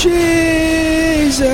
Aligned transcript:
Jesus. 0.00 1.50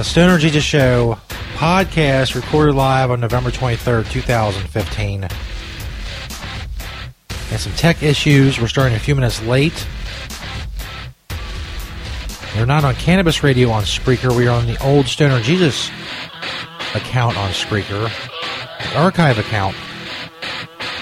Yeah, 0.00 0.04
Stoner 0.04 0.38
Jesus 0.38 0.64
Show 0.64 1.18
podcast 1.56 2.34
recorded 2.34 2.74
live 2.74 3.10
on 3.10 3.20
November 3.20 3.50
23rd, 3.50 4.10
2015. 4.10 5.24
And 5.24 5.30
some 7.60 7.74
tech 7.74 8.02
issues. 8.02 8.58
We're 8.58 8.68
starting 8.68 8.96
a 8.96 8.98
few 8.98 9.14
minutes 9.14 9.42
late. 9.42 9.86
We're 12.56 12.64
not 12.64 12.82
on 12.82 12.94
Cannabis 12.94 13.42
Radio 13.42 13.68
on 13.68 13.82
Spreaker. 13.82 14.34
We 14.34 14.48
are 14.48 14.58
on 14.58 14.66
the 14.66 14.82
old 14.82 15.06
Stoner 15.06 15.42
Jesus 15.42 15.90
account 16.94 17.36
on 17.36 17.50
Spreaker, 17.50 18.10
the 18.78 18.98
archive 18.98 19.38
account. 19.38 19.76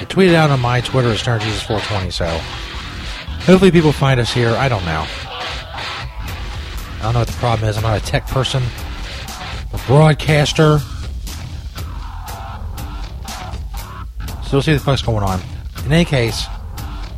I 0.00 0.06
tweeted 0.06 0.34
out 0.34 0.50
on 0.50 0.58
my 0.58 0.81
Twitter 0.81 1.10
at 1.10 1.19
Stoner 1.19 1.38
Jesus 1.38 1.62
420, 1.62 2.10
so 2.10 2.26
hopefully 3.47 3.70
people 3.70 3.92
find 3.92 4.19
us 4.19 4.34
here. 4.34 4.56
I 4.56 4.69
don't 4.69 4.84
know. 4.84 5.06
I 6.98 7.03
don't 7.03 7.12
know 7.12 7.20
what 7.20 7.28
the 7.28 7.34
problem 7.34 7.70
is. 7.70 7.76
I'm 7.76 7.84
not 7.84 8.03
a 8.03 8.04
tech 8.04 8.26
person, 8.26 8.60
broadcaster. 9.88 10.78
So 14.44 14.53
we'll 14.53 14.62
see 14.62 14.71
what 14.71 14.78
the 14.78 14.84
fuck's 14.84 15.03
going 15.03 15.25
on. 15.25 15.41
In 15.84 15.93
any 15.93 16.04
case, 16.04 16.47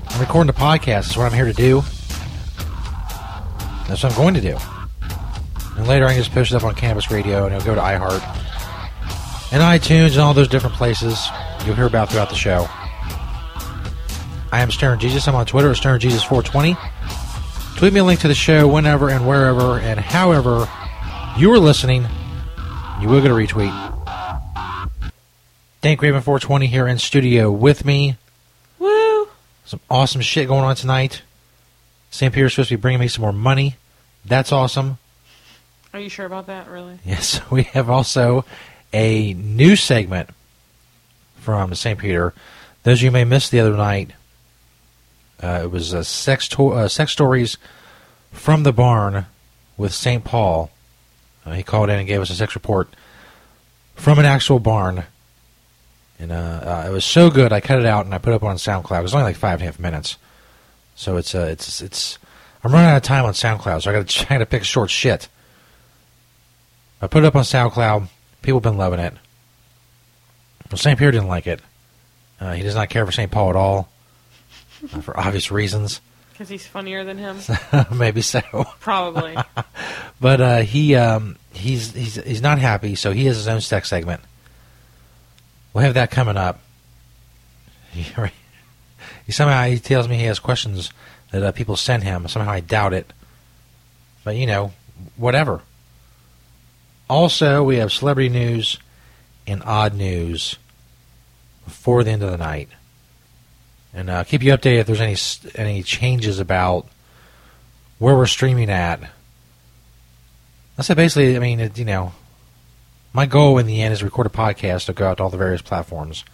I'm 0.08 0.20
recording 0.20 0.46
the 0.46 0.58
podcast. 0.58 0.86
That's 0.86 1.16
what 1.18 1.26
I'm 1.26 1.34
here 1.34 1.44
to 1.44 1.52
do. 1.52 1.82
That's 3.86 4.02
what 4.02 4.12
I'm 4.12 4.16
going 4.16 4.32
to 4.34 4.40
do. 4.40 4.56
And 5.76 5.86
later 5.86 6.06
I 6.06 6.14
can 6.14 6.22
just 6.22 6.32
post 6.32 6.52
it 6.52 6.56
up 6.56 6.64
on 6.64 6.74
Cannabis 6.74 7.10
Radio 7.10 7.44
and 7.44 7.54
it'll 7.54 7.66
go 7.66 7.74
to 7.74 7.80
iHeart 7.82 8.22
and 9.52 9.62
iTunes 9.62 10.12
and 10.12 10.20
all 10.20 10.32
those 10.32 10.48
different 10.48 10.76
places 10.76 11.28
you'll 11.66 11.74
hear 11.74 11.84
about 11.84 12.08
throughout 12.08 12.30
the 12.30 12.34
show. 12.34 12.66
I 14.52 14.62
am 14.62 14.70
Stoner 14.70 14.96
Jesus. 14.96 15.28
I'm 15.28 15.34
on 15.34 15.44
Twitter 15.44 15.70
at 15.70 15.76
Stoner 15.76 15.98
Jesus 15.98 16.22
420 16.22 16.76
Tweet 17.80 17.94
me 17.94 18.00
a 18.00 18.04
link 18.04 18.20
to 18.20 18.28
the 18.28 18.34
show 18.34 18.68
whenever 18.68 19.08
and 19.08 19.26
wherever 19.26 19.78
and 19.78 19.98
however 19.98 20.68
you 21.38 21.50
are 21.50 21.58
listening. 21.58 22.06
You 23.00 23.08
will 23.08 23.22
get 23.22 23.30
a 23.30 23.34
retweet. 23.34 23.72
Dank 25.80 26.02
Raven 26.02 26.20
420 26.20 26.66
here 26.66 26.86
in 26.86 26.98
studio 26.98 27.50
with 27.50 27.84
me. 27.84 28.16
Woo! 28.78 29.28
Some 29.64 29.80
awesome 29.88 30.20
shit 30.20 30.48
going 30.48 30.64
on 30.64 30.76
tonight. 30.76 31.22
St. 32.10 32.34
Peter's 32.34 32.52
supposed 32.52 32.68
to 32.68 32.76
be 32.76 32.80
bringing 32.80 33.00
me 33.00 33.08
some 33.08 33.22
more 33.22 33.32
money. 33.32 33.76
That's 34.24 34.52
awesome. 34.52 34.98
Are 35.94 36.00
you 36.00 36.10
sure 36.10 36.26
about 36.26 36.46
that, 36.48 36.68
really? 36.68 36.98
Yes, 37.04 37.40
we 37.50 37.62
have 37.62 37.88
also 37.88 38.44
a 38.92 39.32
new 39.32 39.76
segment 39.76 40.28
from 41.36 41.74
St. 41.74 41.98
Peter. 41.98 42.34
Those 42.82 42.98
of 42.98 43.04
you 43.04 43.10
may 43.10 43.24
missed 43.24 43.50
the 43.50 43.60
other 43.60 43.76
night, 43.76 44.10
uh, 45.42 45.60
it 45.64 45.70
was 45.70 45.94
uh, 45.94 46.02
sex 46.02 46.48
to- 46.48 46.72
uh, 46.72 46.88
sex 46.88 47.12
stories 47.12 47.56
from 48.30 48.62
the 48.62 48.72
barn 48.72 49.24
with 49.78 49.94
St. 49.94 50.22
Paul. 50.22 50.70
Uh, 51.44 51.52
he 51.52 51.62
called 51.62 51.90
in 51.90 51.98
and 51.98 52.06
gave 52.06 52.20
us 52.20 52.30
a 52.30 52.34
sex 52.34 52.54
report 52.54 52.88
from 53.94 54.18
an 54.18 54.24
actual 54.24 54.58
barn, 54.58 55.04
and 56.18 56.32
uh, 56.32 56.34
uh, 56.34 56.84
it 56.88 56.90
was 56.90 57.04
so 57.04 57.30
good. 57.30 57.52
I 57.52 57.60
cut 57.60 57.78
it 57.78 57.86
out 57.86 58.04
and 58.04 58.14
I 58.14 58.18
put 58.18 58.32
it 58.32 58.36
up 58.36 58.42
on 58.42 58.56
SoundCloud. 58.56 59.00
It 59.00 59.02
was 59.02 59.14
only 59.14 59.24
like 59.24 59.36
five 59.36 59.60
and 59.60 59.62
a 59.62 59.66
half 59.66 59.78
minutes, 59.78 60.16
so 60.94 61.16
it's 61.16 61.34
uh, 61.34 61.48
it's 61.50 61.80
it's. 61.80 62.18
I'm 62.62 62.72
running 62.72 62.90
out 62.90 62.96
of 62.98 63.02
time 63.02 63.24
on 63.24 63.32
SoundCloud, 63.32 63.82
so 63.82 63.90
I 63.90 63.94
got 63.94 64.06
to 64.06 64.24
try 64.26 64.38
to 64.38 64.46
pick 64.46 64.64
short 64.64 64.90
shit. 64.90 65.28
I 67.00 67.06
put 67.06 67.24
it 67.24 67.26
up 67.26 67.36
on 67.36 67.42
SoundCloud. 67.42 68.08
People 68.42 68.58
have 68.58 68.64
been 68.64 68.76
loving 68.76 69.00
it. 69.00 69.14
Well, 70.70 70.78
St. 70.78 70.98
Peter 70.98 71.10
didn't 71.10 71.28
like 71.28 71.46
it. 71.46 71.60
Uh, 72.40 72.52
he 72.52 72.62
does 72.62 72.74
not 72.74 72.90
care 72.90 73.04
for 73.04 73.12
St. 73.12 73.30
Paul 73.30 73.50
at 73.50 73.56
all, 73.56 73.88
uh, 74.94 75.00
for 75.00 75.18
obvious 75.18 75.50
reasons. 75.50 76.00
Because 76.40 76.48
he's 76.48 76.66
funnier 76.66 77.04
than 77.04 77.18
him? 77.18 77.36
Maybe 77.94 78.22
so. 78.22 78.40
Probably. 78.80 79.36
But 80.22 80.40
uh, 80.42 80.58
he 80.58 80.94
um, 80.96 81.36
he's 81.52 81.94
he's 81.94 82.16
he's 82.16 82.42
not 82.42 82.58
happy, 82.58 82.94
so 82.94 83.10
he 83.10 83.24
has 83.24 83.36
his 83.36 83.48
own 83.48 83.62
sex 83.62 83.88
segment. 83.88 84.20
we'll 85.72 85.84
have 85.84 85.94
that 85.94 86.10
coming 86.10 86.36
up. 86.36 86.60
He, 89.26 89.32
somehow 89.32 89.64
he 89.64 89.78
tells 89.78 90.08
me 90.08 90.16
he 90.16 90.24
has 90.24 90.38
questions 90.38 90.92
that 91.30 91.42
uh, 91.42 91.52
people 91.52 91.76
send 91.76 92.02
him. 92.02 92.26
Somehow 92.26 92.50
I 92.50 92.60
doubt 92.60 92.92
it, 92.94 93.12
but 94.24 94.34
you 94.36 94.46
know, 94.46 94.72
whatever. 95.16 95.60
Also, 97.08 97.62
we 97.62 97.76
have 97.76 97.92
celebrity 97.92 98.28
news 98.28 98.78
and 99.46 99.62
odd 99.62 99.94
news 99.94 100.56
before 101.64 102.02
the 102.02 102.10
end 102.10 102.22
of 102.22 102.30
the 102.30 102.38
night, 102.38 102.68
and 103.92 104.10
uh, 104.10 104.24
keep 104.24 104.42
you 104.42 104.52
updated 104.52 104.80
if 104.80 104.86
there's 104.86 105.00
any 105.00 105.16
any 105.56 105.82
changes 105.82 106.38
about 106.38 106.86
where 107.98 108.16
we're 108.16 108.26
streaming 108.26 108.70
at. 108.70 109.00
I 110.78 110.82
said 110.82 110.96
basically, 110.96 111.36
I 111.36 111.38
mean, 111.38 111.60
it, 111.60 111.78
you 111.78 111.84
know, 111.84 112.12
my 113.12 113.26
goal 113.26 113.58
in 113.58 113.66
the 113.66 113.82
end 113.82 113.92
is 113.92 114.02
record 114.02 114.26
a 114.26 114.30
podcast 114.30 114.86
to 114.86 114.92
go 114.92 115.08
out 115.08 115.18
to 115.18 115.22
all 115.22 115.30
the 115.30 115.36
various 115.36 115.62
platforms, 115.62 116.24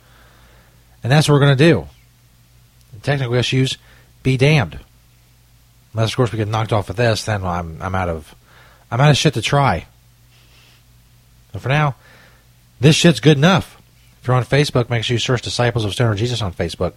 and 1.03 1.11
that's 1.11 1.29
what 1.29 1.35
we're 1.35 1.41
going 1.41 1.56
to 1.56 1.64
do. 1.64 1.87
Technical 3.03 3.35
issues, 3.35 3.76
be 4.23 4.37
damned. 4.37 4.81
Unless, 5.93 6.11
of 6.11 6.17
course, 6.17 6.32
we 6.32 6.38
get 6.38 6.49
knocked 6.49 6.73
off 6.73 6.91
of 6.91 6.97
this, 6.97 7.25
then 7.25 7.44
I'm 7.44 7.81
I'm 7.81 7.94
out 7.94 8.08
of 8.08 8.35
I'm 8.91 9.00
out 9.00 9.11
of 9.11 9.17
shit 9.17 9.35
to 9.35 9.43
try. 9.43 9.87
But 11.53 11.62
for 11.62 11.69
now, 11.69 11.97
this 12.81 12.97
shit's 12.97 13.20
good 13.20 13.37
enough. 13.37 13.81
If 14.20 14.29
you're 14.29 14.37
on 14.37 14.44
Facebook, 14.44 14.91
make 14.91 15.05
sure 15.05 15.14
you 15.14 15.19
search 15.19 15.43
Disciples 15.43 15.85
of 15.85 15.93
Stoner 15.93 16.14
Jesus 16.14 16.43
on 16.43 16.53
Facebook 16.53 16.94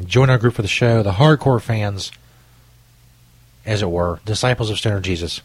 and 0.00 0.08
join 0.08 0.30
our 0.30 0.38
group 0.38 0.54
for 0.54 0.62
the 0.62 0.68
show, 0.68 1.02
the 1.02 1.12
hardcore 1.12 1.60
fans, 1.60 2.10
as 3.66 3.82
it 3.82 3.90
were, 3.90 4.18
Disciples 4.24 4.70
of 4.70 4.78
Stoner 4.78 4.98
Jesus 4.98 5.42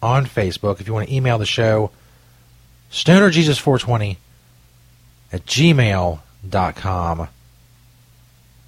on 0.00 0.24
Facebook. 0.24 0.80
If 0.80 0.86
you 0.86 0.94
want 0.94 1.08
to 1.08 1.14
email 1.14 1.36
the 1.36 1.44
show, 1.44 1.90
stonerjesus420 2.92 4.18
at 5.32 5.44
gmail.com. 5.46 7.28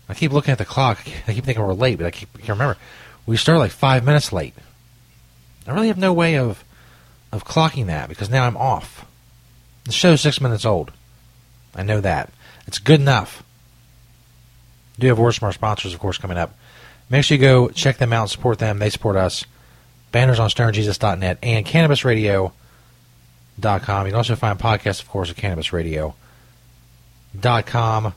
I 0.09 0.15
keep 0.15 0.33
looking 0.33 0.51
at 0.51 0.59
the 0.59 0.65
clock. 0.65 0.99
I 1.29 1.33
keep 1.33 1.45
thinking 1.45 1.65
we're 1.65 1.75
late, 1.75 1.99
but 1.99 2.09
I 2.09 2.11
keep, 2.11 2.29
I 2.35 2.39
can't 2.39 2.49
remember. 2.49 2.77
We 3.25 3.37
started 3.37 3.61
like 3.61 3.71
five 3.71 4.05
minutes 4.05 4.33
late. 4.33 4.55
I 5.65 5.71
really 5.71 5.87
have 5.87 5.97
no 5.97 6.13
way 6.13 6.37
of 6.37 6.65
of 7.31 7.45
clocking 7.45 7.87
that 7.87 8.09
because 8.09 8.29
now 8.29 8.47
I'm 8.47 8.57
off. 8.57 9.07
The 9.85 9.93
show's 9.93 10.21
six 10.21 10.41
minutes 10.41 10.65
old. 10.65 10.91
I 11.73 11.85
know 11.85 12.01
that. 12.01 12.33
It's 12.67 12.81
good 12.81 13.01
enough. 13.01 13.44
Do 14.99 15.07
have 15.09 15.19
words 15.19 15.39
from 15.39 15.47
our 15.47 15.53
sponsors, 15.53 15.95
of 15.95 16.01
course, 16.01 16.19
coming 16.19 16.39
up. 16.39 16.57
Make 17.11 17.25
sure 17.25 17.37
you 17.37 17.41
go 17.41 17.69
check 17.69 17.99
them 17.99 18.13
out 18.13 18.23
and 18.23 18.31
support 18.31 18.59
them. 18.59 18.79
They 18.79 18.91
support 18.91 19.17
us. 19.17 19.45
Banners 20.13 20.39
on 20.39 20.49
stonerjesus.net 20.49 21.39
and 21.43 21.67
cannabisradio.com. 21.67 24.07
You 24.07 24.13
can 24.13 24.17
also 24.17 24.37
find 24.37 24.59
podcasts, 24.59 25.03
of 25.03 25.09
course, 25.09 25.31
at 25.31 25.37
cannabisradio.com. 25.37 28.15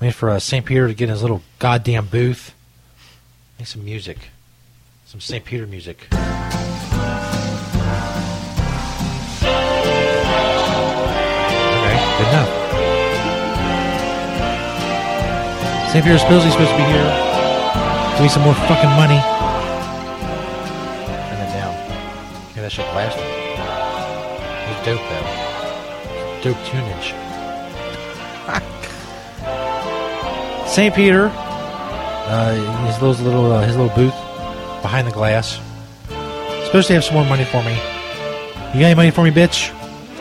Waiting 0.00 0.12
for 0.12 0.30
uh, 0.30 0.38
St. 0.38 0.64
Peter 0.64 0.86
to 0.86 0.94
get 0.94 1.04
in 1.04 1.10
his 1.10 1.22
little 1.22 1.42
goddamn 1.58 2.06
booth. 2.06 2.54
Make 3.58 3.66
some 3.66 3.84
music. 3.84 4.18
Some 5.06 5.20
St. 5.20 5.44
Peter 5.44 5.66
music. 5.66 6.06
Okay, 11.80 12.18
good 12.18 12.28
enough. 12.28 12.57
St. 15.88 16.04
Peter 16.04 16.18
Spillsy's 16.18 16.52
supposed 16.52 16.70
to 16.70 16.76
be 16.76 16.84
here. 16.84 17.08
Give 18.12 18.22
me 18.22 18.28
some 18.28 18.42
more 18.42 18.54
fucking 18.54 18.90
money. 18.90 19.16
Turn 21.24 21.38
that 21.40 21.52
down. 21.54 21.72
Okay, 22.50 22.60
that 22.60 22.70
shit. 22.70 22.84
It's 24.68 24.84
dope 24.84 25.00
though. 25.08 25.48
Dope 26.42 26.58
tunage. 26.66 27.14
St. 30.68 30.94
Peter, 30.98 31.30
uh, 31.32 32.84
his 32.86 33.00
little, 33.00 33.24
little 33.24 33.52
uh, 33.52 33.62
his 33.66 33.74
little 33.74 33.94
booth 33.96 34.12
behind 34.82 35.06
the 35.06 35.12
glass. 35.12 35.58
Supposed 36.66 36.88
to 36.88 36.94
have 36.94 37.04
some 37.04 37.14
more 37.14 37.24
money 37.24 37.44
for 37.44 37.62
me. 37.62 37.72
You 38.74 38.80
got 38.80 38.88
any 38.88 38.94
money 38.94 39.10
for 39.10 39.24
me, 39.24 39.30
bitch? 39.30 39.74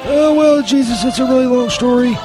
Oh 0.06 0.34
well, 0.34 0.62
Jesus, 0.64 1.04
it's 1.04 1.20
a 1.20 1.26
really 1.26 1.46
long 1.46 1.70
story. 1.70 2.16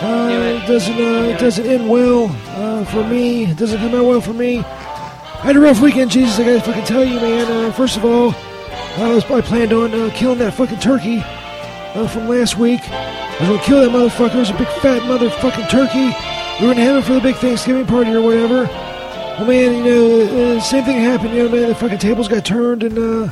Uh, 0.00 0.28
it. 0.30 0.62
it 0.62 0.66
doesn't 0.66 1.00
uh, 1.00 1.34
it 1.34 1.38
doesn't 1.40 1.66
end 1.66 1.88
well 1.88 2.26
uh, 2.50 2.84
for 2.84 3.04
me. 3.04 3.46
It 3.46 3.56
doesn't 3.56 3.78
come 3.78 3.94
out 3.94 4.04
well 4.04 4.20
for 4.20 4.32
me. 4.32 4.58
I 4.58 5.42
had 5.42 5.56
a 5.56 5.60
rough 5.60 5.80
weekend, 5.80 6.10
Jesus. 6.10 6.38
I 6.38 6.44
gotta 6.44 6.60
fucking 6.60 6.84
tell 6.84 7.04
you, 7.04 7.20
man. 7.20 7.50
Uh, 7.50 7.72
first 7.72 7.96
of 7.96 8.04
all, 8.04 8.34
I 8.96 9.14
was 9.14 9.24
I 9.24 9.40
planned 9.40 9.72
on 9.72 9.94
uh, 9.94 10.10
killing 10.14 10.38
that 10.38 10.54
fucking 10.54 10.78
turkey 10.78 11.20
uh, 11.22 12.08
from 12.08 12.28
last 12.28 12.58
week. 12.58 12.80
I 12.90 13.38
was 13.40 13.48
gonna 13.48 13.62
kill 13.62 13.80
that 13.80 13.90
motherfucker. 13.90 14.34
It 14.34 14.38
was 14.38 14.50
a 14.50 14.54
big 14.54 14.68
fat 14.82 15.02
motherfucking 15.02 15.68
turkey. 15.68 16.14
We 16.60 16.66
were 16.66 16.74
gonna 16.74 16.84
have 16.84 16.96
it 16.96 17.06
for 17.06 17.14
the 17.14 17.20
big 17.20 17.36
Thanksgiving 17.36 17.86
party 17.86 18.12
or 18.12 18.22
whatever. 18.22 18.64
Well, 19.38 19.46
man, 19.46 19.84
you 19.84 19.84
know, 19.84 20.56
uh, 20.56 20.60
same 20.60 20.84
thing 20.84 20.98
happened. 20.98 21.34
You 21.34 21.44
know, 21.44 21.48
man, 21.48 21.68
the 21.68 21.74
fucking 21.74 21.98
tables 21.98 22.26
got 22.26 22.44
turned, 22.44 22.82
and 22.82 22.98
uh, 22.98 23.30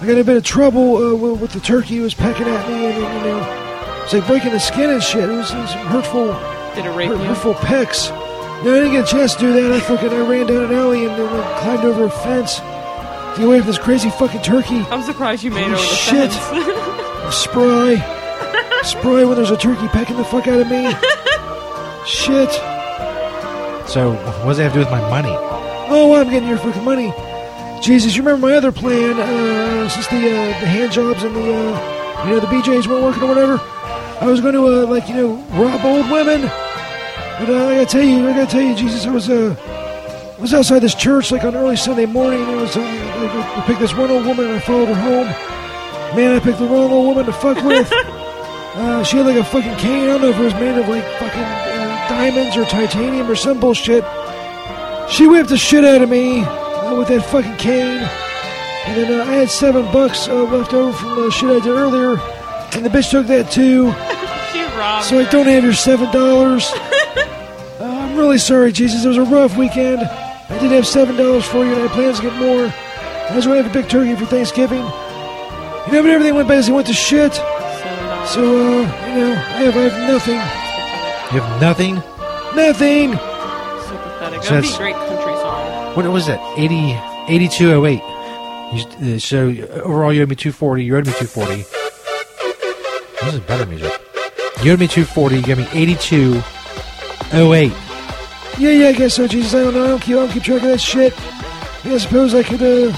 I 0.00 0.06
got 0.06 0.12
in 0.12 0.18
a 0.18 0.24
bit 0.24 0.36
of 0.36 0.44
trouble 0.44 0.96
uh, 0.96 1.14
with, 1.36 1.50
the 1.50 1.58
turkey. 1.58 1.98
It 1.98 2.02
was 2.02 2.14
pecking 2.14 2.46
at 2.46 2.68
me, 2.68 2.86
and, 2.86 3.04
and 3.04 3.26
you 3.26 3.32
know, 3.32 3.63
it's 4.04 4.12
like 4.12 4.26
breaking 4.26 4.52
the 4.52 4.60
skin 4.60 4.90
and 4.90 5.02
shit. 5.02 5.24
It 5.28 5.32
was, 5.32 5.50
it 5.50 5.56
was 5.58 5.72
hurtful, 5.72 6.26
Did 6.74 6.86
it 6.86 6.90
rape 6.96 7.08
hurt, 7.08 7.18
you? 7.20 7.24
hurtful 7.26 7.54
pecks. 7.54 8.10
No, 8.10 8.72
I 8.74 8.78
didn't 8.80 8.92
get 8.92 9.04
a 9.04 9.10
chance 9.10 9.34
to 9.34 9.40
do 9.40 9.52
that. 9.52 9.72
I 9.72 9.80
fucking 9.80 10.10
I 10.10 10.20
ran 10.28 10.46
down 10.46 10.64
an 10.64 10.72
alley 10.72 11.04
and, 11.06 11.12
and 11.20 11.58
climbed 11.60 11.84
over 11.84 12.04
a 12.04 12.10
fence 12.10 12.56
to 12.56 13.34
get 13.38 13.44
away 13.46 13.58
from 13.58 13.66
this 13.66 13.78
crazy 13.78 14.10
fucking 14.10 14.42
turkey. 14.42 14.80
I'm 14.90 15.02
surprised 15.02 15.42
you 15.42 15.50
made 15.50 15.70
it 15.70 15.72
Holy 15.72 15.74
over 15.74 15.82
the 15.82 15.96
shit. 15.96 16.32
fence. 16.32 17.34
Spry, 17.44 17.96
spry 18.82 19.24
when 19.24 19.34
there's 19.36 19.50
a 19.50 19.56
turkey 19.56 19.88
pecking 19.88 20.16
the 20.18 20.24
fuck 20.24 20.46
out 20.46 20.60
of 20.60 20.68
me. 20.68 20.90
shit. 22.06 22.50
So, 23.88 24.12
what 24.42 24.48
does 24.48 24.56
that 24.58 24.64
have 24.64 24.72
to 24.72 24.78
do 24.78 24.80
with 24.80 24.90
my 24.90 25.00
money? 25.10 25.34
Oh, 25.88 26.08
well, 26.10 26.20
I'm 26.22 26.30
getting 26.30 26.48
your 26.48 26.58
fucking 26.58 26.84
money. 26.84 27.12
Jesus, 27.82 28.16
you 28.16 28.22
remember 28.22 28.46
my 28.46 28.54
other 28.54 28.72
plan? 28.72 29.18
Uh, 29.18 29.88
since 29.88 30.06
the 30.08 30.16
uh, 30.16 30.60
the 30.60 30.66
hand 30.66 30.92
jobs 30.92 31.22
and 31.22 31.34
the 31.36 31.40
uh, 31.54 32.24
you 32.24 32.30
know 32.30 32.40
the 32.40 32.46
BJ's 32.46 32.88
weren't 32.88 33.04
working 33.04 33.22
or 33.22 33.26
whatever, 33.28 33.58
I 34.24 34.26
was 34.28 34.40
going 34.40 34.54
to 34.54 34.66
uh, 34.66 34.86
like 34.86 35.06
you 35.06 35.14
know 35.14 35.34
rob 35.52 35.84
old 35.84 36.10
women. 36.10 36.40
But 36.40 37.50
uh, 37.50 37.66
I 37.68 37.74
gotta 37.74 37.86
tell 37.86 38.02
you, 38.02 38.26
I 38.26 38.32
gotta 38.32 38.50
tell 38.50 38.62
you, 38.62 38.74
Jesus, 38.74 39.04
I 39.04 39.10
was 39.10 39.28
uh, 39.28 39.54
I 40.38 40.40
was 40.40 40.54
outside 40.54 40.78
this 40.78 40.94
church 40.94 41.30
like 41.30 41.44
on 41.44 41.54
early 41.54 41.76
Sunday 41.76 42.06
morning. 42.06 42.40
And 42.40 42.50
I 42.52 42.62
was 42.62 42.74
uh, 42.74 42.80
I, 42.80 43.60
I 43.60 43.66
picked 43.66 43.80
this 43.80 43.92
one 43.92 44.10
old 44.10 44.24
woman 44.24 44.46
and 44.46 44.54
I 44.54 44.60
followed 44.60 44.88
her 44.88 44.94
home. 44.94 45.26
Man, 46.16 46.34
I 46.34 46.40
picked 46.40 46.58
the 46.58 46.64
wrong 46.64 46.90
old 46.90 47.08
woman 47.08 47.26
to 47.26 47.32
fuck 47.32 47.62
with. 47.62 47.92
Uh, 48.74 49.04
she 49.04 49.18
had 49.18 49.24
like 49.24 49.36
a 49.36 49.44
fucking 49.44 49.76
cane. 49.76 50.02
I 50.02 50.06
don't 50.06 50.22
know 50.22 50.30
if 50.30 50.36
it 50.36 50.42
was 50.42 50.54
made 50.54 50.76
of 50.76 50.88
like 50.88 51.04
fucking 51.20 51.40
uh, 51.40 52.08
diamonds 52.08 52.56
or 52.56 52.64
titanium 52.64 53.30
or 53.30 53.36
some 53.36 53.60
bullshit. 53.60 54.02
She 55.08 55.28
whipped 55.28 55.50
the 55.50 55.56
shit 55.56 55.84
out 55.84 56.02
of 56.02 56.08
me 56.08 56.40
uh, 56.40 56.98
with 56.98 57.06
that 57.06 57.24
fucking 57.26 57.56
cane. 57.56 57.98
And 57.98 58.96
then 59.00 59.20
uh, 59.20 59.30
I 59.30 59.34
had 59.34 59.48
seven 59.48 59.84
bucks 59.92 60.26
uh, 60.26 60.42
left 60.42 60.74
over 60.74 60.92
from 60.92 61.14
the 61.14 61.30
shit 61.30 61.50
I 61.50 61.60
did 61.60 61.68
earlier. 61.68 62.16
And 62.74 62.84
the 62.84 62.90
bitch 62.90 63.10
took 63.10 63.26
that 63.28 63.50
too. 63.50 63.92
she 64.52 64.62
robbed 64.78 65.04
So 65.06 65.18
I 65.18 65.24
her. 65.24 65.30
don't 65.30 65.46
have 65.46 65.64
your 65.64 65.72
seven 65.74 66.10
dollars. 66.12 66.70
uh, 66.72 67.84
I'm 67.84 68.16
really 68.16 68.38
sorry, 68.38 68.72
Jesus. 68.72 69.04
It 69.04 69.08
was 69.08 69.16
a 69.18 69.22
rough 69.24 69.56
weekend. 69.56 70.02
I 70.02 70.58
did 70.60 70.70
have 70.72 70.86
seven 70.86 71.16
dollars 71.16 71.44
for 71.46 71.58
you, 71.58 71.72
and 71.72 71.76
I 71.82 71.86
had 71.86 71.90
plans 71.90 72.16
to 72.20 72.24
get 72.24 72.34
more. 72.38 72.66
I 73.30 73.34
was 73.36 73.46
going 73.46 73.58
to 73.58 73.62
have 73.62 73.70
a 73.70 73.80
big 73.80 73.88
turkey 73.90 74.14
for 74.16 74.26
Thanksgiving. 74.26 74.78
You 74.82 75.92
know, 75.92 76.02
but 76.02 76.10
everything 76.10 76.34
went 76.34 76.48
basically 76.48 76.74
went 76.76 76.86
to 76.88 76.92
shit. 76.94 77.32
So, 77.34 78.40
uh, 78.42 78.80
you 79.08 79.20
know, 79.20 79.32
I 79.32 79.62
have, 79.64 79.76
I 79.76 79.88
have 79.88 80.08
nothing. 80.08 80.34
You 81.34 81.40
have 81.40 81.60
nothing? 81.60 81.94
Nothing. 82.56 83.12
So 83.12 83.18
pathetic. 83.18 84.42
So 84.42 84.48
That 84.50 84.56
would 84.56 84.62
be 84.62 84.68
that's- 84.68 84.74
a 84.74 84.78
great 84.78 84.94
country 84.96 85.34
song. 85.34 85.96
What 85.96 86.06
was 86.12 86.28
it? 86.28 86.40
80, 86.56 86.92
8208. 87.28 88.02
You, 88.72 89.14
uh, 89.14 89.18
so, 89.18 89.48
uh, 89.50 89.80
overall, 89.82 90.12
you 90.12 90.22
owed 90.22 90.28
me 90.30 90.36
240. 90.36 90.84
You 90.84 90.96
owed 90.96 91.06
me 91.06 91.12
240. 91.12 91.64
This 93.24 93.34
is 93.34 93.40
better 93.40 93.64
music. 93.64 93.90
You 94.62 94.72
owed 94.72 94.80
me 94.80 94.86
240. 94.86 95.36
You 95.36 95.42
gave 95.42 95.56
me 95.56 95.66
8208. 95.72 97.72
Yeah, 98.58 98.70
yeah, 98.70 98.88
I 98.88 98.92
guess 98.92 99.14
so, 99.14 99.26
Jesus. 99.26 99.54
I 99.54 99.64
don't 99.64 99.72
know. 99.72 99.84
I 99.84 99.86
don't 99.88 100.02
keep, 100.02 100.16
I 100.16 100.18
don't 100.18 100.30
keep 100.30 100.42
track 100.42 100.60
of 100.62 100.68
that 100.68 100.80
shit. 100.80 101.14
Yeah, 101.84 101.94
I 101.94 101.98
suppose 101.98 102.34
I 102.34 102.42
could, 102.42 102.62
uh, 102.62 102.94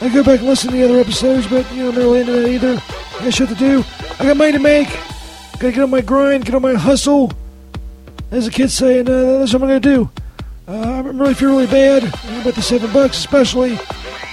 I 0.00 0.08
go 0.08 0.22
back 0.22 0.38
and 0.38 0.48
listen 0.48 0.70
to 0.70 0.76
the 0.76 0.84
other 0.84 1.00
episodes, 1.00 1.48
but, 1.48 1.68
you 1.72 1.82
know, 1.82 1.88
I'm 1.88 1.96
not 1.96 2.02
really 2.02 2.20
into 2.20 2.32
that 2.32 2.48
either. 2.48 2.80
I 3.18 3.24
got 3.24 3.34
shit 3.34 3.48
to 3.48 3.56
do. 3.56 3.82
I 4.20 4.26
got 4.26 4.36
money 4.36 4.52
to 4.52 4.60
make. 4.60 4.88
Gotta 5.58 5.72
get 5.72 5.80
on 5.80 5.90
my 5.90 6.00
grind, 6.00 6.44
get 6.44 6.54
on 6.54 6.62
my 6.62 6.74
hustle. 6.74 7.32
As 8.30 8.44
the 8.44 8.52
kids 8.52 8.72
say, 8.72 9.00
and 9.00 9.10
uh, 9.10 9.38
that's 9.38 9.52
what 9.52 9.62
I'm 9.62 9.68
gonna 9.68 9.80
do. 9.80 10.08
Uh, 10.68 10.80
I 10.80 11.00
really 11.00 11.34
feel 11.34 11.50
really 11.50 11.66
bad 11.66 12.04
about 12.04 12.54
the 12.54 12.62
seven 12.62 12.92
bucks, 12.92 13.18
especially. 13.18 13.80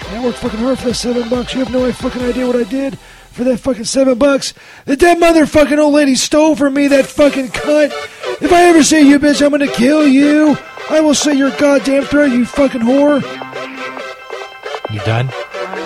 I 0.10 0.22
worked 0.24 0.38
fucking 0.38 0.60
hard 0.60 0.78
for 0.78 0.90
the 0.90 0.94
seven 0.94 1.28
bucks. 1.28 1.56
You 1.56 1.62
have 1.62 1.72
no 1.72 1.92
fucking 1.92 2.22
idea 2.22 2.46
what 2.46 2.56
I 2.56 2.66
did 2.66 3.00
for 3.34 3.44
that 3.44 3.60
fucking 3.60 3.86
seven 3.86 4.18
bucks. 4.18 4.54
That 4.86 5.00
that 5.00 5.18
motherfucking 5.18 5.78
old 5.78 5.94
lady 5.96 6.16
stole 6.16 6.56
from 6.56 6.76
me, 6.76 6.88
that 6.90 7.08
fucking 7.08 7.48
cunt. 7.50 7.92
If 8.42 8.54
I 8.54 8.64
ever 8.64 8.84
see 8.84 9.10
you, 9.10 9.20
bitch, 9.20 9.44
I'm 9.44 9.52
gonna 9.52 9.68
kill 9.68 10.08
you. 10.08 10.58
I 10.90 11.00
will 11.00 11.16
say 11.16 11.34
your 11.34 11.50
goddamn 11.58 12.04
throat, 12.04 12.32
you 12.32 12.46
fucking 12.46 12.82
whore. 12.82 13.22
You 14.92 15.00
done? 15.00 15.30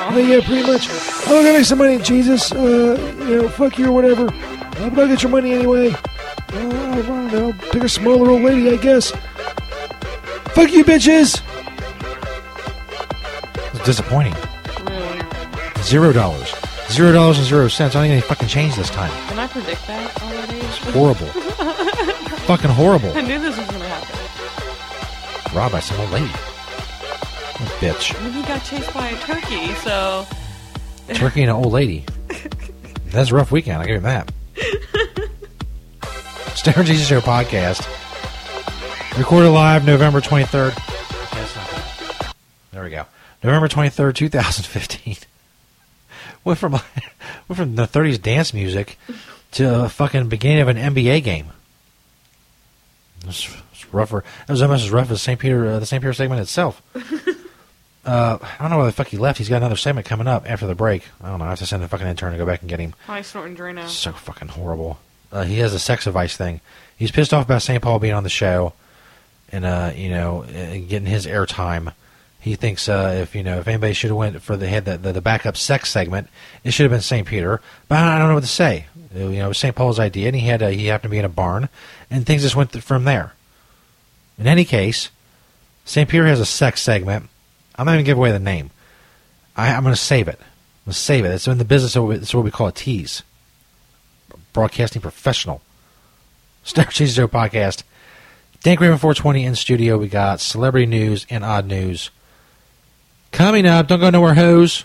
Oh, 0.10 0.18
yeah, 0.18 0.46
pretty 0.46 0.64
much. 0.64 0.90
I'm 1.28 1.44
gonna 1.44 1.54
make 1.54 1.66
some 1.66 1.78
money, 1.78 2.00
Jesus. 2.00 2.52
Uh, 2.52 3.16
you 3.20 3.42
know, 3.42 3.50
fuck 3.50 3.78
you 3.78 3.88
or 3.88 3.92
whatever. 3.92 4.28
Uh, 4.28 4.90
but 4.90 5.00
I'll 5.00 5.08
get 5.08 5.22
your 5.22 5.32
money 5.32 5.54
anyway. 5.54 5.92
Uh, 5.92 6.92
I 6.94 7.02
don't 7.02 7.32
know. 7.32 7.54
Pick 7.72 7.84
a 7.84 7.90
smaller 7.90 8.30
old 8.32 8.42
lady, 8.42 8.70
I 8.70 8.78
guess. 8.78 9.12
Fuck 10.54 10.72
you, 10.72 10.84
bitches! 10.84 11.42
It's 13.74 13.86
disappointing. 13.86 14.36
Zero 15.84 16.12
dollars. 16.12 16.57
Zero 16.90 17.12
dollars 17.12 17.38
and 17.38 17.48
zero 17.48 17.68
cents. 17.68 17.96
I 17.96 18.02
don't 18.02 18.10
think 18.10 18.24
they 18.24 18.28
fucking 18.28 18.48
change 18.48 18.76
this 18.76 18.90
time. 18.90 19.12
Can 19.28 19.40
I 19.40 19.48
predict 19.48 19.86
that 19.88 20.22
already? 20.22 20.60
Horrible. 20.92 21.28
fucking 22.48 22.70
horrible. 22.70 23.12
I 23.16 23.22
knew 23.22 23.40
this 23.40 23.58
was 23.58 23.68
gonna 23.68 23.88
happen. 23.88 25.56
Robbed 25.56 25.74
by 25.74 25.80
some 25.80 26.00
old 26.00 26.12
lady. 26.12 26.26
A 26.26 27.70
bitch. 27.80 28.16
And 28.16 28.26
then 28.28 28.34
he 28.34 28.42
got 28.48 28.64
chased 28.64 28.94
by 28.94 29.08
a 29.10 29.18
turkey, 29.20 29.74
so 29.76 30.26
Turkey 31.14 31.42
and 31.42 31.50
an 31.52 31.56
old 31.58 31.74
lady. 31.74 32.06
That's 33.08 33.32
a 33.32 33.36
rough 33.36 33.52
weekend. 33.52 33.82
I 33.82 33.86
give 33.86 33.98
him 33.98 34.04
that. 34.04 34.32
Stoner 36.56 36.84
Jesus 36.84 37.08
Show 37.08 37.22
podcast. 37.22 37.86
Recorded 39.18 39.50
live 39.50 39.86
November 39.86 40.22
23rd. 40.22 40.76
That's 41.32 41.56
not 41.56 41.72
bad. 41.72 42.34
There 42.72 42.84
we 42.84 42.90
go. 42.92 43.06
November 43.44 43.68
23rd, 43.68 44.16
2015. 44.16 45.18
Went 46.48 46.60
from, 46.60 46.72
went 47.50 47.58
from 47.58 47.76
the 47.76 47.86
30s 47.86 48.22
dance 48.22 48.54
music 48.54 48.98
to 49.52 49.84
a 49.84 49.90
fucking 49.90 50.30
beginning 50.30 50.62
of 50.62 50.70
an 50.70 50.78
NBA 50.78 51.22
game. 51.22 51.48
It 53.20 53.28
was, 53.28 53.46
it 53.50 53.56
was 53.72 53.94
rougher. 53.94 54.20
It 54.48 54.52
was 54.52 54.62
almost 54.62 54.86
as 54.86 54.92
rough 54.92 55.12
as 55.12 55.22
St. 55.22 55.38
Peter, 55.38 55.68
uh, 55.68 55.80
the 55.80 55.86
St. 55.86 56.02
Peter 56.02 56.14
segment 56.14 56.40
itself. 56.42 56.82
Uh, 58.06 58.38
I 58.42 58.62
don't 58.62 58.70
know 58.72 58.78
where 58.78 58.86
the 58.86 58.94
fuck 58.94 59.08
he 59.08 59.18
left. 59.18 59.38
He's 59.38 59.50
got 59.50 59.58
another 59.58 59.76
segment 59.76 60.08
coming 60.08 60.28
up 60.28 60.50
after 60.50 60.66
the 60.66 60.76
break. 60.76 61.04
I 61.22 61.28
don't 61.28 61.40
know. 61.40 61.46
I 61.46 61.50
have 61.50 61.60
to 61.60 61.66
send 61.66 61.84
the 61.84 61.90
fucking 61.90 62.08
intern 62.08 62.32
to 62.32 62.38
go 62.38 62.46
back 62.46 62.62
and 62.62 62.70
get 62.70 62.80
him. 62.80 62.96
probably 63.06 63.24
snorting 63.24 63.58
Drano. 63.58 63.86
So 63.90 64.14
fucking 64.14 64.48
horrible. 64.48 64.98
Uh, 65.30 65.44
he 65.44 65.58
has 65.60 65.74
a 65.74 65.80
sex 65.80 66.08
advice 66.08 66.38
thing. 66.38 66.62
He's 66.96 67.12
pissed 67.12 67.34
off 67.34 67.44
about 67.44 67.64
St. 67.64 67.84
Paul 67.84 68.00
being 68.00 68.14
on 68.14 68.24
the 68.24 68.30
show, 68.30 68.72
and 69.52 69.66
uh, 69.66 69.92
you 69.94 70.08
know, 70.08 70.44
uh, 70.44 70.78
getting 70.88 71.06
his 71.06 71.26
airtime. 71.26 71.92
He 72.48 72.56
thinks 72.56 72.88
uh, 72.88 73.20
if 73.22 73.36
you 73.36 73.44
know 73.44 73.60
if 73.60 73.68
anybody 73.68 73.94
should 73.94 74.10
have 74.10 74.18
went 74.18 74.42
for 74.42 74.56
the 74.56 74.68
head 74.68 74.86
the, 74.86 74.98
the, 74.98 75.14
the 75.14 75.22
backup 75.22 75.58
sex 75.58 75.90
segment, 75.92 76.28
it 76.64 76.72
should 76.72 76.84
have 76.84 76.92
been 76.92 77.02
St. 77.02 77.28
Peter. 77.28 77.62
But 77.88 78.00
I 78.00 78.18
don't 78.18 78.30
know 78.30 78.36
what 78.36 78.42
to 78.44 78.48
say. 78.48 78.86
Uh, 79.16 79.20
You 79.20 79.40
know, 79.40 79.46
it 79.46 79.50
was 79.50 79.58
St. 79.58 79.76
Paul's 79.76 80.00
idea, 80.00 80.28
and 80.28 80.36
he 80.36 80.48
had 80.48 80.64
uh, 80.64 80.70
he 80.70 80.88
happened 80.88 81.10
to 81.12 81.16
be 81.16 81.20
in 81.20 81.26
a 81.26 81.30
barn, 81.30 81.70
and 82.10 82.26
things 82.26 82.42
just 82.44 82.56
went 82.56 82.72
th- 82.72 82.84
from 82.84 83.04
there. 83.04 83.34
In 84.40 84.48
any 84.48 84.66
case, 84.66 85.10
St. 85.86 86.08
Peter 86.10 86.26
has 86.28 86.40
a 86.40 86.46
sex 86.46 86.82
segment. 86.82 87.30
I'm 87.76 87.86
not 87.86 87.94
even 87.94 88.06
give 88.06 88.18
away 88.18 88.32
the 88.32 88.40
name. 88.40 88.72
I, 89.56 89.74
I'm 89.74 89.84
going 89.84 89.96
to 89.96 90.02
save 90.02 90.28
it. 90.28 90.40
I'm 90.40 90.86
going 90.86 90.94
to 90.94 91.00
save 91.00 91.26
it. 91.26 91.30
It's 91.32 91.48
in 91.48 91.58
the 91.58 91.66
business 91.66 91.96
it's 91.96 92.34
what 92.34 92.44
we 92.44 92.52
call 92.52 92.68
a 92.68 92.72
tease. 92.72 93.24
Broadcasting 94.54 95.02
professional. 95.02 95.62
Star 96.64 96.86
Cheese 96.86 97.16
Show 97.16 97.28
podcast. 97.28 97.84
Dank 98.64 98.80
Raven 98.80 98.98
420 98.98 99.46
in 99.46 99.56
studio. 99.56 99.98
We 99.98 100.08
got 100.08 100.40
celebrity 100.42 100.86
news 100.86 101.26
and 101.30 101.46
odd 101.46 101.66
news. 101.68 102.10
Coming 103.38 103.68
up, 103.68 103.88
don't 103.88 104.00
go 104.00 104.10
nowhere, 104.10 104.34
hoes. 104.34 104.84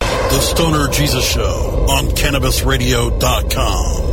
The 0.00 0.40
Stoner 0.40 0.88
Jesus 0.88 1.30
Show 1.30 1.86
on 1.90 2.06
CannabisRadio.com. 2.06 4.12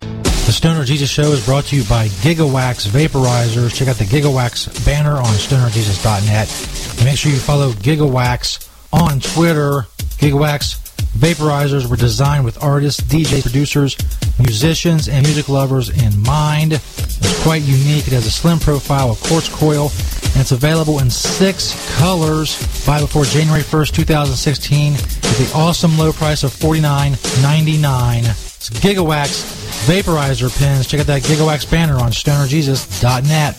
The 0.00 0.52
Stoner 0.52 0.84
Jesus 0.84 1.08
Show 1.08 1.32
is 1.32 1.46
brought 1.46 1.64
to 1.64 1.76
you 1.76 1.84
by 1.84 2.08
Gigawax 2.08 2.86
Vaporizers. 2.86 3.74
Check 3.74 3.88
out 3.88 3.96
the 3.96 4.04
Gigawax 4.04 4.84
banner 4.84 5.16
on 5.16 5.24
stonerjesus.net. 5.24 6.96
And 6.98 7.04
make 7.06 7.16
sure 7.16 7.32
you 7.32 7.38
follow 7.38 7.70
Gigawax 7.70 8.68
on 8.92 9.20
Twitter. 9.20 9.86
Gigawax 10.18 10.79
Vaporizers 11.20 11.84
were 11.84 11.96
designed 11.96 12.46
with 12.46 12.62
artists, 12.64 13.02
DJs, 13.02 13.42
producers, 13.42 13.94
musicians, 14.38 15.06
and 15.06 15.22
music 15.26 15.50
lovers 15.50 15.90
in 15.90 16.22
mind. 16.22 16.72
It's 16.72 17.42
quite 17.42 17.60
unique. 17.60 18.06
It 18.06 18.14
has 18.14 18.24
a 18.24 18.30
slim 18.30 18.58
profile, 18.58 19.12
a 19.12 19.16
quartz 19.16 19.50
coil, 19.50 19.90
and 20.32 20.36
it's 20.40 20.52
available 20.52 20.98
in 21.00 21.10
six 21.10 21.76
colors. 21.98 22.56
Buy 22.86 23.00
before 23.00 23.24
January 23.24 23.60
1st, 23.60 23.92
2016 23.96 24.94
at 24.94 25.00
the 25.02 25.52
awesome 25.54 25.98
low 25.98 26.10
price 26.10 26.42
of 26.42 26.52
$49.99. 26.52 28.20
It's 28.20 28.70
Gigawax 28.70 29.44
vaporizer 29.84 30.58
pins. 30.58 30.86
Check 30.86 31.00
out 31.00 31.06
that 31.06 31.20
Gigawax 31.20 31.70
banner 31.70 31.96
on 31.96 32.12
stonerjesus.net. 32.12 33.56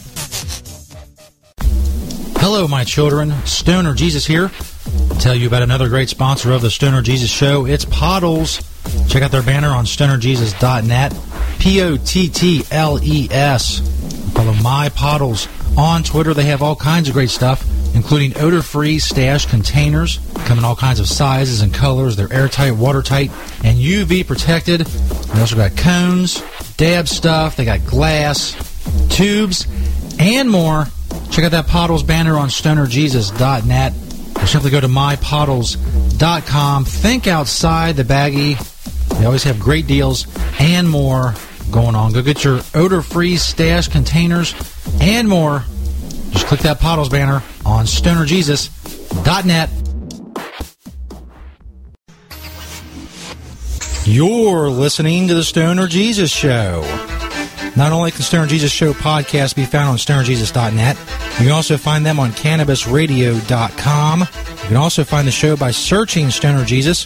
Hello, 2.42 2.68
my 2.68 2.84
children. 2.84 3.32
Stoner 3.46 3.94
Jesus 3.94 4.26
here. 4.26 4.50
Tell 5.20 5.36
you 5.36 5.48
about 5.48 5.62
another 5.62 5.88
great 5.88 6.10
sponsor 6.10 6.52
of 6.52 6.62
the 6.62 6.72
Stoner 6.72 7.02
Jesus 7.02 7.30
Show. 7.30 7.66
It's 7.66 7.86
Pottles. 7.86 8.62
Check 9.08 9.22
out 9.22 9.32
their 9.32 9.44
banner 9.44 9.70
on 9.70 9.86
stonerjesus.net. 9.86 11.14
P 11.60 11.82
O 11.82 11.98
T 11.98 12.28
T 12.28 12.64
L 12.72 13.00
E 13.04 13.28
S. 13.30 13.80
Follow 14.34 14.54
my 14.54 14.90
Pottles 14.90 15.48
on 15.78 16.04
Twitter. 16.04 16.34
They 16.34 16.46
have 16.46 16.62
all 16.62 16.76
kinds 16.76 17.08
of 17.08 17.14
great 17.14 17.30
stuff, 17.30 17.64
including 17.96 18.36
odor-free 18.38 19.00
stash 19.00 19.46
containers. 19.46 20.20
Come 20.46 20.58
in 20.58 20.66
all 20.66 20.76
kinds 20.76 21.00
of 21.00 21.08
sizes 21.08 21.62
and 21.62 21.74
colors. 21.74 22.16
They're 22.16 22.34
airtight, 22.34 22.76
watertight, 22.76 23.30
and 23.64 23.78
UV 23.78 24.26
protected. 24.26 24.82
They 24.82 25.40
also 25.40 25.56
got 25.56 25.78
cones, 25.78 26.44
dab 26.78 27.08
stuff. 27.08 27.56
They 27.56 27.66
got 27.66 27.86
glass, 27.86 28.56
tubes, 29.10 29.68
and 30.20 30.50
more. 30.50 30.88
Check 31.30 31.46
out 31.46 31.52
that 31.52 31.68
Pottles 31.68 32.04
banner 32.04 32.38
on 32.38 32.50
stonerjesus.net 32.50 33.94
simply 34.48 34.72
go 34.72 34.80
to 34.80 34.88
mypottles.com. 34.88 36.86
Think 36.86 37.28
outside 37.28 37.96
the 37.96 38.04
baggie. 38.04 38.58
They 39.20 39.26
always 39.26 39.44
have 39.44 39.60
great 39.60 39.88
deals 39.88 40.28
and 40.60 40.90
more 40.90 41.36
going 41.72 41.96
on. 41.96 42.12
Go 42.14 42.22
get 42.22 42.44
your 42.44 42.62
odor-free 42.74 43.38
stash 43.38 43.88
containers 43.88 44.54
and 45.00 45.28
more. 45.28 45.64
Just 46.32 46.48
click 46.48 46.62
that 46.62 46.80
Pottles 46.80 47.10
banner 47.10 47.44
on 47.66 47.86
stonerjesus.net. 47.86 49.70
You're 54.06 54.70
listening 54.70 55.28
to 55.28 55.36
the 55.36 55.44
Stoner 55.44 55.88
Jesus 55.88 56.32
Show. 56.32 57.11
Not 57.76 57.94
only 57.94 58.12
can 58.12 58.22
Stoner 58.22 58.48
Jesus 58.48 58.72
Show 58.72 58.92
podcast 58.92 59.56
be 59.56 59.64
found 59.64 59.90
on 59.90 59.98
stonerjesus.net, 59.98 60.98
you 60.98 61.46
can 61.46 61.52
also 61.52 61.78
find 61.78 62.06
them 62.06 62.20
on 62.20 62.32
cannabisradio.com. 62.32 64.20
You 64.20 64.68
can 64.68 64.76
also 64.76 65.06
find 65.06 65.26
the 65.26 65.32
show 65.32 65.56
by 65.56 65.72
searching 65.72 66.30
Stoner 66.32 66.66
Jesus 66.66 67.06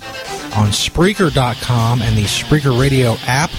on 0.55 0.69
Spreaker.com 0.69 2.01
and 2.01 2.17
the 2.17 2.23
Spreaker 2.23 2.79
Radio 2.79 3.15
app, 3.27 3.51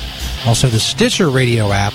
also 0.47 0.67
the 0.67 0.81
Stitcher 0.81 1.31
Radio 1.31 1.71
app, 1.71 1.93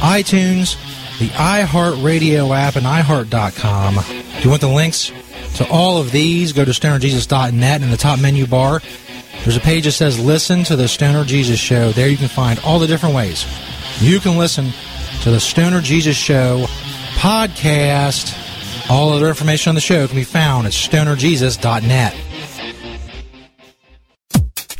iTunes, 0.00 0.76
the 1.20 1.28
iHeartRadio 1.28 2.56
app, 2.56 2.74
and 2.74 2.86
iHeart.com. 2.86 3.98
If 3.98 4.44
you 4.44 4.50
want 4.50 4.62
the 4.62 4.68
links 4.68 5.12
to 5.56 5.68
all 5.70 5.98
of 5.98 6.10
these, 6.10 6.52
go 6.52 6.64
to 6.64 6.72
stonerjesus.net 6.72 7.82
in 7.82 7.90
the 7.90 7.96
top 7.96 8.18
menu 8.18 8.48
bar. 8.48 8.80
There's 9.44 9.56
a 9.56 9.60
page 9.60 9.84
that 9.84 9.92
says 9.92 10.18
Listen 10.18 10.64
to 10.64 10.74
the 10.74 10.88
Stoner 10.88 11.24
Jesus 11.24 11.60
Show. 11.60 11.92
There 11.92 12.08
you 12.08 12.16
can 12.16 12.28
find 12.28 12.58
all 12.60 12.80
the 12.80 12.88
different 12.88 13.14
ways 13.14 13.46
you 14.00 14.18
can 14.20 14.38
listen 14.38 14.72
to 15.22 15.30
the 15.30 15.40
Stoner 15.40 15.80
Jesus 15.80 16.16
Show 16.16 16.66
podcast. 17.14 18.36
All 18.90 19.10
other 19.12 19.28
information 19.28 19.70
on 19.70 19.74
the 19.74 19.80
show 19.80 20.06
can 20.06 20.16
be 20.16 20.24
found 20.24 20.66
at 20.66 20.72
stonerjesus.net. 20.72 22.16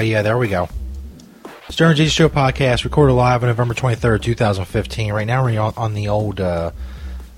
Yeah, 0.00 0.22
there 0.22 0.38
we 0.38 0.48
go. 0.48 0.68
Stoner 1.68 1.92
Jesus 1.92 2.14
Show 2.14 2.30
podcast 2.30 2.84
recorded 2.84 3.12
live 3.12 3.42
on 3.42 3.50
November 3.50 3.74
23rd, 3.74 4.22
2015. 4.22 5.12
Right 5.12 5.26
now 5.26 5.44
we're 5.44 5.60
on, 5.60 5.74
on 5.76 5.92
the 5.92 6.08
old 6.08 6.40
uh, 6.40 6.70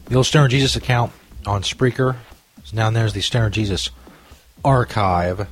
the 0.07 0.15
old 0.15 0.27
Stoner 0.27 0.47
Jesus 0.47 0.77
account 0.77 1.13
on 1.45 1.63
Spreaker. 1.63 2.17
So 2.63 2.77
now 2.77 2.89
there's 2.91 3.15
the 3.15 3.21
Stoner 3.21 3.51
Jesus 3.51 3.91
archive. 4.65 5.49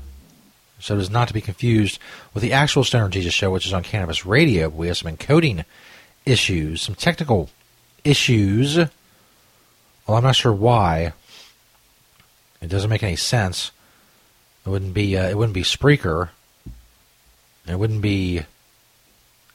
So 0.78 0.94
it 0.94 1.00
is 1.00 1.10
not 1.10 1.26
to 1.28 1.34
be 1.34 1.40
confused 1.40 1.98
with 2.32 2.44
the 2.44 2.52
actual 2.52 2.84
Stoner 2.84 3.08
Jesus 3.08 3.34
Show, 3.34 3.50
which 3.50 3.66
is 3.66 3.72
on 3.72 3.82
Cannabis 3.82 4.24
Radio. 4.24 4.68
We 4.68 4.86
have 4.86 4.96
some 4.96 5.14
encoding 5.14 5.64
issues, 6.24 6.80
some 6.80 6.94
technical 6.94 7.50
issues. 8.04 8.76
Well, 8.76 8.88
I'm 10.16 10.22
not 10.22 10.36
sure 10.36 10.52
why. 10.52 11.12
It 12.62 12.68
doesn't 12.68 12.90
make 12.90 13.02
any 13.02 13.16
sense. 13.16 13.72
It 14.64 14.68
wouldn't 14.68 14.94
be 14.94 15.16
uh, 15.16 15.28
it 15.28 15.36
wouldn't 15.36 15.54
be 15.54 15.62
Spreaker. 15.62 16.28
It 17.70 17.78
wouldn't 17.78 18.02
be 18.02 18.42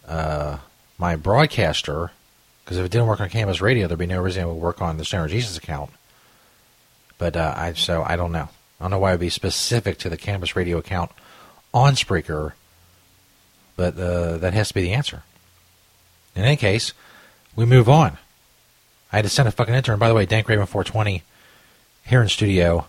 uh, 0.08 0.58
my 0.98 1.16
broadcaster 1.16 2.12
because 2.64 2.78
if 2.78 2.86
it 2.86 2.92
didn't 2.92 3.08
work 3.08 3.20
on 3.20 3.30
Cannabis 3.30 3.62
Radio, 3.62 3.88
there'd 3.88 4.00
be 4.00 4.06
no 4.06 4.22
reason 4.22 4.44
it 4.44 4.48
would 4.48 4.54
work 4.54 4.82
on 4.82 4.98
the 4.98 5.06
Stoner 5.06 5.28
Jesus 5.28 5.58
account. 5.58 5.92
But 7.18 7.36
uh, 7.36 7.54
I 7.56 7.74
so 7.74 8.04
I 8.04 8.16
don't 8.16 8.32
know. 8.32 8.50
I 8.80 8.84
don't 8.84 8.92
know 8.92 9.00
why 9.00 9.12
it 9.12 9.14
would 9.16 9.20
be 9.22 9.30
specific 9.30 9.98
to 10.00 10.10
the 10.10 10.18
Cannabis 10.18 10.56
Radio 10.56 10.78
account 10.78 11.12
on 11.74 11.94
Spreaker, 11.94 12.54
but 13.76 13.98
uh, 13.98 14.38
that 14.38 14.54
has 14.54 14.70
to 14.70 14.74
be 14.74 14.82
the 14.82 14.94
answer. 14.94 15.24
In 16.36 16.44
any 16.44 16.56
case, 16.56 16.94
we 17.56 17.66
move 17.66 17.90
on. 17.90 18.18
I 19.12 19.18
had 19.18 19.26
to 19.26 19.30
send 19.30 19.48
a 19.48 19.52
fucking 19.52 19.74
intern. 19.74 20.00
By 20.00 20.10
the 20.10 20.16
way, 20.16 20.26
Dank 20.26 20.48
Raven 20.50 20.66
420 20.66 21.24
here 22.06 22.22
in 22.22 22.30
studio. 22.30 22.88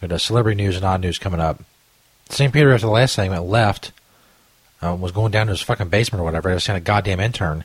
We 0.00 0.08
a 0.08 0.18
celebrity 0.18 0.62
news 0.62 0.76
and 0.76 0.84
odd 0.84 1.00
news 1.00 1.18
coming 1.18 1.40
up. 1.40 1.62
St. 2.28 2.52
Peter, 2.52 2.72
after 2.72 2.86
the 2.86 2.92
last 2.92 3.12
segment, 3.12 3.44
left 3.44 3.92
uh, 4.82 4.94
was 4.94 5.12
going 5.12 5.30
down 5.32 5.46
to 5.46 5.52
his 5.52 5.60
fucking 5.62 5.88
basement 5.88 6.20
or 6.20 6.24
whatever. 6.24 6.50
I 6.50 6.58
sent 6.58 6.76
a 6.76 6.80
goddamn 6.80 7.20
intern 7.20 7.64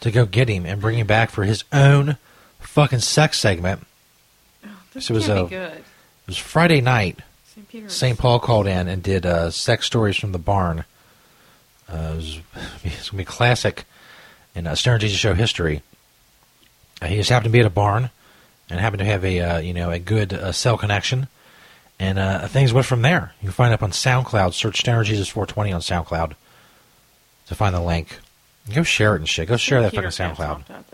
to 0.00 0.10
go 0.10 0.26
get 0.26 0.48
him 0.48 0.66
and 0.66 0.80
bring 0.80 0.98
him 0.98 1.06
back 1.06 1.30
for 1.30 1.44
his 1.44 1.64
own 1.72 2.16
fucking 2.60 3.00
sex 3.00 3.38
segment. 3.38 3.86
This 4.92 5.06
So 5.06 5.14
it 5.14 5.16
was 5.16 5.26
can't 5.26 5.38
a- 5.40 5.44
be 5.44 5.50
good. 5.50 5.72
It 5.78 5.84
was 6.26 6.38
Friday 6.38 6.80
night. 6.80 7.20
St. 7.70 7.90
St. 7.90 8.18
Paul 8.18 8.38
called 8.40 8.66
in 8.66 8.88
and 8.88 9.02
did 9.02 9.24
uh, 9.24 9.50
sex 9.50 9.86
stories 9.86 10.16
from 10.16 10.32
the 10.32 10.38
barn. 10.38 10.84
Uh, 11.88 12.10
it 12.12 12.16
was, 12.16 12.40
it's 12.84 13.10
gonna 13.10 13.20
be 13.20 13.24
classic 13.24 13.84
in 14.54 14.66
uh, 14.66 14.74
Stoner 14.74 14.98
Jesus 14.98 15.18
Show 15.18 15.34
history. 15.34 15.82
Uh, 17.00 17.06
he 17.06 17.16
just 17.16 17.30
happened 17.30 17.44
to 17.46 17.50
be 17.56 17.60
at 17.60 17.66
a 17.66 17.70
barn 17.70 18.10
and 18.68 18.80
happened 18.80 18.98
to 19.00 19.04
have 19.04 19.24
a 19.24 19.40
uh, 19.40 19.58
you 19.58 19.72
know 19.72 19.90
a 19.90 19.98
good 19.98 20.32
uh, 20.32 20.52
cell 20.52 20.76
connection, 20.76 21.28
and 21.98 22.18
uh, 22.18 22.46
things 22.48 22.72
went 22.72 22.86
from 22.86 23.02
there. 23.02 23.32
You 23.40 23.46
can 23.46 23.52
find 23.52 23.72
it 23.72 23.74
up 23.74 23.82
on 23.82 23.90
SoundCloud. 23.90 24.52
Search 24.52 24.80
Stoner 24.80 25.04
Jesus 25.04 25.28
420 25.28 25.72
on 25.72 25.80
SoundCloud 25.80 26.34
to 27.46 27.54
find 27.54 27.74
the 27.74 27.80
link. 27.80 28.18
Go 28.74 28.82
share 28.82 29.14
it 29.14 29.18
and 29.18 29.28
shit. 29.28 29.48
Go 29.48 29.56
share 29.56 29.80
that 29.82 29.92
Peter 29.92 30.10
fucking 30.10 30.36
SoundCloud. 30.36 30.66
That. 30.66 30.84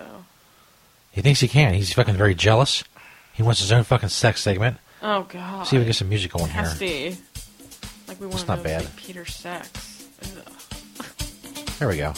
He 1.10 1.20
thinks 1.20 1.40
he 1.40 1.48
can. 1.48 1.74
He's 1.74 1.92
fucking 1.92 2.16
very 2.16 2.34
jealous. 2.34 2.84
He 3.32 3.42
wants 3.42 3.60
his 3.60 3.72
own 3.72 3.84
fucking 3.84 4.10
sex 4.10 4.40
segment. 4.42 4.76
Oh 5.02 5.26
god. 5.28 5.66
See 5.66 5.76
if 5.76 5.80
we 5.80 5.84
can 5.84 5.88
get 5.88 5.96
some 5.96 6.08
music 6.08 6.32
going 6.32 6.50
here. 6.50 6.62
Nasty. 6.62 7.16
Like 8.06 8.20
we 8.20 8.26
want 8.26 8.40
It's 8.40 8.48
not 8.48 8.62
bad. 8.62 8.82
St. 8.82 8.96
Peter 8.96 9.24
sex. 9.24 10.08
Ugh. 10.22 11.06
There 11.78 11.88
we 11.88 11.96
go. 11.96 12.12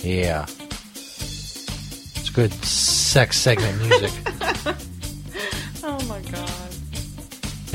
Yeah. 0.00 0.46
It's 0.46 2.30
good 2.30 2.52
sex 2.64 3.38
segment 3.38 3.78
music. 3.80 4.12
Oh 5.86 6.02
my 6.06 6.18
god. 6.22 6.43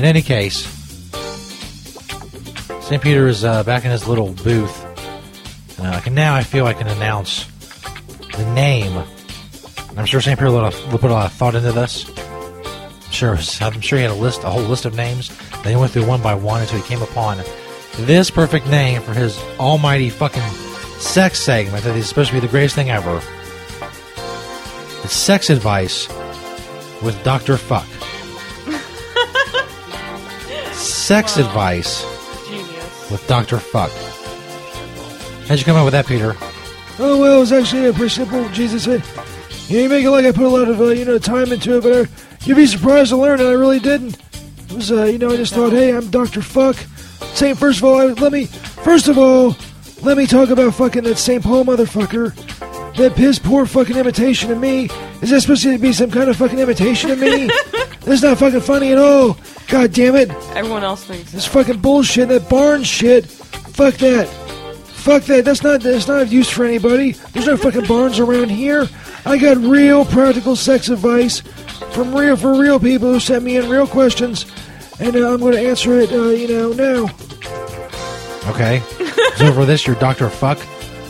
In 0.00 0.06
any 0.06 0.22
case, 0.22 0.66
St. 2.80 3.02
Peter 3.02 3.28
is 3.28 3.44
uh, 3.44 3.62
back 3.64 3.84
in 3.84 3.90
his 3.90 4.08
little 4.08 4.32
booth. 4.32 4.82
Uh, 5.78 6.00
and 6.06 6.14
now 6.14 6.34
I 6.34 6.42
feel 6.42 6.64
I 6.64 6.72
can 6.72 6.86
announce 6.86 7.44
the 8.34 8.50
name. 8.54 9.04
I'm 9.98 10.06
sure 10.06 10.22
St. 10.22 10.38
Peter 10.38 10.48
a, 10.48 10.70
put 10.70 11.10
a 11.10 11.12
lot 11.12 11.26
of 11.26 11.34
thought 11.34 11.54
into 11.54 11.72
this. 11.72 12.10
I'm 12.16 13.12
sure, 13.12 13.36
I'm 13.60 13.82
sure 13.82 13.98
he 13.98 14.04
had 14.04 14.10
a 14.10 14.14
list, 14.14 14.42
a 14.42 14.48
whole 14.48 14.62
list 14.62 14.86
of 14.86 14.94
names. 14.96 15.36
Then 15.62 15.74
he 15.74 15.76
went 15.76 15.92
through 15.92 16.06
one 16.06 16.22
by 16.22 16.34
one 16.34 16.62
until 16.62 16.78
he 16.78 16.84
came 16.88 17.02
upon 17.02 17.42
this 17.98 18.30
perfect 18.30 18.68
name 18.68 19.02
for 19.02 19.12
his 19.12 19.38
almighty 19.58 20.08
fucking 20.08 20.40
sex 20.98 21.40
segment 21.40 21.84
that 21.84 21.94
is 21.94 22.08
supposed 22.08 22.30
to 22.30 22.36
be 22.36 22.40
the 22.40 22.48
greatest 22.48 22.74
thing 22.74 22.88
ever. 22.88 23.20
It's 25.04 25.12
Sex 25.12 25.50
Advice 25.50 26.08
with 27.02 27.22
Dr. 27.22 27.58
Fuck. 27.58 27.86
Sex 31.10 31.36
Wow. 31.36 31.46
Advice 31.48 32.04
Genius. 32.46 33.10
with 33.10 33.26
Dr. 33.26 33.58
Fuck. 33.58 33.90
How'd 35.48 35.58
you 35.58 35.64
come 35.64 35.76
up 35.76 35.84
with 35.84 35.90
that, 35.90 36.06
Peter? 36.06 36.36
Oh 37.00 37.18
well, 37.18 37.38
it 37.38 37.40
was 37.40 37.50
actually 37.50 37.86
a 37.86 37.92
pretty 37.92 38.10
simple. 38.10 38.48
Jesus, 38.50 38.86
I, 38.86 38.92
you, 39.66 39.78
know, 39.78 39.82
you 39.82 39.88
make 39.88 40.04
it 40.04 40.10
like 40.12 40.24
I 40.24 40.30
put 40.30 40.44
a 40.44 40.48
lot 40.48 40.68
of 40.68 40.80
uh, 40.80 40.90
you 40.90 41.04
know 41.04 41.18
time 41.18 41.50
into 41.50 41.78
it, 41.78 41.82
but 41.82 41.92
uh, 41.92 42.04
you'd 42.44 42.54
be 42.54 42.64
surprised 42.64 43.10
to 43.10 43.16
learn 43.16 43.38
that 43.38 43.48
I 43.48 43.54
really 43.54 43.80
didn't. 43.80 44.18
It 44.68 44.72
was 44.72 44.92
uh, 44.92 45.06
you 45.06 45.18
know 45.18 45.30
I 45.30 45.36
just 45.36 45.52
thought, 45.52 45.72
hey, 45.72 45.92
I'm 45.92 46.08
Doctor 46.10 46.42
Fuck. 46.42 46.76
Saying 47.34 47.56
first 47.56 47.78
of 47.78 47.86
all, 47.86 48.00
I, 48.00 48.04
let 48.04 48.30
me 48.30 48.44
first 48.44 49.08
of 49.08 49.18
all 49.18 49.56
let 50.02 50.16
me 50.16 50.28
talk 50.28 50.50
about 50.50 50.76
fucking 50.76 51.02
that 51.02 51.18
St. 51.18 51.42
Paul 51.42 51.64
motherfucker. 51.64 52.36
That 52.98 53.16
piss 53.16 53.40
poor 53.40 53.66
fucking 53.66 53.96
imitation 53.96 54.52
of 54.52 54.58
me. 54.58 54.88
Is 55.22 55.30
that 55.30 55.40
supposed 55.40 55.64
to 55.64 55.76
be 55.76 55.92
some 55.92 56.12
kind 56.12 56.30
of 56.30 56.36
fucking 56.36 56.60
imitation 56.60 57.10
of 57.10 57.18
me? 57.18 57.50
That's 58.02 58.22
not 58.22 58.38
fucking 58.38 58.60
funny 58.60 58.92
at 58.92 58.98
all. 58.98 59.36
God 59.68 59.92
damn 59.92 60.16
it. 60.16 60.30
Everyone 60.54 60.82
else 60.82 61.04
thinks 61.04 61.32
This 61.32 61.46
fucking 61.46 61.78
bullshit, 61.78 62.28
that 62.28 62.48
barn 62.48 62.82
shit. 62.82 63.26
Fuck 63.26 63.94
that. 63.96 64.26
Fuck 64.28 65.24
that. 65.24 65.44
That's 65.44 65.62
not 65.62 65.80
that's 65.80 66.08
not 66.08 66.22
of 66.22 66.32
use 66.32 66.50
for 66.50 66.64
anybody. 66.64 67.12
There's 67.32 67.46
no 67.46 67.56
fucking 67.56 67.86
barns 67.86 68.18
around 68.18 68.50
here. 68.50 68.88
I 69.24 69.38
got 69.38 69.56
real 69.58 70.04
practical 70.04 70.56
sex 70.56 70.88
advice 70.88 71.40
from 71.92 72.14
real 72.14 72.36
for 72.36 72.54
real 72.54 72.78
people 72.78 73.12
who 73.12 73.20
sent 73.20 73.44
me 73.44 73.56
in 73.56 73.68
real 73.68 73.86
questions, 73.86 74.46
and 74.98 75.16
uh, 75.16 75.32
I'm 75.32 75.40
going 75.40 75.54
to 75.54 75.60
answer 75.60 75.98
it. 75.98 76.12
Uh, 76.12 76.28
you 76.28 76.48
know 76.48 76.72
now. 76.72 77.10
Okay. 78.50 78.80
so 79.36 79.52
for 79.52 79.64
this, 79.64 79.86
you're 79.86 79.96
Dr. 79.96 80.28
Fuck. 80.28 80.58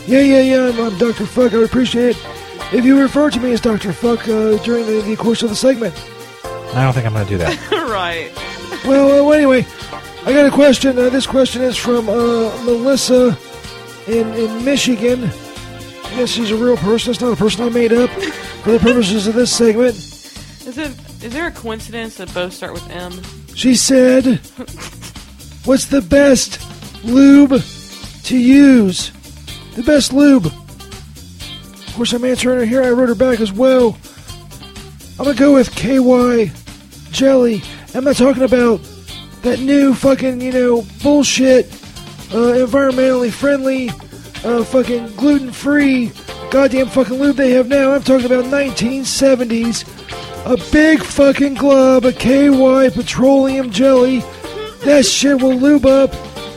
Yeah, 0.05 0.21
yeah, 0.21 0.41
yeah. 0.41 0.67
I'm, 0.69 0.79
I'm 0.79 0.97
Doctor 0.97 1.25
Fuck. 1.25 1.53
I 1.53 1.57
would 1.57 1.65
appreciate 1.65 2.15
it 2.15 2.25
if 2.73 2.85
you 2.85 2.99
refer 2.99 3.29
to 3.29 3.39
me 3.39 3.51
as 3.53 3.61
Doctor 3.61 3.91
Fuck 3.93 4.27
uh, 4.27 4.57
during 4.63 4.85
the, 4.85 5.01
the 5.01 5.15
course 5.15 5.43
of 5.43 5.49
the 5.49 5.55
segment. 5.55 5.93
I 6.73 6.83
don't 6.83 6.93
think 6.93 7.05
I'm 7.05 7.13
going 7.13 7.25
to 7.25 7.29
do 7.29 7.37
that. 7.37 7.71
right. 7.89 8.31
Well, 8.85 9.27
uh, 9.27 9.31
anyway, 9.31 9.65
I 10.25 10.33
got 10.33 10.45
a 10.45 10.51
question. 10.51 10.97
Uh, 10.97 11.09
this 11.09 11.27
question 11.27 11.61
is 11.61 11.77
from 11.77 12.09
uh, 12.09 12.63
Melissa 12.63 13.37
in 14.07 14.33
in 14.33 14.65
Michigan, 14.65 15.29
Yes, 16.15 16.29
she's 16.29 16.51
a 16.51 16.57
real 16.57 16.75
person. 16.75 17.11
It's 17.11 17.21
not 17.21 17.31
a 17.31 17.37
person 17.37 17.63
I 17.63 17.69
made 17.69 17.93
up 17.93 18.09
for 18.09 18.71
the 18.71 18.79
purposes 18.79 19.27
of 19.27 19.33
this 19.33 19.55
segment. 19.55 19.95
Is 19.95 20.77
it? 20.77 20.91
Is 21.23 21.31
there 21.31 21.47
a 21.47 21.51
coincidence 21.51 22.17
that 22.17 22.33
both 22.33 22.51
start 22.51 22.73
with 22.73 22.87
M? 22.89 23.21
She 23.55 23.75
said, 23.75 24.25
What's 25.63 25.85
the 25.85 26.01
best 26.01 26.59
lube 27.05 27.61
to 28.23 28.37
use? 28.37 29.11
The 29.75 29.83
best 29.83 30.11
lube. 30.11 30.47
Of 30.47 31.93
course, 31.95 32.11
I'm 32.11 32.25
answering 32.25 32.59
her 32.59 32.65
here. 32.65 32.83
I 32.83 32.91
wrote 32.91 33.07
her 33.07 33.15
back 33.15 33.39
as 33.39 33.53
well. 33.53 33.97
I'm 35.17 35.25
gonna 35.25 35.33
go 35.33 35.53
with 35.53 35.73
KY 35.75 36.51
jelly. 37.11 37.61
I'm 37.93 38.03
not 38.03 38.15
talking 38.15 38.43
about 38.43 38.81
that 39.41 39.59
new 39.59 39.93
fucking, 39.93 40.41
you 40.41 40.51
know, 40.51 40.85
bullshit, 41.01 41.65
uh, 42.31 42.53
environmentally 42.55 43.31
friendly, 43.31 43.89
uh, 44.43 44.63
fucking 44.63 45.15
gluten 45.15 45.51
free, 45.51 46.11
goddamn 46.49 46.87
fucking 46.87 47.19
lube 47.19 47.35
they 47.35 47.51
have 47.51 47.67
now. 47.67 47.91
I'm 47.91 48.03
talking 48.03 48.25
about 48.25 48.45
1970s. 48.45 49.85
A 50.45 50.57
big 50.71 51.03
fucking 51.03 51.55
glob 51.55 52.05
of 52.05 52.17
KY 52.17 52.89
petroleum 52.89 53.69
jelly. 53.71 54.19
That 54.83 55.05
shit 55.05 55.41
will 55.41 55.55
lube 55.55 55.85
up 55.85 56.13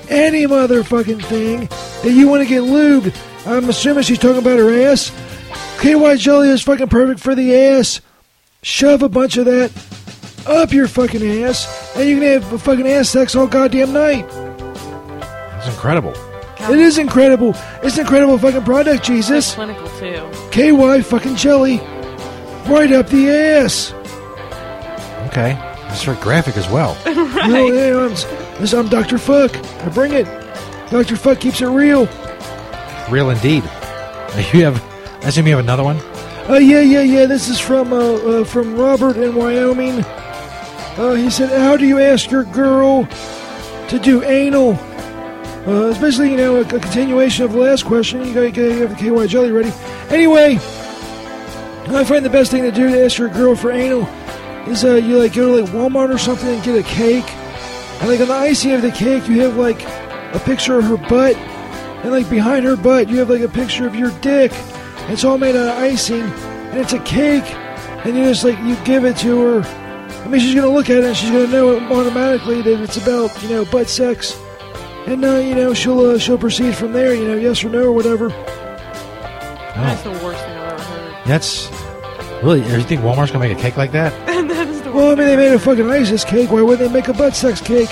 any 0.08 0.46
motherfucking 0.46 1.22
thing 1.24 1.68
that 2.02 2.12
you 2.12 2.28
want 2.28 2.42
to 2.42 2.48
get 2.48 2.62
lubed. 2.62 3.14
I'm 3.46 3.68
assuming 3.68 4.04
she's 4.04 4.18
talking 4.18 4.38
about 4.38 4.58
her 4.58 4.90
ass. 4.90 5.10
KY 5.80 6.16
jelly 6.16 6.48
is 6.48 6.62
fucking 6.62 6.88
perfect 6.88 7.20
for 7.20 7.34
the 7.34 7.54
ass. 7.54 8.00
Shove 8.62 9.02
a 9.02 9.08
bunch 9.10 9.36
of 9.36 9.44
that 9.44 9.70
up 10.46 10.72
your 10.72 10.88
fucking 10.88 11.22
ass, 11.44 11.94
and 11.96 12.08
you 12.08 12.20
can 12.20 12.42
have 12.42 12.62
fucking 12.62 12.86
ass 12.86 13.08
sex 13.10 13.34
all 13.34 13.46
goddamn 13.46 13.92
night. 13.92 14.26
It's 15.58 15.68
incredible. 15.68 16.12
It 16.60 16.78
is 16.78 16.98
incredible. 16.98 17.54
It's 17.82 17.96
an 17.96 18.02
incredible 18.02 18.38
fucking 18.38 18.62
product, 18.64 18.98
It's 19.00 19.06
Jesus. 19.08 19.54
clinical 19.54 19.88
too. 19.98 20.30
KY 20.50 21.02
fucking 21.02 21.36
jelly. 21.36 21.78
Right 22.66 22.90
up 22.92 23.08
the 23.08 23.28
ass. 23.30 23.92
Okay. 25.28 25.58
It's 25.90 26.02
very 26.04 26.16
graphic 26.18 26.56
as 26.56 26.68
well. 26.68 26.96
No, 27.44 27.66
yeah, 27.70 27.98
I'm, 28.04 28.10
this- 28.58 28.72
I'm 28.72 28.88
Dr. 28.88 29.18
Fuck. 29.18 29.54
I 29.84 29.88
bring 29.90 30.12
it. 30.14 30.24
Dr. 30.90 31.14
Fuck 31.16 31.40
keeps 31.40 31.60
it 31.60 31.66
real. 31.66 32.06
Real 33.10 33.28
indeed. 33.28 33.62
You 34.52 34.64
have, 34.64 34.82
I 35.22 35.28
assume 35.28 35.46
you 35.46 35.56
have 35.56 35.62
another 35.64 35.84
one? 35.84 35.98
Uh, 36.48 36.54
yeah, 36.54 36.80
yeah, 36.80 37.02
yeah. 37.02 37.26
This 37.26 37.48
is 37.50 37.60
from 37.60 37.92
uh, 37.92 37.96
uh, 37.98 38.44
from 38.44 38.76
Robert 38.76 39.16
in 39.18 39.34
Wyoming. 39.34 40.02
Uh, 40.96 41.14
he 41.14 41.28
said, 41.28 41.50
"How 41.50 41.76
do 41.76 41.86
you 41.86 41.98
ask 41.98 42.30
your 42.30 42.44
girl 42.44 43.06
to 43.88 43.98
do 43.98 44.22
anal?" 44.22 44.78
Uh, 45.66 45.88
especially, 45.88 46.30
you 46.30 46.36
know, 46.36 46.56
a, 46.56 46.60
a 46.60 46.64
continuation 46.78 47.44
of 47.44 47.52
the 47.52 47.58
last 47.58 47.84
question. 47.84 48.24
You 48.24 48.34
gotta, 48.34 48.50
gotta 48.50 48.74
have 48.74 48.90
the 48.90 48.96
KY 48.96 49.26
jelly 49.26 49.50
ready. 49.50 49.72
Anyway, 50.10 50.58
I 51.88 52.04
find 52.04 52.24
the 52.24 52.30
best 52.30 52.50
thing 52.50 52.62
to 52.62 52.70
do 52.70 52.88
to 52.90 53.04
ask 53.04 53.18
your 53.18 53.28
girl 53.28 53.56
for 53.56 53.72
anal 53.72 54.06
is 54.68 54.84
uh, 54.84 54.94
you 54.94 55.18
like 55.18 55.34
go 55.34 55.56
to 55.56 55.62
like 55.62 55.70
Walmart 55.72 56.14
or 56.14 56.18
something 56.18 56.48
and 56.48 56.62
get 56.62 56.78
a 56.78 56.82
cake, 56.82 57.28
and 58.00 58.08
like 58.08 58.20
on 58.20 58.28
the 58.28 58.34
icing 58.34 58.72
of 58.72 58.82
the 58.82 58.92
cake, 58.92 59.26
you 59.28 59.40
have 59.40 59.56
like 59.56 59.82
a 59.82 60.40
picture 60.44 60.78
of 60.78 60.84
her 60.84 60.96
butt, 60.96 61.34
and 61.34 62.12
like 62.12 62.28
behind 62.30 62.64
her 62.64 62.76
butt, 62.76 63.08
you 63.08 63.18
have 63.18 63.30
like 63.30 63.42
a 63.42 63.48
picture 63.48 63.86
of 63.86 63.94
your 63.94 64.10
dick. 64.20 64.52
It's 65.08 65.24
all 65.24 65.38
made 65.38 65.56
out 65.56 65.68
of 65.68 65.78
icing, 65.78 66.22
and 66.22 66.78
it's 66.78 66.92
a 66.92 67.00
cake, 67.00 67.44
and 68.04 68.16
you 68.16 68.24
just 68.24 68.44
like 68.44 68.58
you 68.60 68.76
give 68.84 69.04
it 69.04 69.16
to 69.18 69.40
her. 69.40 69.83
I 70.24 70.28
mean, 70.28 70.40
she's 70.40 70.54
gonna 70.54 70.68
look 70.68 70.88
at 70.88 70.98
it 70.98 71.04
and 71.04 71.16
she's 71.16 71.30
gonna 71.30 71.48
know 71.48 71.78
automatically 71.92 72.62
that 72.62 72.80
it's 72.80 72.96
about 72.96 73.42
you 73.42 73.50
know 73.50 73.64
butt 73.66 73.88
sex, 73.90 74.40
and 75.06 75.22
uh, 75.22 75.36
you 75.36 75.54
know 75.54 75.74
she'll 75.74 76.00
uh, 76.00 76.18
she'll 76.18 76.38
proceed 76.38 76.74
from 76.74 76.92
there. 76.92 77.14
You 77.14 77.28
know, 77.28 77.34
yes 77.34 77.62
or 77.62 77.68
no 77.68 77.84
or 77.84 77.92
whatever. 77.92 78.30
That's 78.30 80.02
the 80.02 80.10
worst 80.24 80.42
thing 80.44 80.56
I've 80.56 80.72
ever 80.72 80.82
heard. 80.82 81.26
That's 81.26 81.70
really. 82.42 82.60
You 82.60 82.82
think 82.82 83.02
Walmart's 83.02 83.32
gonna 83.32 83.46
make 83.46 83.56
a 83.56 83.60
cake 83.60 83.76
like 83.76 83.92
that? 83.92 84.12
that 84.48 84.68
is 84.68 84.80
the 84.80 84.92
Well, 84.92 85.12
I 85.12 85.14
mean, 85.14 85.26
they 85.26 85.36
made 85.36 85.52
a 85.52 85.58
fucking 85.58 85.90
ISIS 85.90 86.24
cake. 86.24 86.50
Why 86.50 86.62
wouldn't 86.62 86.88
they 86.88 86.92
make 86.92 87.08
a 87.08 87.12
butt 87.12 87.36
sex 87.36 87.60
cake? 87.60 87.90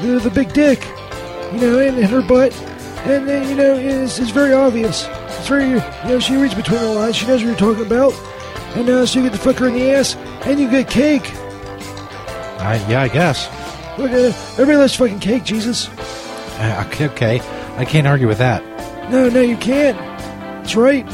The, 0.00 0.20
the 0.22 0.30
big 0.30 0.52
dick, 0.52 0.86
you 1.52 1.60
know, 1.60 1.78
in, 1.78 1.96
in 1.96 2.04
her 2.04 2.22
butt, 2.22 2.52
and 3.06 3.26
then 3.26 3.48
you 3.48 3.54
know 3.54 3.74
it's, 3.76 4.18
it's 4.18 4.30
very 4.30 4.52
obvious. 4.52 5.06
It's 5.38 5.48
very 5.48 5.70
you 5.70 5.82
know 6.04 6.18
she 6.18 6.36
reads 6.36 6.54
between 6.54 6.80
the 6.80 6.88
lines. 6.88 7.16
She 7.16 7.26
knows 7.26 7.42
what 7.42 7.48
you're 7.48 7.56
talking 7.56 7.86
about, 7.86 8.12
and 8.76 8.86
uh, 8.90 9.06
so 9.06 9.20
you 9.20 9.30
get 9.30 9.34
to 9.34 9.42
fuck 9.42 9.56
her 9.56 9.68
in 9.68 9.74
the 9.74 9.90
ass, 9.90 10.16
and 10.44 10.60
you 10.60 10.68
get 10.70 10.90
cake. 10.90 11.32
I, 12.62 12.76
yeah, 12.88 13.02
I 13.02 13.08
guess. 13.08 13.48
Look 13.98 14.10
at 14.10 14.18
it. 14.18 14.34
Everybody 14.52 14.76
loves 14.76 14.94
fucking 14.94 15.20
cake, 15.20 15.44
Jesus. 15.44 15.88
Uh, 16.58 16.84
okay, 16.86 17.08
okay, 17.08 17.40
I 17.76 17.84
can't 17.84 18.06
argue 18.06 18.28
with 18.28 18.38
that. 18.38 18.62
No, 19.10 19.28
no, 19.28 19.40
you 19.40 19.56
can't. 19.56 19.98
That's 19.98 20.76
right. 20.76 21.04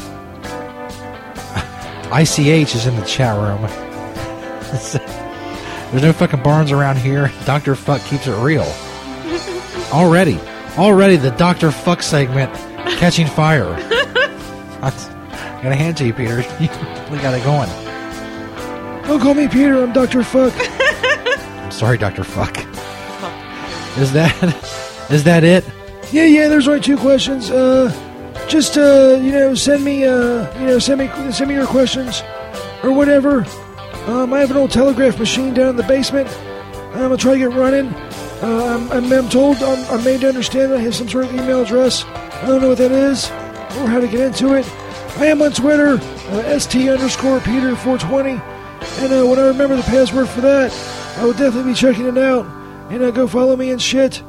ICH 2.13 2.75
is 2.75 2.85
in 2.85 2.95
the 2.95 3.05
chat 3.05 3.35
room. 3.35 3.61
There's 5.91 6.03
no 6.03 6.13
fucking 6.13 6.43
barns 6.43 6.71
around 6.71 6.97
here. 6.97 7.31
Doctor 7.45 7.75
Fuck 7.75 8.01
keeps 8.03 8.27
it 8.27 8.35
real. 8.43 8.61
already, 9.91 10.39
already 10.77 11.15
the 11.15 11.31
Doctor 11.31 11.71
Fuck 11.71 12.03
segment 12.03 12.53
catching 12.99 13.27
fire. 13.27 13.65
I 14.81 14.91
got 15.63 15.71
a 15.71 15.75
hand 15.75 15.97
to 15.97 16.05
you, 16.05 16.13
Peter. 16.13 16.37
we 17.11 17.17
got 17.17 17.33
it 17.33 17.43
going. 17.43 17.69
Don't 19.07 19.19
call 19.19 19.33
me 19.33 19.47
Peter. 19.47 19.81
I'm 19.81 19.91
Doctor 19.91 20.23
Fuck. 20.23 20.53
I'm 21.69 21.73
sorry, 21.73 21.99
Doctor 21.99 22.23
Fuck. 22.23 22.57
Is 23.99 24.11
that 24.13 24.43
is 25.11 25.23
that 25.25 25.43
it? 25.43 25.63
Yeah, 26.11 26.25
yeah. 26.25 26.47
There's 26.47 26.67
only 26.67 26.79
two 26.79 26.97
questions. 26.97 27.51
Uh, 27.51 27.93
just 28.47 28.75
uh, 28.75 29.19
you 29.21 29.31
know, 29.31 29.53
send 29.53 29.83
me 29.83 30.03
uh, 30.03 30.51
you 30.59 30.65
know, 30.65 30.79
send 30.79 30.99
me 30.99 31.31
send 31.31 31.47
me 31.47 31.53
your 31.53 31.67
questions 31.67 32.23
or 32.81 32.91
whatever. 32.91 33.45
Um, 34.07 34.33
I 34.33 34.39
have 34.39 34.49
an 34.49 34.57
old 34.57 34.71
telegraph 34.71 35.19
machine 35.19 35.53
down 35.53 35.69
in 35.69 35.75
the 35.75 35.83
basement. 35.83 36.27
I'm 36.93 37.01
gonna 37.01 37.17
try 37.17 37.33
to 37.33 37.37
get 37.37 37.51
running. 37.51 37.93
Uh, 38.41 38.89
I'm, 38.91 38.91
I'm, 38.91 39.13
I'm 39.13 39.29
told 39.29 39.57
I'm, 39.57 39.85
I'm 39.91 40.03
made 40.03 40.21
to 40.21 40.27
understand 40.27 40.71
that 40.71 40.79
I 40.79 40.81
have 40.81 40.95
some 40.95 41.07
sort 41.07 41.25
of 41.25 41.35
email 41.35 41.61
address. 41.61 42.03
I 42.03 42.47
don't 42.47 42.63
know 42.63 42.69
what 42.69 42.79
that 42.79 42.91
is 42.91 43.29
or 43.29 43.85
how 43.85 43.99
to 43.99 44.07
get 44.07 44.21
into 44.21 44.55
it. 44.55 44.67
I 45.17 45.27
am 45.27 45.39
on 45.43 45.51
Twitter, 45.51 45.99
uh, 46.01 46.57
st 46.57 46.89
underscore 46.89 47.41
Peter 47.41 47.75
420, 47.75 48.31
and 49.03 49.13
uh, 49.13 49.27
when 49.29 49.37
I 49.37 49.45
remember 49.49 49.75
the 49.75 49.83
password 49.83 50.29
for 50.29 50.41
that, 50.41 50.71
I 51.19 51.25
will 51.25 51.33
definitely 51.33 51.73
be 51.73 51.75
checking 51.75 52.05
it 52.05 52.17
out. 52.17 52.45
And 52.89 53.03
uh, 53.03 53.11
go 53.11 53.27
follow 53.27 53.57
me 53.57 53.71
and 53.71 53.81
shit. 53.81 54.23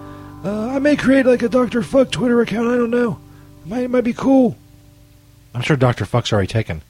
Uh, 0.45 0.71
I 0.71 0.81
may 0.81 0.97
create 0.97 1.25
like 1.25 1.41
a 1.41 1.49
Doctor 1.49 1.85
Fuck 1.85 2.11
Twitter 2.11 2.41
account. 2.41 2.67
I 2.67 2.77
don't 2.77 2.91
know. 2.91 3.21
Might 3.65 3.89
might 3.89 4.03
be 4.03 4.13
cool. 4.13 4.57
I'm 5.55 5.61
sure 5.61 5.77
Doctor 5.77 6.05
Fuck's 6.05 6.33
already 6.33 6.49
taken. 6.49 6.83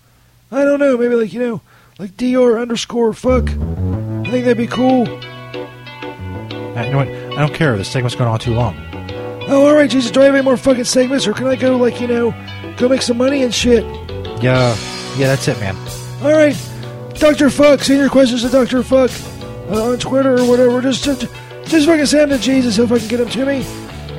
I 0.50 0.64
don't 0.64 0.80
know. 0.80 0.96
Maybe 0.96 1.16
like 1.16 1.34
you 1.34 1.40
know, 1.40 1.60
like 1.98 2.16
Dr 2.16 2.58
underscore 2.58 3.12
Fuck. 3.12 3.50
I 3.50 4.30
think 4.30 4.46
that'd 4.46 4.56
be 4.56 4.66
cool. 4.66 5.02
Uh, 5.06 6.82
you 6.82 6.92
know 6.92 6.96
what? 6.96 7.08
I 7.08 7.46
don't 7.46 7.54
care. 7.54 7.76
This 7.76 7.90
segment's 7.90 8.16
going 8.16 8.30
on 8.30 8.38
too 8.38 8.54
long. 8.54 8.78
Oh, 9.48 9.66
all 9.66 9.74
right, 9.74 9.90
Jesus. 9.90 10.10
Do 10.10 10.22
I 10.22 10.24
have 10.24 10.34
any 10.34 10.42
more 10.42 10.56
fucking 10.56 10.84
segments, 10.84 11.26
or 11.26 11.34
can 11.34 11.46
I 11.46 11.56
go 11.56 11.76
like 11.76 12.00
you 12.00 12.06
know, 12.06 12.34
go 12.78 12.88
make 12.88 13.02
some 13.02 13.18
money 13.18 13.42
and 13.42 13.54
shit? 13.54 13.84
Yeah, 14.42 14.74
yeah, 15.18 15.26
that's 15.26 15.46
it, 15.46 15.60
man. 15.60 15.76
All 16.22 16.32
right, 16.32 16.56
Doctor 17.16 17.50
Fuck. 17.50 17.80
Send 17.80 18.00
your 18.00 18.08
questions 18.08 18.40
to 18.44 18.48
Doctor 18.48 18.82
Fuck 18.82 19.10
Uh, 19.70 19.92
on 19.92 19.98
Twitter 19.98 20.36
or 20.36 20.48
whatever. 20.48 20.80
Just, 20.80 21.04
just, 21.04 21.20
just 21.64 21.86
fucking 21.86 22.06
send 22.06 22.32
to 22.32 22.38
Jesus 22.38 22.78
if 22.78 22.90
I 22.90 22.98
can 22.98 23.06
get 23.06 23.18
them 23.18 23.28
to 23.28 23.46
me. 23.46 23.64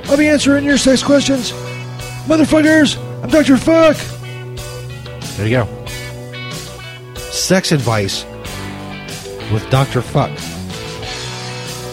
I'll 0.05 0.17
be 0.17 0.27
answering 0.27 0.63
your 0.63 0.77
sex 0.77 1.03
questions, 1.03 1.51
motherfuckers. 2.25 2.97
I'm 3.21 3.29
Doctor 3.29 3.57
Fuck. 3.57 3.97
There 5.35 5.47
you 5.47 5.57
go. 5.57 5.85
Sex 7.15 7.71
advice 7.71 8.23
with 9.51 9.67
Dr. 9.69 10.01
Fuck. 10.01 10.31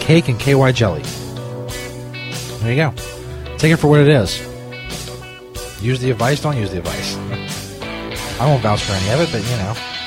Cake 0.01 0.29
and 0.29 0.39
KY 0.39 0.71
jelly. 0.71 1.03
There 2.61 2.71
you 2.71 2.77
go. 2.77 2.93
Take 3.57 3.73
it 3.73 3.77
for 3.77 3.89
what 3.89 3.99
it 3.99 4.07
is. 4.07 4.39
Use 5.81 5.99
the 5.99 6.11
advice, 6.11 6.41
don't 6.41 6.57
use 6.57 6.71
the 6.71 6.77
advice. 6.79 7.17
I 8.39 8.45
won't 8.45 8.63
vouch 8.63 8.83
for 8.83 8.93
any 8.93 9.09
of 9.09 9.19
it, 9.19 9.31
but 9.31 9.43
you 9.43 9.57
know. 9.57 9.98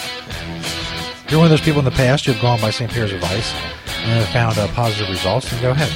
You're 1.32 1.38
one 1.38 1.46
of 1.46 1.50
those 1.50 1.62
people 1.62 1.78
in 1.78 1.86
the 1.86 1.92
past 1.92 2.26
who 2.26 2.32
have 2.32 2.42
gone 2.42 2.60
by 2.60 2.68
St. 2.68 2.90
Peter's 2.90 3.10
advice 3.10 3.54
and 3.54 4.22
have 4.22 4.28
found 4.28 4.58
uh, 4.58 4.68
positive 4.74 5.08
results, 5.08 5.50
then 5.50 5.62
go 5.62 5.70
ahead. 5.70 5.88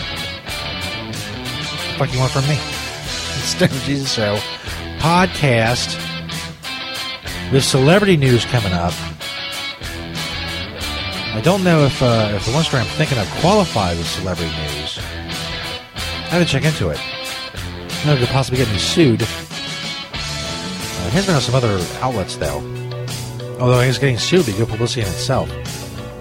What 1.99 2.09
the 2.09 2.09
fuck 2.09 2.15
you 2.15 2.21
want 2.21 2.33
from 2.33 2.49
me? 2.49 2.57
It's 3.37 3.51
Stoner 3.51 3.75
Jesus 3.85 4.11
Show 4.11 4.39
podcast 4.99 6.01
with 7.53 7.63
celebrity 7.63 8.17
news 8.17 8.47
coming 8.47 8.73
up. 8.73 8.95
I 11.35 11.43
don't 11.45 11.63
know 11.63 11.85
if 11.85 12.03
uh, 12.03 12.33
if 12.35 12.47
the 12.47 12.53
one 12.53 12.65
story 12.65 12.81
I'm 12.81 12.89
thinking 12.97 13.19
of 13.19 13.29
qualifies 13.43 13.99
as 13.99 14.07
celebrity 14.07 14.51
news. 14.53 14.99
I 14.99 16.31
have 16.31 16.47
to 16.47 16.51
check 16.51 16.65
into 16.65 16.89
it. 16.89 16.99
I 16.99 18.07
know 18.07 18.15
it 18.15 18.21
could 18.21 18.29
possibly 18.29 18.57
get 18.57 18.73
me 18.73 18.79
sued. 18.79 19.21
Uh, 19.21 19.27
it 19.27 21.13
has 21.13 21.27
been 21.27 21.35
on 21.35 21.43
some 21.43 21.55
other 21.55 21.79
outlets 22.01 22.37
though. 22.37 22.76
Although 23.59 23.81
he's 23.81 23.99
getting 23.99 24.19
sued 24.19 24.47
be 24.47 24.53
good 24.53 24.69
publicity 24.69 25.03
in 25.03 25.09
itself. 25.09 25.49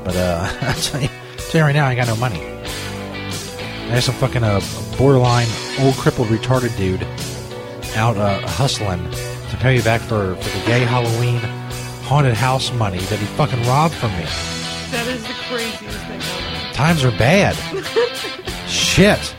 But 0.04 0.16
uh, 0.16 0.48
I'll 0.62 0.74
tell 0.76 1.02
you, 1.02 1.10
tell 1.38 1.60
you 1.60 1.66
right 1.66 1.76
now, 1.76 1.88
I 1.88 1.92
ain't 1.92 1.98
got 1.98 2.08
no 2.08 2.16
money. 2.16 2.42
I 2.42 3.90
have 3.90 4.04
some 4.04 4.16
fucking 4.16 4.44
uh, 4.44 4.62
borderline 4.98 5.48
old 5.80 5.96
crippled 5.96 6.28
retarded 6.30 6.76
dude 6.78 7.04
out 7.96 8.18
uh, 8.18 8.40
hustling 8.48 9.04
to 9.50 9.58
pay 9.58 9.78
me 9.78 9.82
back 9.84 10.02
for, 10.02 10.36
for 10.36 10.60
the 10.60 10.66
gay 10.66 10.82
Halloween 10.82 11.40
haunted 12.06 12.34
house 12.36 12.72
money 12.74 13.00
that 13.00 13.20
he 13.20 13.26
fucking 13.26 13.62
robbed 13.64 13.94
from 13.96 14.12
me. 14.12 14.26
That 14.92 15.08
is 15.08 15.24
the 15.24 15.34
craziest 15.50 15.98
thing 16.06 16.22
ever. 16.22 16.74
Times 16.74 17.04
are 17.04 17.12
bad. 17.12 17.56
Shit. 18.70 19.36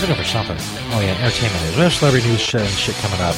Looking 0.00 0.14
for 0.14 0.24
something. 0.24 0.56
Oh 0.92 1.00
yeah, 1.00 1.18
entertainment 1.18 1.62
news. 1.64 1.76
We 1.76 1.82
have 1.82 1.92
celebrity 1.92 2.28
news 2.28 2.40
show 2.40 2.58
and 2.58 2.68
shit 2.68 2.94
coming 2.96 3.20
up, 3.20 3.34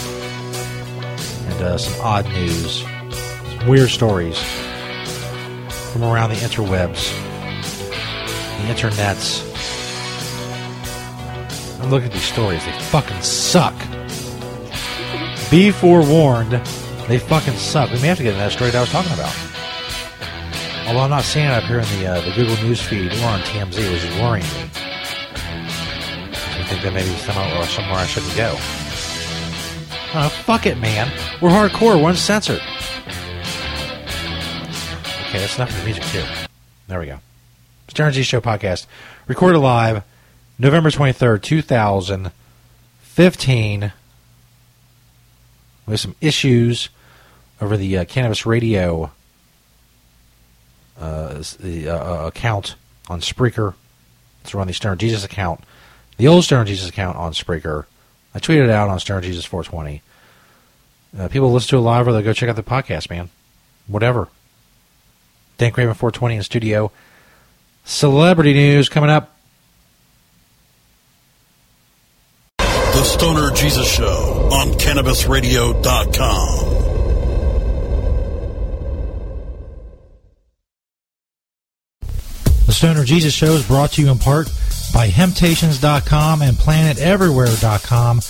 and 1.61 1.69
uh, 1.69 1.79
some 1.79 2.01
odd 2.01 2.27
news, 2.31 2.83
some 2.83 3.69
weird 3.69 3.91
stories 3.91 4.39
from 5.93 6.05
around 6.05 6.31
the 6.31 6.37
interwebs, 6.37 7.13
the 8.57 8.73
internets. 8.73 9.47
I'm 11.83 11.91
looking 11.91 12.09
at 12.09 12.15
these 12.15 12.23
stories. 12.23 12.65
They 12.65 12.73
fucking 12.73 13.21
suck. 13.21 13.75
Be 15.51 15.71
forewarned, 15.71 16.53
they 17.09 17.19
fucking 17.19 17.57
suck. 17.57 17.91
We 17.91 18.01
may 18.01 18.09
have 18.09 18.17
to 18.19 18.23
get 18.23 18.31
into 18.31 18.41
that 18.41 18.53
story 18.53 18.71
that 18.71 18.79
I 18.79 18.81
was 18.81 18.91
talking 18.91 19.13
about. 19.13 19.35
Although 20.87 21.01
I'm 21.01 21.11
not 21.11 21.25
seeing 21.25 21.47
it 21.47 21.53
up 21.53 21.65
here 21.65 21.81
in 21.81 21.89
the 21.99 22.07
uh, 22.07 22.21
the 22.23 22.33
Google 22.33 22.57
News 22.65 22.81
feed 22.81 23.13
or 23.13 23.27
on 23.27 23.41
TMZ, 23.41 23.77
which 23.93 24.05
is 24.05 24.17
worrying 24.17 24.47
me. 24.47 24.71
I 25.45 26.65
think 26.69 26.83
that 26.83 26.93
maybe 26.95 27.15
somewhere 27.17 27.65
somewhere 27.67 27.99
I 27.99 28.07
shouldn't 28.07 28.35
go. 28.35 28.57
Oh, 30.13 30.29
fuck 30.29 30.67
it, 30.67 30.77
man. 30.79 31.09
We're 31.41 31.51
hardcore. 31.51 32.03
We're 32.03 32.11
uncensored. 32.11 32.61
Okay, 35.29 35.39
that's 35.39 35.57
enough 35.57 35.71
of 35.71 35.79
the 35.79 35.85
music 35.85 36.03
too. 36.05 36.25
There 36.89 36.99
we 36.99 37.07
go. 37.07 37.21
Stern 37.87 38.13
G 38.13 38.25
Show 38.25 38.41
podcast, 38.41 38.87
recorded 39.29 39.61
live, 39.61 40.03
November 40.59 40.91
twenty 40.91 41.13
third, 41.13 41.45
two 41.45 41.63
thousand 41.63 42.33
fifteen. 43.01 43.93
We 45.87 45.93
have 45.93 46.01
some 46.01 46.17
issues 46.21 46.89
over 47.61 47.77
the 47.77 47.99
uh, 47.99 48.05
cannabis 48.05 48.45
radio 48.45 49.13
uh, 50.99 51.43
the 51.61 51.89
uh, 51.89 51.97
uh, 51.97 52.27
account 52.27 52.75
on 53.09 53.21
Spreaker. 53.21 53.75
It's 54.43 54.55
run 54.55 54.67
the 54.67 54.73
Stoner 54.73 54.97
Jesus 54.97 55.25
account, 55.25 55.61
the 56.17 56.27
old 56.27 56.45
Stoner 56.45 56.65
Jesus 56.65 56.89
account 56.89 57.17
on 57.17 57.33
Spreaker. 57.33 57.85
I 58.35 58.39
tweeted 58.39 58.65
it 58.65 58.71
out 58.71 58.89
on 58.89 58.99
Stoner 59.01 59.21
Jesus 59.21 59.45
420. 59.45 60.03
Uh, 61.19 61.29
people 61.29 61.53
listen 61.53 61.71
to 61.71 61.77
it 61.79 61.81
live, 61.81 62.07
or 62.07 62.13
they'll 62.13 62.23
go 62.23 62.33
check 62.33 62.49
out 62.49 62.57
the 62.57 62.63
podcast, 62.63 63.11
man. 63.11 63.29
Whatever. 63.89 64.29
Dank 65.59 65.77
Raven 65.77 65.95
420 65.95 66.37
in 66.37 66.43
studio. 66.43 66.93
Celebrity 67.85 68.55
news 68.55 68.89
coming 68.89 69.11
up. 69.11 69.37
The 72.59 73.05
Stoner 73.05 73.51
Jesus 73.51 73.93
Show 73.93 74.49
on 74.53 74.69
CannabisRadio.com. 74.75 76.77
The 82.67 82.73
Stoner 82.73 83.05
Jesus 83.05 83.35
Show 83.35 83.53
is 83.55 83.67
brought 83.67 83.93
to 83.93 84.03
you 84.03 84.11
in 84.11 84.19
part 84.19 84.49
by 84.93 85.09
Hemptations.com 85.09 86.43
and 86.43 86.57
PlanetEverywhere.com. 86.57 88.21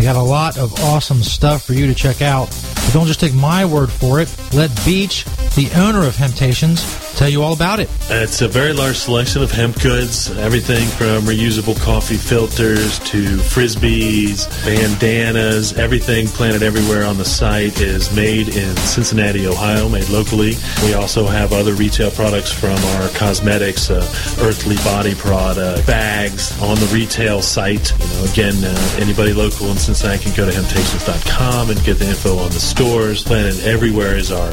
They 0.00 0.06
got 0.06 0.16
a 0.16 0.22
lot 0.22 0.56
of 0.56 0.72
awesome 0.80 1.22
stuff 1.22 1.62
for 1.62 1.74
you 1.74 1.86
to 1.86 1.94
check 1.94 2.22
out. 2.22 2.48
But 2.74 2.90
don't 2.94 3.06
just 3.06 3.20
take 3.20 3.34
my 3.34 3.66
word 3.66 3.92
for 3.92 4.18
it. 4.18 4.34
Let 4.54 4.74
Beach, 4.82 5.26
the 5.56 5.70
owner 5.76 6.06
of 6.06 6.16
Hemptations, 6.16 6.80
tell 7.18 7.28
you 7.28 7.42
all 7.42 7.52
about 7.52 7.80
it. 7.80 7.90
It's 8.08 8.40
a 8.40 8.48
very 8.48 8.72
large 8.72 8.96
selection 8.96 9.42
of 9.42 9.52
hemp 9.52 9.78
goods, 9.82 10.30
everything 10.38 10.88
from 10.88 11.24
reusable 11.24 11.78
coffee 11.78 12.16
filters 12.16 12.98
to 13.00 13.36
frisbees, 13.36 14.48
bandanas, 14.64 15.74
everything 15.74 16.28
planted 16.28 16.62
everywhere 16.62 17.04
on 17.04 17.18
the 17.18 17.24
site 17.26 17.82
is 17.82 18.14
made 18.16 18.48
in 18.56 18.74
Cincinnati, 18.78 19.46
Ohio, 19.46 19.86
made 19.90 20.08
locally. 20.08 20.54
We 20.82 20.94
also 20.94 21.26
have 21.26 21.52
other 21.52 21.74
retail 21.74 22.10
products 22.10 22.50
from 22.50 22.78
our 22.96 23.10
cosmetics, 23.10 23.90
uh, 23.90 24.00
earthly 24.40 24.76
body 24.76 25.14
product, 25.14 25.86
bags 25.86 26.58
on 26.62 26.76
the 26.76 26.86
retail 26.86 27.42
site. 27.42 27.92
You 27.92 28.06
know, 28.06 28.32
again, 28.32 28.64
uh, 28.64 28.96
anybody 28.98 29.34
local 29.34 29.66
in 29.66 29.76
Cincinnati 29.90 30.22
can 30.22 30.36
go 30.36 30.46
to 30.48 30.56
hemptations.com 30.56 31.70
and 31.70 31.84
get 31.84 31.98
the 31.98 32.06
info 32.06 32.38
on 32.38 32.50
the 32.50 32.60
stores. 32.60 33.24
Planet 33.24 33.64
Everywhere 33.64 34.16
is 34.16 34.30
our 34.30 34.52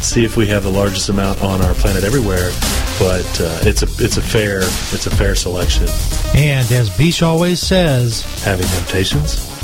see 0.00 0.24
if 0.24 0.36
we 0.36 0.46
have 0.46 0.62
the 0.62 0.70
largest 0.70 1.08
amount 1.08 1.42
on 1.42 1.62
our 1.62 1.74
planet 1.74 2.04
everywhere. 2.04 2.50
But 2.98 3.40
uh, 3.40 3.60
it's 3.62 3.82
a 3.82 4.04
it's 4.04 4.16
a 4.16 4.22
fair 4.22 4.60
it's 4.62 5.06
a 5.06 5.14
fair 5.14 5.34
selection. 5.34 5.86
And 6.34 6.70
as 6.72 6.96
Beach 6.96 7.22
always 7.22 7.60
says, 7.60 8.22
Having 8.42 8.66
temptations. 8.66 9.56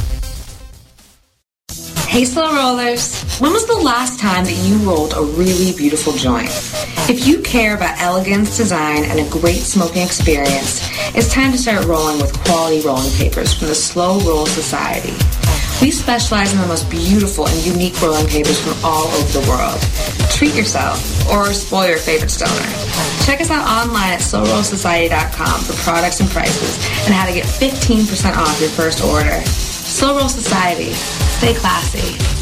Hey, 2.12 2.26
slow 2.26 2.54
rollers. 2.54 3.38
When 3.38 3.54
was 3.54 3.66
the 3.66 3.78
last 3.78 4.20
time 4.20 4.44
that 4.44 4.52
you 4.52 4.76
rolled 4.86 5.14
a 5.14 5.22
really 5.22 5.72
beautiful 5.72 6.12
joint? 6.12 6.50
If 7.08 7.26
you 7.26 7.40
care 7.40 7.74
about 7.74 7.98
elegance, 8.02 8.54
design, 8.54 9.04
and 9.04 9.18
a 9.18 9.26
great 9.30 9.62
smoking 9.62 10.02
experience, 10.02 10.86
it's 11.16 11.32
time 11.32 11.52
to 11.52 11.58
start 11.58 11.86
rolling 11.86 12.20
with 12.20 12.38
quality 12.44 12.82
rolling 12.82 13.10
papers 13.12 13.54
from 13.54 13.68
the 13.68 13.74
Slow 13.74 14.20
Roll 14.20 14.44
Society. 14.44 15.14
We 15.82 15.90
specialize 15.90 16.52
in 16.52 16.60
the 16.60 16.66
most 16.68 16.88
beautiful 16.88 17.48
and 17.48 17.66
unique 17.66 18.00
rolling 18.00 18.28
papers 18.28 18.60
from 18.60 18.78
all 18.84 19.08
over 19.08 19.40
the 19.40 19.48
world. 19.50 19.80
Treat 20.30 20.54
yourself 20.54 21.02
or 21.28 21.52
spoil 21.52 21.88
your 21.88 21.98
favorite 21.98 22.30
stoner. 22.30 22.54
Check 23.26 23.40
us 23.40 23.50
out 23.50 23.66
online 23.66 24.12
at 24.12 24.20
slowrollsociety.com 24.20 25.60
for 25.62 25.72
products 25.82 26.20
and 26.20 26.30
prices 26.30 26.76
and 27.04 27.12
how 27.12 27.26
to 27.26 27.32
get 27.32 27.46
15% 27.46 28.36
off 28.36 28.60
your 28.60 28.70
first 28.70 29.02
order. 29.02 29.40
Slow 29.42 30.16
Roll 30.16 30.28
Society. 30.28 30.92
Stay 30.92 31.54
classy. 31.54 32.41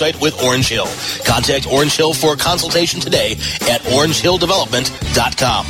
with 0.00 0.42
Orange 0.42 0.68
Hill. 0.68 0.88
Contact 1.26 1.70
Orange 1.70 1.94
Hill 1.94 2.14
for 2.14 2.32
a 2.32 2.36
consultation 2.36 3.00
today 3.00 3.32
at 3.62 3.82
orangehilldevelopment.com. 3.82 5.66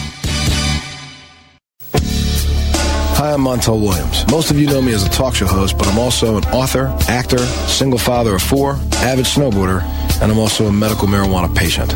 Hi, 3.16 3.32
I'm 3.32 3.40
Montel 3.40 3.80
Williams. 3.82 4.24
Most 4.30 4.50
of 4.50 4.58
you 4.58 4.66
know 4.66 4.80
me 4.80 4.94
as 4.94 5.04
a 5.04 5.10
talk 5.10 5.34
show 5.34 5.46
host, 5.46 5.76
but 5.76 5.88
I'm 5.88 5.98
also 5.98 6.38
an 6.38 6.44
author, 6.44 6.96
actor, 7.08 7.38
single 7.66 7.98
father 7.98 8.36
of 8.36 8.42
four, 8.42 8.74
avid 9.02 9.26
snowboarder, 9.26 9.82
and 10.22 10.30
I'm 10.30 10.38
also 10.38 10.66
a 10.66 10.72
medical 10.72 11.08
marijuana 11.08 11.54
patient. 11.54 11.92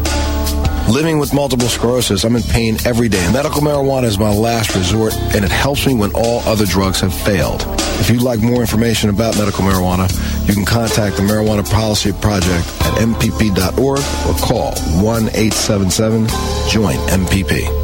Living 0.92 1.18
with 1.18 1.32
multiple 1.32 1.68
sclerosis, 1.68 2.24
I'm 2.24 2.36
in 2.36 2.42
pain 2.42 2.76
every 2.84 3.08
day. 3.08 3.32
Medical 3.32 3.62
marijuana 3.62 4.04
is 4.04 4.18
my 4.18 4.34
last 4.34 4.74
resort, 4.74 5.14
and 5.34 5.44
it 5.44 5.50
helps 5.50 5.86
me 5.86 5.94
when 5.94 6.10
all 6.14 6.40
other 6.40 6.66
drugs 6.66 7.00
have 7.00 7.14
failed. 7.14 7.62
If 8.00 8.10
you'd 8.10 8.22
like 8.22 8.40
more 8.40 8.60
information 8.60 9.10
about 9.10 9.36
medical 9.38 9.64
marijuana, 9.64 10.08
you 10.46 10.54
can 10.54 10.64
contact 10.64 11.16
the 11.16 11.22
Marijuana 11.22 11.68
Policy 11.70 12.12
Project 12.12 12.66
at 12.82 12.98
mpp.org 12.98 13.98
or 13.98 14.46
call 14.46 14.74
1 15.02 15.22
877 15.28 16.26
JOIN 16.68 16.96
MPP. 17.08 17.83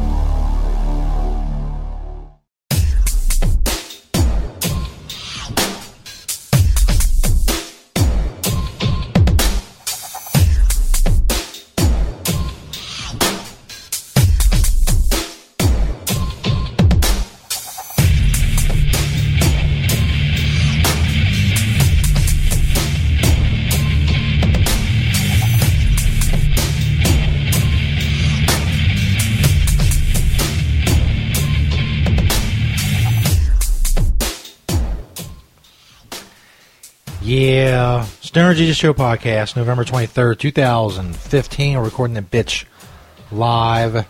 Yeah. 37.71 38.03
Stoner 38.19 38.53
Jesus 38.53 38.75
Show 38.75 38.93
podcast, 38.93 39.55
November 39.55 39.85
23rd, 39.85 40.37
2015. 40.37 41.77
We're 41.77 41.85
recording 41.85 42.15
the 42.15 42.21
bitch 42.21 42.65
live. 43.31 44.05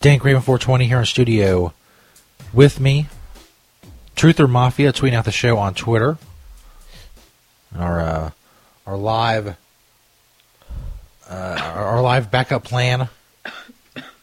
Dank 0.00 0.22
Raven 0.22 0.40
420 0.40 0.86
here 0.86 1.00
in 1.00 1.04
studio 1.04 1.72
with 2.52 2.78
me. 2.78 3.08
Truth 4.14 4.38
or 4.38 4.46
Mafia 4.46 4.92
tweeting 4.92 5.14
out 5.14 5.24
the 5.24 5.32
show 5.32 5.58
on 5.58 5.74
Twitter. 5.74 6.16
Our 7.76 8.00
uh, 8.02 8.30
our 8.86 8.96
live 8.96 9.56
uh, 11.28 11.58
our, 11.60 11.84
our 11.86 12.02
live 12.02 12.30
backup 12.30 12.62
plan, 12.62 13.08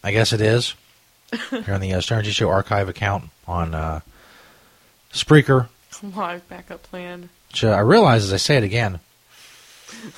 I 0.02 0.14
guess 0.14 0.32
it 0.32 0.40
is, 0.40 0.74
here 1.50 1.74
on 1.74 1.82
the 1.82 1.96
uh, 1.96 2.00
Stoner 2.00 2.22
Jesus 2.22 2.38
Show 2.38 2.50
archive 2.50 2.88
account 2.88 3.26
on 3.46 3.76
uh, 3.76 4.00
Spreaker. 5.12 5.68
Live 6.16 6.48
backup 6.50 6.84
plan. 6.84 7.30
Which 7.50 7.64
uh, 7.64 7.70
I 7.70 7.80
realize 7.80 8.24
as 8.24 8.34
I 8.34 8.38
say 8.38 8.58
it 8.58 8.64
again, 8.64 9.00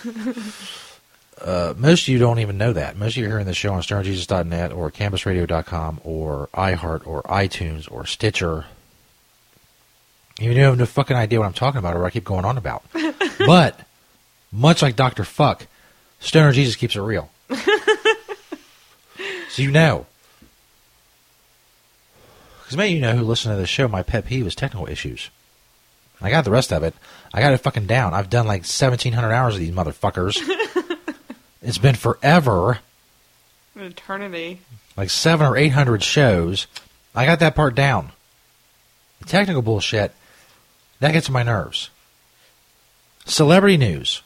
uh, 1.42 1.74
most 1.78 2.04
of 2.04 2.08
you 2.10 2.20
don't 2.20 2.40
even 2.40 2.58
know 2.58 2.74
that. 2.74 2.98
Most 2.98 3.12
of 3.12 3.18
you 3.18 3.26
are 3.26 3.30
hearing 3.30 3.46
the 3.46 3.54
show 3.54 3.74
on 3.74 3.82
stonerjesus.net 3.82 4.72
or 4.72 4.92
cannabisradio.com 4.92 6.02
or 6.04 6.50
iHeart 6.54 7.06
or 7.06 7.24
iTunes 7.24 7.92
or 7.92 8.06
Stitcher. 8.06 8.66
You 10.40 10.54
have 10.54 10.78
no 10.78 10.86
fucking 10.86 11.18
idea 11.18 11.40
what 11.40 11.48
I'm 11.48 11.54
talking 11.54 11.80
about 11.80 11.96
or 11.96 12.02
what 12.02 12.08
I 12.08 12.12
keep 12.12 12.24
going 12.24 12.46
on 12.46 12.58
about. 12.58 12.84
but, 13.40 13.80
much 14.52 14.84
like 14.84 14.96
Dr. 14.96 15.24
Fuck, 15.24 15.66
Stoner 16.20 16.52
Jesus 16.52 16.76
keeps 16.76 16.96
it 16.96 17.02
real. 17.02 17.32
so 17.50 19.62
you 19.62 19.72
know. 19.72 20.06
Because 22.60 22.78
many 22.78 22.92
of 22.92 22.96
you 22.96 23.02
know 23.02 23.16
who 23.16 23.24
listen 23.24 23.52
to 23.52 23.58
the 23.58 23.66
show, 23.66 23.88
my 23.88 24.04
pet 24.04 24.26
peeve 24.26 24.46
is 24.46 24.54
technical 24.54 24.88
issues. 24.88 25.32
I 26.22 26.30
got 26.30 26.46
the 26.46 26.52
rest 26.52 26.74
of 26.74 26.84
it. 26.84 26.96
I 27.34 27.42
got 27.42 27.54
it 27.54 27.58
fucking 27.60 27.86
down. 27.86 28.14
I've 28.14 28.30
done 28.30 28.48
like 28.48 28.62
1,700 28.62 29.32
hours 29.32 29.56
of 29.56 29.60
these 29.60 29.72
motherfuckers. 29.72 30.38
it's 31.62 31.78
been 31.78 31.96
forever. 31.96 32.80
An 33.76 33.84
eternity. 33.84 34.62
Like 34.96 35.10
seven 35.10 35.46
or 35.46 35.56
800 35.56 36.04
shows. 36.04 36.68
I 37.14 37.26
got 37.26 37.40
that 37.40 37.56
part 37.56 37.76
down. 37.76 38.12
The 39.20 39.26
technical 39.26 39.62
bullshit, 39.62 40.12
that 41.00 41.14
gets 41.14 41.30
on 41.30 41.34
my 41.34 41.44
nerves. 41.44 41.90
Celebrity 43.26 43.78
news. 43.78 44.22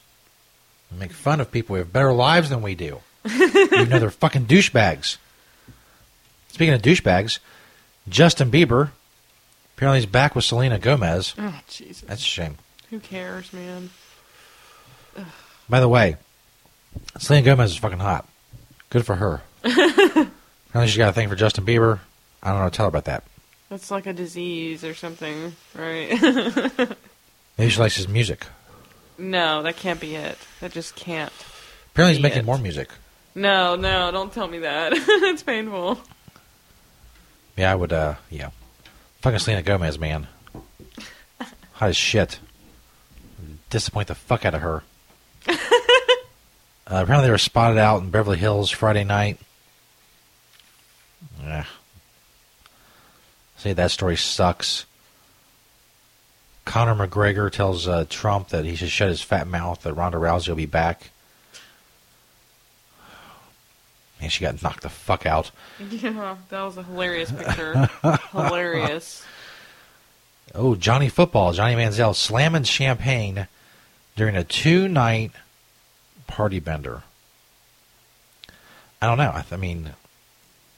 We 0.91 0.99
make 0.99 1.11
fun 1.11 1.39
of 1.41 1.51
people 1.51 1.75
who 1.75 1.79
have 1.79 1.93
better 1.93 2.13
lives 2.13 2.49
than 2.49 2.61
we 2.61 2.75
do. 2.75 2.99
Even 3.25 3.89
though 3.89 3.99
they're 3.99 4.11
fucking 4.11 4.45
douchebags. 4.45 5.17
Speaking 6.49 6.73
of 6.73 6.81
douchebags, 6.81 7.39
Justin 8.09 8.51
Bieber 8.51 8.91
apparently 9.81 9.99
he's 9.99 10.05
back 10.05 10.35
with 10.35 10.45
Selena 10.45 10.77
Gomez. 10.77 11.33
Oh, 11.39 11.59
Jesus. 11.67 12.01
That's 12.01 12.21
a 12.21 12.23
shame. 12.23 12.57
Who 12.91 12.99
cares, 12.99 13.51
man? 13.51 13.89
By 15.67 15.79
the 15.79 15.87
way, 15.89 16.17
Selena 17.17 17.43
Gomez 17.43 17.71
is 17.71 17.77
fucking 17.77 17.97
hot. 17.97 18.27
Good 18.91 19.07
for 19.07 19.15
her. 19.15 19.41
Apparently 19.63 20.29
she's 20.85 20.97
got 20.97 21.09
a 21.09 21.13
thing 21.13 21.29
for 21.29 21.35
Justin 21.35 21.65
Bieber. 21.65 21.97
I 22.43 22.51
don't 22.51 22.59
know. 22.61 22.69
Tell 22.69 22.85
her 22.85 22.89
about 22.89 23.05
that. 23.05 23.23
That's 23.69 23.89
like 23.89 24.05
a 24.05 24.13
disease 24.13 24.83
or 24.83 24.93
something, 24.93 25.55
right? 25.73 26.11
Maybe 27.57 27.71
she 27.71 27.79
likes 27.79 27.95
his 27.95 28.07
music. 28.07 28.45
no, 29.17 29.63
that 29.63 29.77
can't 29.77 29.99
be 29.99 30.13
it. 30.15 30.37
That 30.59 30.73
just 30.73 30.95
can't. 30.95 31.33
Apparently 31.93 32.13
he's 32.13 32.21
making 32.21 32.39
it. 32.39 32.45
more 32.45 32.59
music. 32.59 32.89
No, 33.33 33.75
no, 33.75 34.11
don't 34.11 34.31
tell 34.31 34.47
me 34.47 34.59
that. 34.59 34.91
it's 34.95 35.41
painful. 35.41 35.99
Yeah, 37.57 37.71
I 37.71 37.75
would. 37.75 37.91
uh 37.93 38.15
Yeah, 38.29 38.51
fucking 39.21 39.39
Selena 39.39 39.61
Gomez, 39.61 39.97
man. 39.97 40.27
Hot 41.73 41.89
as 41.89 41.97
shit. 41.97 42.39
Disappoint 43.69 44.07
the 44.07 44.15
fuck 44.15 44.45
out 44.45 44.53
of 44.53 44.61
her. 44.61 44.83
uh, 45.47 45.55
apparently 46.87 47.27
they 47.27 47.31
were 47.31 47.37
spotted 47.37 47.77
out 47.77 48.01
in 48.01 48.09
Beverly 48.09 48.37
Hills 48.37 48.69
Friday 48.69 49.03
night. 49.03 49.39
Yeah. 51.41 51.65
See, 53.57 53.73
that 53.73 53.91
story 53.91 54.17
sucks. 54.17 54.85
Conor 56.65 57.07
McGregor 57.07 57.51
tells 57.51 57.87
uh, 57.87 58.05
Trump 58.09 58.49
that 58.49 58.65
he 58.65 58.75
should 58.75 58.89
shut 58.89 59.09
his 59.09 59.21
fat 59.21 59.47
mouth. 59.47 59.81
That 59.83 59.93
Ronda 59.93 60.17
Rousey 60.17 60.49
will 60.49 60.55
be 60.55 60.65
back. 60.65 61.11
Man, 64.21 64.29
she 64.29 64.41
got 64.41 64.61
knocked 64.61 64.83
the 64.83 64.89
fuck 64.89 65.25
out. 65.25 65.51
Yeah, 65.89 66.37
that 66.49 66.61
was 66.61 66.77
a 66.77 66.83
hilarious 66.83 67.31
picture. 67.31 67.89
hilarious. 68.31 69.25
Oh, 70.53 70.75
Johnny 70.75 71.09
Football, 71.09 71.53
Johnny 71.53 71.75
Manziel 71.75 72.13
slamming 72.15 72.63
champagne 72.63 73.47
during 74.15 74.35
a 74.35 74.43
two 74.43 74.87
night 74.87 75.31
party 76.27 76.59
bender. 76.59 77.03
I 79.01 79.07
don't 79.07 79.17
know. 79.17 79.31
I, 79.33 79.41
th- 79.41 79.53
I 79.53 79.57
mean, 79.57 79.93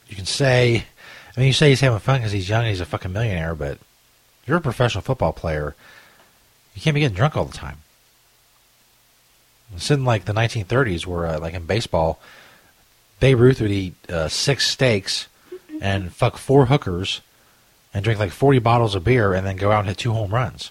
you 0.08 0.16
can 0.16 0.26
say, 0.26 0.84
I 1.36 1.40
mean, 1.40 1.48
you 1.48 1.52
say 1.52 1.68
he's 1.68 1.80
having 1.80 1.98
fun 1.98 2.20
because 2.20 2.32
he's 2.32 2.48
young 2.48 2.60
and 2.62 2.70
he's 2.70 2.80
a 2.80 2.86
fucking 2.86 3.12
millionaire, 3.12 3.54
but 3.54 3.78
you're 4.46 4.56
a 4.56 4.62
professional 4.62 5.02
football 5.02 5.32
player. 5.32 5.74
You 6.74 6.80
can't 6.80 6.94
be 6.94 7.00
getting 7.00 7.16
drunk 7.16 7.36
all 7.36 7.44
the 7.44 7.52
time. 7.52 7.78
It's 9.74 9.90
in 9.90 10.04
like 10.04 10.24
the 10.24 10.32
1930s 10.32 11.06
where, 11.06 11.26
uh, 11.26 11.38
like 11.40 11.54
in 11.54 11.66
baseball, 11.66 12.20
Babe 13.24 13.40
Ruth 13.40 13.62
would 13.62 13.70
eat 13.70 13.94
uh, 14.10 14.28
six 14.28 14.66
steaks 14.66 15.28
and 15.80 16.12
fuck 16.12 16.36
four 16.36 16.66
hookers 16.66 17.22
and 17.94 18.04
drink 18.04 18.20
like 18.20 18.32
40 18.32 18.58
bottles 18.58 18.94
of 18.94 19.02
beer 19.02 19.32
and 19.32 19.46
then 19.46 19.56
go 19.56 19.72
out 19.72 19.78
and 19.78 19.88
hit 19.88 19.96
two 19.96 20.12
home 20.12 20.34
runs. 20.34 20.70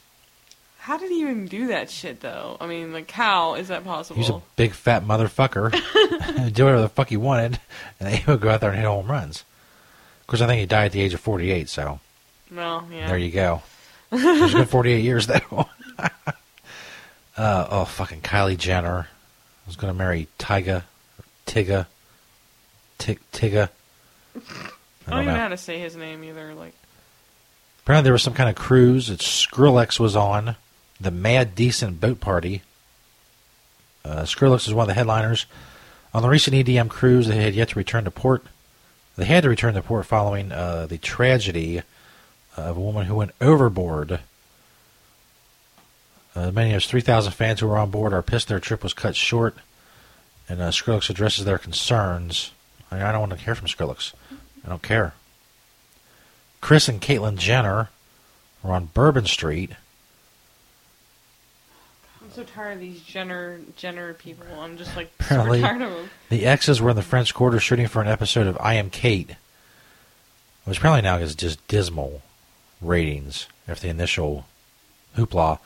How 0.77 0.99
did 0.99 1.09
he 1.09 1.21
even 1.21 1.47
do 1.47 1.65
that 1.69 1.89
shit, 1.89 2.19
though? 2.19 2.57
I 2.61 2.67
mean, 2.67 2.93
like, 2.93 3.09
how 3.09 3.55
is 3.55 3.69
that 3.69 3.83
possible? 3.83 4.21
He 4.21 4.31
was 4.31 4.39
a 4.39 4.45
big 4.55 4.73
fat 4.73 5.03
motherfucker. 5.03 5.71
do 6.53 6.65
whatever 6.65 6.81
the 6.81 6.89
fuck 6.89 7.09
he 7.09 7.17
wanted, 7.17 7.59
and 7.99 8.13
he 8.13 8.23
would 8.29 8.39
go 8.39 8.51
out 8.51 8.61
there 8.61 8.69
and 8.69 8.77
hit 8.77 8.85
home 8.85 9.07
runs. 9.07 9.43
Of 10.21 10.27
course, 10.27 10.41
I 10.41 10.45
think 10.45 10.59
he 10.59 10.67
died 10.67 10.85
at 10.85 10.91
the 10.91 11.01
age 11.01 11.15
of 11.15 11.21
48, 11.21 11.67
so 11.67 12.01
well, 12.51 12.87
yeah. 12.91 13.07
there 13.07 13.17
you 13.17 13.31
go. 13.31 13.63
It's 14.11 14.53
been 14.53 14.65
48 14.65 15.03
years, 15.03 15.25
though. 15.25 15.69
uh, 17.35 17.67
oh, 17.71 17.85
fucking 17.85 18.21
Kylie 18.21 18.59
Jenner 18.59 19.07
was 19.65 19.75
going 19.75 19.91
to 19.91 19.97
marry 19.97 20.27
Tyga, 20.37 20.83
Tigga, 21.47 21.87
Tigga. 23.31 23.69
I 24.35 24.39
don't, 24.39 24.43
I 25.07 25.11
don't 25.11 25.21
even 25.21 25.25
know 25.25 25.33
know. 25.33 25.39
how 25.39 25.47
to 25.49 25.57
say 25.57 25.79
his 25.79 25.95
name 25.95 26.23
either. 26.23 26.53
Like, 26.53 26.73
Apparently, 27.83 28.05
there 28.05 28.13
was 28.13 28.23
some 28.23 28.33
kind 28.33 28.49
of 28.49 28.55
cruise 28.55 29.07
that 29.07 29.19
Skrillex 29.19 29.99
was 29.99 30.15
on, 30.15 30.55
the 31.01 31.11
Mad 31.11 31.53
Decent 31.55 31.99
Boat 31.99 32.19
Party. 32.21 32.61
Uh, 34.05 34.23
Skrillex 34.23 34.67
is 34.67 34.73
one 34.73 34.83
of 34.83 34.87
the 34.87 34.93
headliners 34.93 35.45
on 36.13 36.21
the 36.21 36.29
recent 36.29 36.55
EDM 36.55 36.89
cruise. 36.89 37.27
They 37.27 37.35
had 37.35 37.55
yet 37.55 37.69
to 37.69 37.79
return 37.79 38.05
to 38.05 38.11
port. 38.11 38.45
They 39.17 39.25
had 39.25 39.43
to 39.43 39.49
return 39.49 39.73
to 39.73 39.81
port 39.81 40.05
following 40.05 40.51
uh, 40.51 40.87
the 40.87 40.97
tragedy 40.97 41.81
of 42.55 42.77
a 42.77 42.79
woman 42.79 43.05
who 43.05 43.15
went 43.15 43.31
overboard. 43.41 44.19
Uh, 46.35 46.51
many 46.51 46.73
of 46.73 46.83
3,000 46.83 47.31
fans 47.33 47.59
who 47.59 47.67
were 47.67 47.77
on 47.77 47.91
board 47.91 48.13
are 48.13 48.23
pissed 48.23 48.47
their 48.47 48.59
trip 48.59 48.81
was 48.81 48.93
cut 48.93 49.15
short, 49.15 49.55
and 50.49 50.61
uh, 50.61 50.69
Skrillex 50.69 51.09
addresses 51.09 51.45
their 51.45 51.57
concerns. 51.59 52.51
I, 53.01 53.11
don't 53.11 53.21
want 53.21 53.31
to 53.33 53.37
hear 53.37 53.55
from 53.55 53.67
Skrillex. 53.67 54.13
I 54.65 54.69
don't 54.69 54.81
care. 54.81 55.13
Kris 56.61 56.87
and 56.87 57.01
Caitlyn 57.01 57.37
Jenner 57.37 57.89
were 58.61 58.71
on 58.73 58.85
Bourbon 58.93 59.25
Street. 59.25 59.71
I'm 62.21 62.31
so 62.31 62.43
tired 62.43 62.73
of 62.75 62.79
these 62.79 63.01
Jenner 63.01 63.59
Jenner 63.75 64.13
people. 64.13 64.45
I'm 64.59 64.77
just 64.77 64.95
like 64.95 65.11
Apparently, 65.19 65.59
so 65.61 65.67
tired 65.67 65.81
of 65.81 65.91
them. 65.91 66.09
the 66.29 66.45
exes 66.45 66.81
were 66.81 66.91
in 66.91 66.95
the 66.95 67.01
French 67.01 67.33
Quarter 67.33 67.59
shooting 67.59 67.87
for 67.87 68.01
an 68.01 68.07
episode 68.07 68.47
of 68.47 68.57
I 68.61 68.75
Am 68.75 68.89
Cait, 68.89 69.31
which 70.63 70.77
apparently 70.77 71.01
now 71.01 71.17
is 71.17 71.35
just 71.35 71.65
dismal 71.67 72.21
ratings 72.81 73.47
after 73.67 73.83
the 73.83 73.89
initial 73.89 74.45
hoopla. 75.17 75.59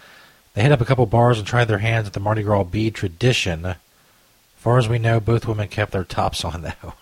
They 0.56 0.64
hit 0.64 0.72
up 0.72 0.82
a 0.82 0.86
couple 0.86 1.06
bars 1.06 1.38
and 1.38 1.46
tried 1.48 1.66
their 1.66 1.78
hands 1.78 2.08
at 2.08 2.14
the 2.14 2.20
Mardi 2.20 2.42
Gras 2.42 2.64
bead 2.64 2.96
tradition. 2.96 3.64
As 3.66 3.76
far 4.58 4.80
as 4.80 4.90
we 4.90 4.98
know, 4.98 5.20
both 5.20 5.48
women 5.48 5.68
kept 5.68 5.92
their 5.92 6.04
tops 6.04 6.44
on 6.44 6.62
though. 6.82 6.94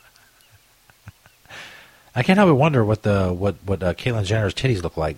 I 2.16 2.24
can't 2.24 2.38
help 2.38 2.50
but 2.50 2.56
wonder 2.56 2.84
what 2.86 3.04
the 3.04 3.34
what 3.34 3.56
what 3.66 3.84
uh, 3.84 3.94
Caitlyn 3.94 4.24
Jenner's 4.24 4.54
titties 4.54 4.82
look 4.82 4.96
like. 4.96 5.18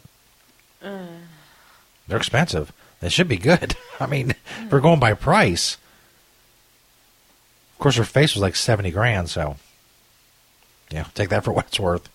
Uh, 0.83 1.05
They're 2.07 2.17
expensive. 2.17 2.73
They 2.99 3.09
should 3.09 3.27
be 3.27 3.37
good. 3.37 3.75
I 3.99 4.07
mean, 4.07 4.31
if 4.31 4.71
we're 4.71 4.79
going 4.79 4.99
by 4.99 5.13
price. 5.13 5.77
Of 7.73 7.79
course, 7.79 7.95
her 7.97 8.03
face 8.03 8.33
was 8.33 8.41
like 8.41 8.55
seventy 8.55 8.89
grand, 8.89 9.29
so 9.29 9.57
yeah, 10.89 11.05
take 11.13 11.29
that 11.29 11.43
for 11.43 11.51
what 11.53 11.67
it's 11.67 11.79
worth. 11.79 12.09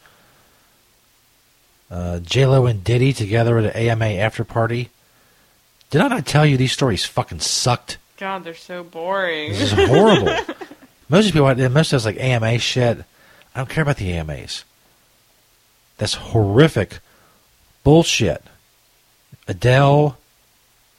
Uh, 1.88 2.18
J 2.18 2.46
Lo 2.46 2.66
and 2.66 2.82
Diddy 2.82 3.12
together 3.12 3.58
at 3.58 3.64
an 3.66 3.70
AMA 3.76 4.06
after 4.06 4.42
party. 4.44 4.90
Did 5.90 6.00
I 6.00 6.08
not 6.08 6.26
tell 6.26 6.46
you 6.46 6.56
these 6.56 6.72
stories 6.72 7.04
fucking 7.04 7.40
sucked? 7.40 7.98
God, 8.16 8.44
they're 8.44 8.54
so 8.54 8.82
boring. 8.82 9.52
This 9.52 9.72
is 9.72 9.88
horrible. 9.88 10.34
most 11.10 11.32
people, 11.32 11.54
most 11.68 11.92
of 11.92 11.96
us 11.98 12.04
like 12.06 12.18
AMA 12.18 12.58
shit. 12.58 13.04
I 13.54 13.58
don't 13.58 13.68
care 13.68 13.82
about 13.82 13.98
the 13.98 14.10
AMAs. 14.14 14.64
That's 16.02 16.14
horrific 16.14 16.98
bullshit. 17.84 18.42
Adele, 19.46 20.18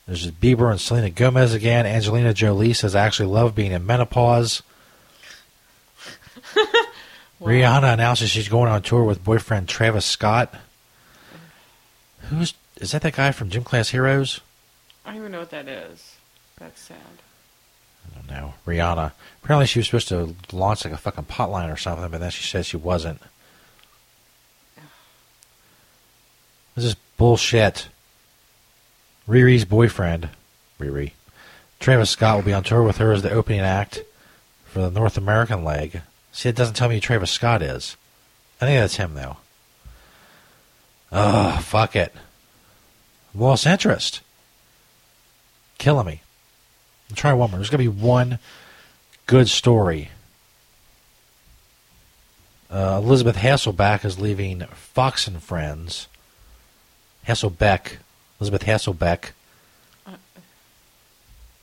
there's 0.07 0.31
Bieber 0.31 0.71
and 0.71 0.79
Selena 0.79 1.09
Gomez 1.09 1.53
again. 1.53 1.85
Angelina 1.85 2.33
Jolie 2.33 2.71
says, 2.71 2.95
I 2.95 3.05
actually 3.05 3.27
love 3.27 3.53
being 3.53 3.73
in 3.73 3.85
menopause. 3.85 4.63
Rihanna 7.41 7.93
announces 7.93 8.29
she's 8.29 8.47
going 8.47 8.71
on 8.71 8.81
tour 8.81 9.03
with 9.03 9.25
boyfriend 9.25 9.67
Travis 9.67 10.05
Scott. 10.05 10.55
Who's 12.29 12.53
is 12.77 12.93
that? 12.93 13.01
That 13.01 13.17
guy 13.17 13.33
from 13.33 13.49
Gym 13.49 13.65
Class 13.65 13.89
Heroes? 13.89 14.39
I 15.05 15.09
don't 15.09 15.19
even 15.19 15.33
know 15.33 15.39
what 15.39 15.49
that 15.49 15.67
is. 15.67 16.15
That's 16.59 16.79
sad. 16.79 16.95
I 18.09 18.15
don't 18.15 18.29
know. 18.29 18.53
Rihanna. 18.65 19.11
Apparently, 19.43 19.67
she 19.67 19.79
was 19.79 19.87
supposed 19.87 20.07
to 20.07 20.33
launch 20.53 20.85
like 20.85 20.93
a 20.93 20.97
fucking 20.97 21.25
potline 21.25 21.69
or 21.69 21.75
something, 21.75 22.07
but 22.09 22.21
then 22.21 22.31
she 22.31 22.43
said 22.43 22.65
she 22.65 22.77
wasn't. 22.77 23.19
This 26.76 26.86
is 26.86 26.95
bullshit. 27.17 27.88
Riri's 29.28 29.65
boyfriend, 29.65 30.30
Riri, 30.80 31.11
Travis 31.84 32.09
Scott 32.11 32.38
will 32.38 32.43
be 32.43 32.53
on 32.53 32.63
tour 32.63 32.82
with 32.82 32.97
her 32.97 33.11
as 33.11 33.24
the 33.24 33.32
opening 33.32 33.59
act 33.59 34.03
for 34.65 34.80
the 34.80 34.89
North 34.89 35.17
American 35.17 35.65
leg. 35.65 36.01
See, 36.32 36.47
it 36.47 36.55
doesn't 36.55 36.76
tell 36.76 36.88
me 36.88 36.95
who 36.95 37.01
Travis 37.01 37.30
Scott 37.30 37.61
is. 37.61 37.97
I 38.61 38.65
think 38.65 38.80
that's 38.80 38.95
him, 38.95 39.13
though. 39.15 39.38
Oh, 41.11 41.59
fuck 41.61 41.97
it. 41.97 42.13
Lost 43.36 43.65
interest. 43.65 44.21
Killing 45.78 46.05
me. 46.05 46.21
I'll 47.09 47.17
try 47.17 47.34
one 47.34 47.51
more. 47.51 47.59
There's 47.59 47.69
going 47.69 47.84
to 47.84 47.91
be 47.91 48.01
one 48.01 48.39
good 49.26 49.49
story. 49.49 50.09
Uh, 52.71 53.01
Elizabeth 53.03 53.36
Hasselback 53.36 54.05
is 54.05 54.19
leaving 54.19 54.61
Fox 54.71 55.28
and 55.28 55.43
Friends. 55.43 56.07
Hasselbeck. 57.28 57.97
Elizabeth 58.39 58.63
Hasselbeck. 58.63 59.30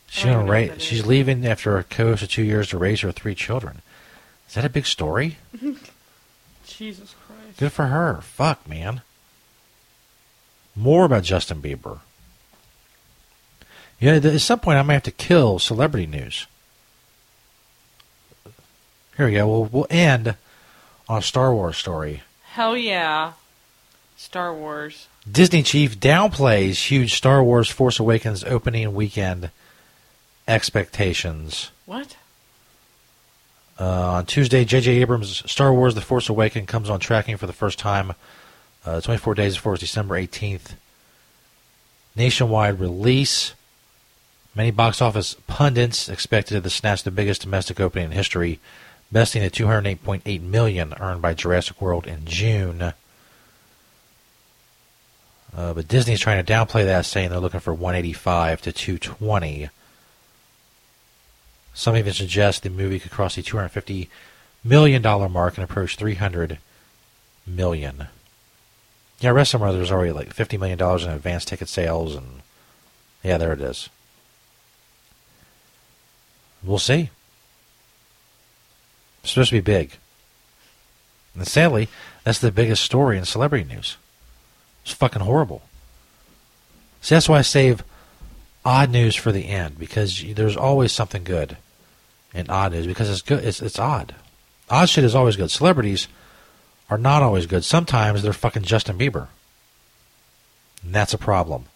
She's 0.09 0.25
don't 0.25 0.47
know 0.47 0.53
what 0.53 0.71
ra- 0.71 0.75
She's 0.79 1.07
leaving 1.07 1.47
after 1.47 1.79
a 1.79 1.85
co-host 1.85 2.25
of 2.25 2.31
two 2.31 2.43
years 2.43 2.69
to 2.71 2.79
raise 2.79 3.01
her 3.03 3.13
three 3.13 3.35
children. 3.35 3.83
Is 4.49 4.55
that 4.55 4.65
a 4.65 4.69
big 4.69 4.87
story? 4.87 5.37
Jesus 6.67 7.15
Christ. 7.27 7.59
Good 7.59 7.73
for 7.73 7.87
her. 7.87 8.21
Fuck, 8.23 8.69
man. 8.69 9.03
More 10.75 11.05
about 11.05 11.23
Justin 11.23 11.63
Bieber. 11.63 12.01
Yeah, 14.01 14.15
at 14.15 14.41
some 14.41 14.59
point 14.59 14.79
I 14.79 14.83
might 14.83 14.95
have 14.95 15.03
to 15.05 15.11
kill 15.13 15.59
celebrity 15.59 16.07
news. 16.07 16.47
Here 19.17 19.27
we 19.27 19.35
go. 19.35 19.47
We'll, 19.47 19.65
we'll 19.67 19.87
end 19.91 20.35
on 21.09 21.19
a 21.19 21.23
Star 21.23 21.55
Wars 21.55 21.77
story. 21.77 22.23
Hell 22.45 22.77
yeah. 22.77 23.35
Star 24.17 24.55
Wars. 24.55 25.07
Disney 25.31 25.62
chief 25.62 25.99
downplays 25.99 26.87
huge 26.87 27.14
Star 27.14 27.43
Wars 27.43 27.68
Force 27.68 27.99
Awakens 27.99 28.43
opening 28.45 28.95
weekend 28.95 29.51
expectations. 30.49 31.71
What? 31.87 32.16
Uh, 33.79 34.12
on 34.12 34.27
Tuesday, 34.27 34.64
J.J. 34.64 35.01
Abrams' 35.01 35.51
Star 35.51 35.73
Wars 35.73 35.95
The 35.95 36.01
Force 36.01 36.29
Awakens 36.29 36.68
comes 36.68 36.91
on 36.91 37.01
tracking 37.01 37.37
for 37.37 37.47
the 37.47 37.53
first 37.53 37.79
time 37.79 38.12
uh, 38.85 39.01
24 39.01 39.35
days 39.35 39.57
before 39.57 39.75
its 39.75 39.81
December 39.81 40.21
18th 40.21 40.73
nationwide 42.16 42.81
release. 42.81 43.55
Many 44.55 44.71
box 44.71 45.01
office 45.01 45.37
pundits 45.47 46.09
expected 46.09 46.57
it 46.57 46.62
to 46.62 46.71
snatch 46.71 47.03
the 47.03 47.11
biggest 47.11 47.43
domestic 47.43 47.79
opening 47.79 48.07
in 48.07 48.11
history, 48.12 48.59
besting 49.12 49.43
the 49.43 49.51
208.8 49.51 50.43
million 50.43 50.95
earned 50.99 51.23
by 51.23 51.35
Jurassic 51.35 51.81
World 51.81 52.07
in 52.07 52.25
June. 52.25 52.93
Uh, 55.57 55.75
but 55.75 55.89
Disney's 55.89 56.21
trying 56.21 56.45
to 56.45 56.53
downplay 56.53 56.85
that, 56.85 57.07
saying 57.07 57.31
they're 57.31 57.41
looking 57.41 57.61
for 57.61 57.75
185 57.75 58.63
to 58.63 58.73
220. 58.73 59.69
Some 61.75 61.97
even 61.97 62.13
suggest 62.13 62.63
the 62.63 62.71
movie 62.71 63.01
could 63.01 63.11
cross 63.11 63.37
the 63.37 63.43
250 63.43 64.09
million 64.65 65.03
dollar 65.03 65.29
mark 65.29 65.57
and 65.57 65.65
approach 65.65 65.97
300 65.97 66.59
million. 67.47 68.09
Yeah, 69.21 69.31
I 69.31 69.33
read 69.33 69.45
somewhere 69.45 69.71
already 69.71 70.13
like 70.13 70.33
50 70.33 70.57
million 70.57 70.79
dollars 70.79 71.05
in 71.05 71.11
advance 71.11 71.45
ticket 71.45 71.69
sales, 71.69 72.15
and 72.15 72.43
yeah, 73.23 73.39
there 73.39 73.53
it 73.53 73.61
is. 73.61 73.89
We'll 76.63 76.79
see. 76.79 77.11
It's 79.23 79.33
supposed 79.33 79.51
to 79.51 79.57
be 79.57 79.61
big. 79.61 79.97
And 81.35 81.47
sadly, 81.47 81.89
that's 82.25 82.39
the 82.39 82.53
biggest 82.53 82.83
story 82.83 83.17
in 83.19 83.25
celebrity 83.25 83.65
news. 83.65 83.97
It's 84.85 84.93
fucking 84.93 85.22
horrible. 85.22 85.62
See, 87.01 87.14
that's 87.14 87.28
why 87.28 87.39
I 87.39 87.43
save 87.43 87.83
odd 88.64 88.91
news 88.91 89.16
for 89.16 89.33
the 89.33 89.49
end 89.49 89.78
because 89.78 90.22
there's 90.35 90.57
always 90.57 90.93
something 90.93 91.24
good 91.24 91.57
in 92.35 92.51
odd 92.51 92.72
news 92.72 92.87
because 92.87 93.11
it's 93.11 93.22
good. 93.22 93.45
It's 93.45 93.62
it's 93.62 93.78
odd. 93.78 94.14
Odd 94.68 94.89
shit 94.89 95.05
is 95.05 95.14
always 95.14 95.37
good. 95.37 95.51
Celebrities 95.51 96.09
are 96.89 96.99
not 96.99 97.22
always 97.22 97.47
good. 97.47 97.64
Sometimes 97.64 98.22
they're 98.22 98.33
fucking 98.33 98.62
Justin 98.62 98.99
Bieber, 98.99 99.28
and 100.85 100.95
that's 100.95 101.14
a 101.14 101.18
problem. 101.18 101.66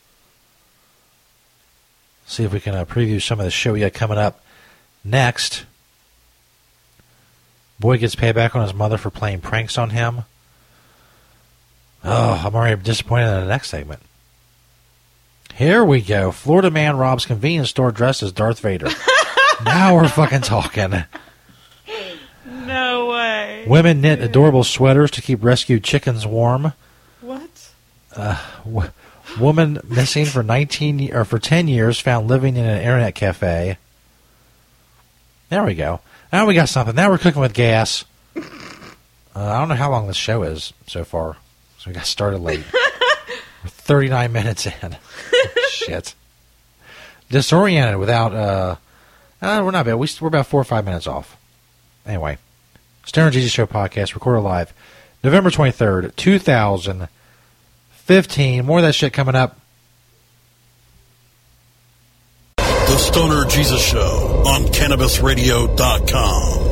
See 2.27 2.45
if 2.45 2.53
we 2.53 2.61
can 2.61 2.75
uh, 2.75 2.85
preview 2.85 3.21
some 3.21 3.39
of 3.39 3.45
the 3.45 3.51
show 3.51 3.73
we 3.75 3.81
got 3.81 3.93
coming 3.93 4.19
up 4.19 4.43
next. 5.05 5.67
Boy 7.79 7.99
gets 7.99 8.15
payback 8.15 8.55
on 8.55 8.63
his 8.63 8.73
mother 8.73 8.97
for 8.97 9.11
playing 9.11 9.41
pranks 9.41 9.77
on 9.77 9.91
him. 9.91 10.25
Oh, 12.05 12.43
I'm 12.45 12.55
already 12.55 12.81
disappointed 12.83 13.35
in 13.35 13.41
the 13.41 13.47
next 13.49 13.71
segment. 13.71 14.03
Here 15.55 15.85
we 15.85 16.01
go. 16.03 16.33
Florida 16.33 16.71
man 16.71 16.97
robs 16.97 17.27
convenience 17.27 17.71
store 17.71 17.93
dressed 17.93 18.23
as 18.23 18.33
Darth 18.33 18.61
Vader. 18.61 18.89
now 19.65 19.95
we're 19.95 20.09
fucking 20.09 20.43
talking. 20.43 21.05
No 22.47 23.07
way. 23.09 23.65
Women 23.67 24.01
knit 24.01 24.21
adorable 24.21 24.65
sweaters 24.65 25.11
to 25.13 25.23
keep 25.23 25.43
rescued 25.43 25.85
chickens 25.85 26.27
warm. 26.27 26.73
What? 27.21 27.71
Uh, 28.15 28.45
w- 28.65 28.91
woman 29.41 29.81
missing 29.89 30.27
for 30.27 30.43
19 30.43 31.15
or 31.15 31.25
for 31.25 31.39
10 31.39 31.69
years 31.69 32.01
found 32.01 32.29
living 32.29 32.57
in 32.57 32.65
an 32.65 32.79
internet 32.79 33.15
cafe. 33.15 33.79
There 35.49 35.65
we 35.65 35.75
go. 35.75 36.01
Now 36.33 36.47
we 36.47 36.55
got 36.55 36.69
something. 36.69 36.95
Now 36.97 37.11
we're 37.11 37.19
cooking 37.19 37.41
with 37.41 37.55
gas. 37.55 38.05
Uh, 39.37 39.51
I 39.51 39.59
don't 39.59 39.69
know 39.69 39.75
how 39.75 39.91
long 39.91 40.07
this 40.07 40.17
show 40.17 40.45
is 40.45 40.73
so 40.87 41.03
far. 41.03 41.37
So 41.85 41.91
we 41.91 41.95
got 41.95 42.07
started 42.07 42.39
late. 42.39 42.65
we're 43.63 43.69
39 43.69 44.33
minutes 44.33 44.67
in. 44.67 44.97
Shit. 45.69 46.15
Disoriented 47.29 47.99
without. 47.99 48.35
Uh, 48.35 48.77
uh, 49.43 49.61
we're 49.63 49.71
not 49.71 49.85
bad. 49.85 49.97
We, 49.97 50.09
we're 50.19 50.29
about 50.29 50.47
four 50.47 50.63
or 50.63 50.65
five 50.65 50.87
minutes 50.87 51.07
off. 51.07 51.37
Anyway, 52.07 52.39
Stoner 53.05 53.31
Jesus 53.31 53.53
Show 53.53 53.67
podcast 53.67 54.15
recorded 54.15 54.41
live 54.41 54.73
November 55.23 55.51
23rd, 55.51 56.17
2015. 56.17 58.65
More 58.65 58.79
of 58.79 58.85
that 58.85 58.95
shit 58.95 59.13
coming 59.13 59.35
up. 59.35 59.61
The 62.57 62.97
Stoner 62.97 63.45
Jesus 63.45 63.87
Show 63.87 64.43
on 64.47 64.63
CannabisRadio.com. 64.69 66.64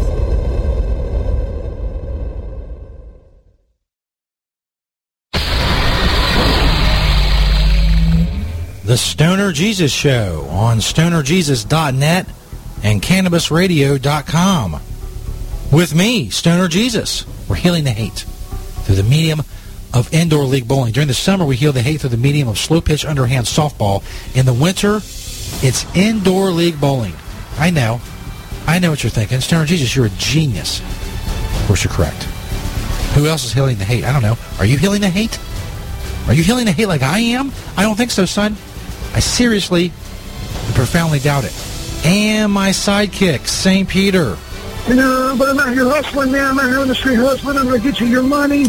The 8.92 8.98
Stoner 8.98 9.52
Jesus 9.52 9.90
Show 9.90 10.46
on 10.50 10.76
stonerjesus.net 10.76 12.26
and 12.82 13.00
cannabisradio.com. 13.00 14.80
With 15.72 15.94
me, 15.94 16.28
Stoner 16.28 16.68
Jesus. 16.68 17.24
We're 17.48 17.56
healing 17.56 17.84
the 17.84 17.90
hate 17.90 18.26
through 18.84 18.96
the 18.96 19.02
medium 19.02 19.40
of 19.94 20.12
indoor 20.12 20.44
league 20.44 20.68
bowling. 20.68 20.92
During 20.92 21.08
the 21.08 21.14
summer, 21.14 21.46
we 21.46 21.56
heal 21.56 21.72
the 21.72 21.80
hate 21.80 22.02
through 22.02 22.10
the 22.10 22.18
medium 22.18 22.48
of 22.48 22.58
slow 22.58 22.82
pitch 22.82 23.06
underhand 23.06 23.46
softball. 23.46 24.02
In 24.36 24.44
the 24.44 24.52
winter, 24.52 24.96
it's 25.66 25.86
indoor 25.96 26.50
league 26.50 26.78
bowling. 26.78 27.14
I 27.56 27.70
know. 27.70 27.98
I 28.66 28.78
know 28.78 28.90
what 28.90 29.02
you're 29.02 29.08
thinking. 29.08 29.40
Stoner 29.40 29.64
Jesus, 29.64 29.96
you're 29.96 30.04
a 30.04 30.10
genius. 30.18 30.80
Of 30.80 31.64
course, 31.66 31.82
you're 31.82 31.94
correct. 31.94 32.24
Who 33.14 33.26
else 33.26 33.46
is 33.46 33.54
healing 33.54 33.78
the 33.78 33.86
hate? 33.86 34.04
I 34.04 34.12
don't 34.12 34.20
know. 34.20 34.36
Are 34.58 34.66
you 34.66 34.76
healing 34.76 35.00
the 35.00 35.08
hate? 35.08 35.40
Are 36.28 36.34
you 36.34 36.42
healing 36.42 36.66
the 36.66 36.72
hate 36.72 36.88
like 36.88 37.00
I 37.00 37.20
am? 37.20 37.52
I 37.74 37.84
don't 37.84 37.96
think 37.96 38.10
so, 38.10 38.26
son. 38.26 38.54
I 39.14 39.20
seriously 39.20 39.92
and 40.66 40.74
profoundly 40.74 41.18
doubt 41.18 41.44
it. 41.44 41.52
And 42.04 42.52
my 42.52 42.70
sidekick, 42.70 43.46
St. 43.46 43.88
Peter. 43.88 44.36
Know, 44.88 45.36
but 45.38 45.48
I'm 45.48 45.60
out 45.60 45.72
here 45.72 45.88
hustling, 45.88 46.32
man. 46.32 46.50
I'm 46.50 46.58
out 46.58 46.68
here 46.68 46.80
on 46.80 46.88
the 46.88 46.94
street 46.94 47.16
hustling. 47.16 47.56
I'm 47.56 47.66
going 47.66 47.80
to 47.80 47.90
get 47.90 48.00
you 48.00 48.06
your 48.06 48.22
money. 48.22 48.66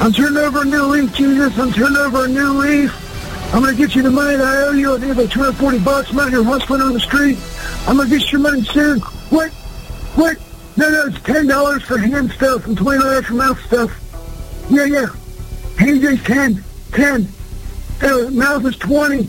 I'm 0.00 0.12
turning 0.12 0.38
over 0.38 0.62
a 0.62 0.64
new 0.64 0.82
leaf, 0.82 1.14
Jesus. 1.14 1.56
I'm 1.58 1.72
turning 1.72 1.96
over 1.96 2.24
a 2.24 2.28
new 2.28 2.58
leaf. 2.58 3.54
I'm 3.54 3.62
going 3.62 3.76
to 3.76 3.80
get 3.80 3.94
you 3.94 4.02
the 4.02 4.10
money 4.10 4.36
that 4.36 4.44
I 4.44 4.62
owe 4.62 4.72
you. 4.72 4.94
I 4.94 4.98
think 4.98 5.12
about 5.12 5.30
240 5.30 5.78
bucks. 5.78 6.10
I'm 6.10 6.18
out 6.18 6.30
here 6.30 6.42
hustling 6.42 6.80
on 6.80 6.92
the 6.92 7.00
street. 7.00 7.38
I'm 7.86 7.96
going 7.96 8.10
to 8.10 8.18
get 8.18 8.32
you 8.32 8.38
your 8.38 8.50
money 8.50 8.64
soon. 8.64 8.98
What? 9.30 9.52
What? 10.16 10.36
No, 10.76 10.90
no, 10.90 11.06
it's 11.06 11.18
$10 11.18 11.82
for 11.82 11.96
hand 11.96 12.30
stuff 12.32 12.66
and 12.66 12.76
$20 12.76 13.24
for 13.24 13.34
mouth 13.34 13.64
stuff. 13.64 14.66
Yeah, 14.68 14.84
yeah. 14.84 15.06
Hand 15.78 16.02
is 16.02 16.22
10. 16.24 16.62
10. 16.92 17.28
Uh, 18.02 18.30
mouth 18.30 18.66
is 18.66 18.76
20. 18.76 19.28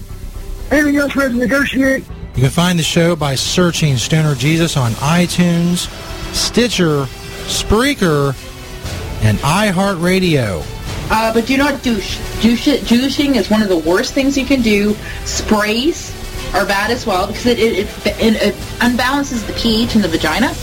Anything 0.72 0.98
else 0.98 1.16
we 1.16 1.24
have 1.24 1.32
to 1.32 1.38
negotiate? 1.38 2.04
You 2.36 2.44
can 2.44 2.52
find 2.52 2.78
the 2.78 2.84
show 2.84 3.16
by 3.16 3.36
searching 3.36 3.98
Stoner 3.98 4.36
Jesus 4.36 4.78
on 4.78 4.92
iTunes, 4.94 5.90
Stitcher, 6.34 7.06
Spreaker, 7.46 8.36
and 9.24 9.38
iHeartRadio. 9.40 10.64
Uh, 11.10 11.34
but 11.34 11.46
do 11.48 11.58
not 11.58 11.82
douche. 11.84 12.20
douche. 12.42 12.66
Douching 12.90 13.36
is 13.36 13.50
one 13.50 13.62
of 13.62 13.70
the 13.70 13.78
worst 13.78 14.14
things 14.14 14.38
you 14.38 14.46
can 14.46 14.62
do. 14.62 14.96
Sprays 15.24 16.14
are 16.54 16.66
bad 16.66 16.92
as 16.92 17.06
well 17.06 17.28
because 17.28 17.46
it, 17.46 17.60
it, 17.60 17.88
it, 18.06 18.06
it, 18.06 18.42
it 18.42 18.56
unbalances 18.80 19.46
the 19.48 19.54
pH 19.54 19.96
in 19.96 20.02
the 20.02 20.08
vagina, 20.08 20.54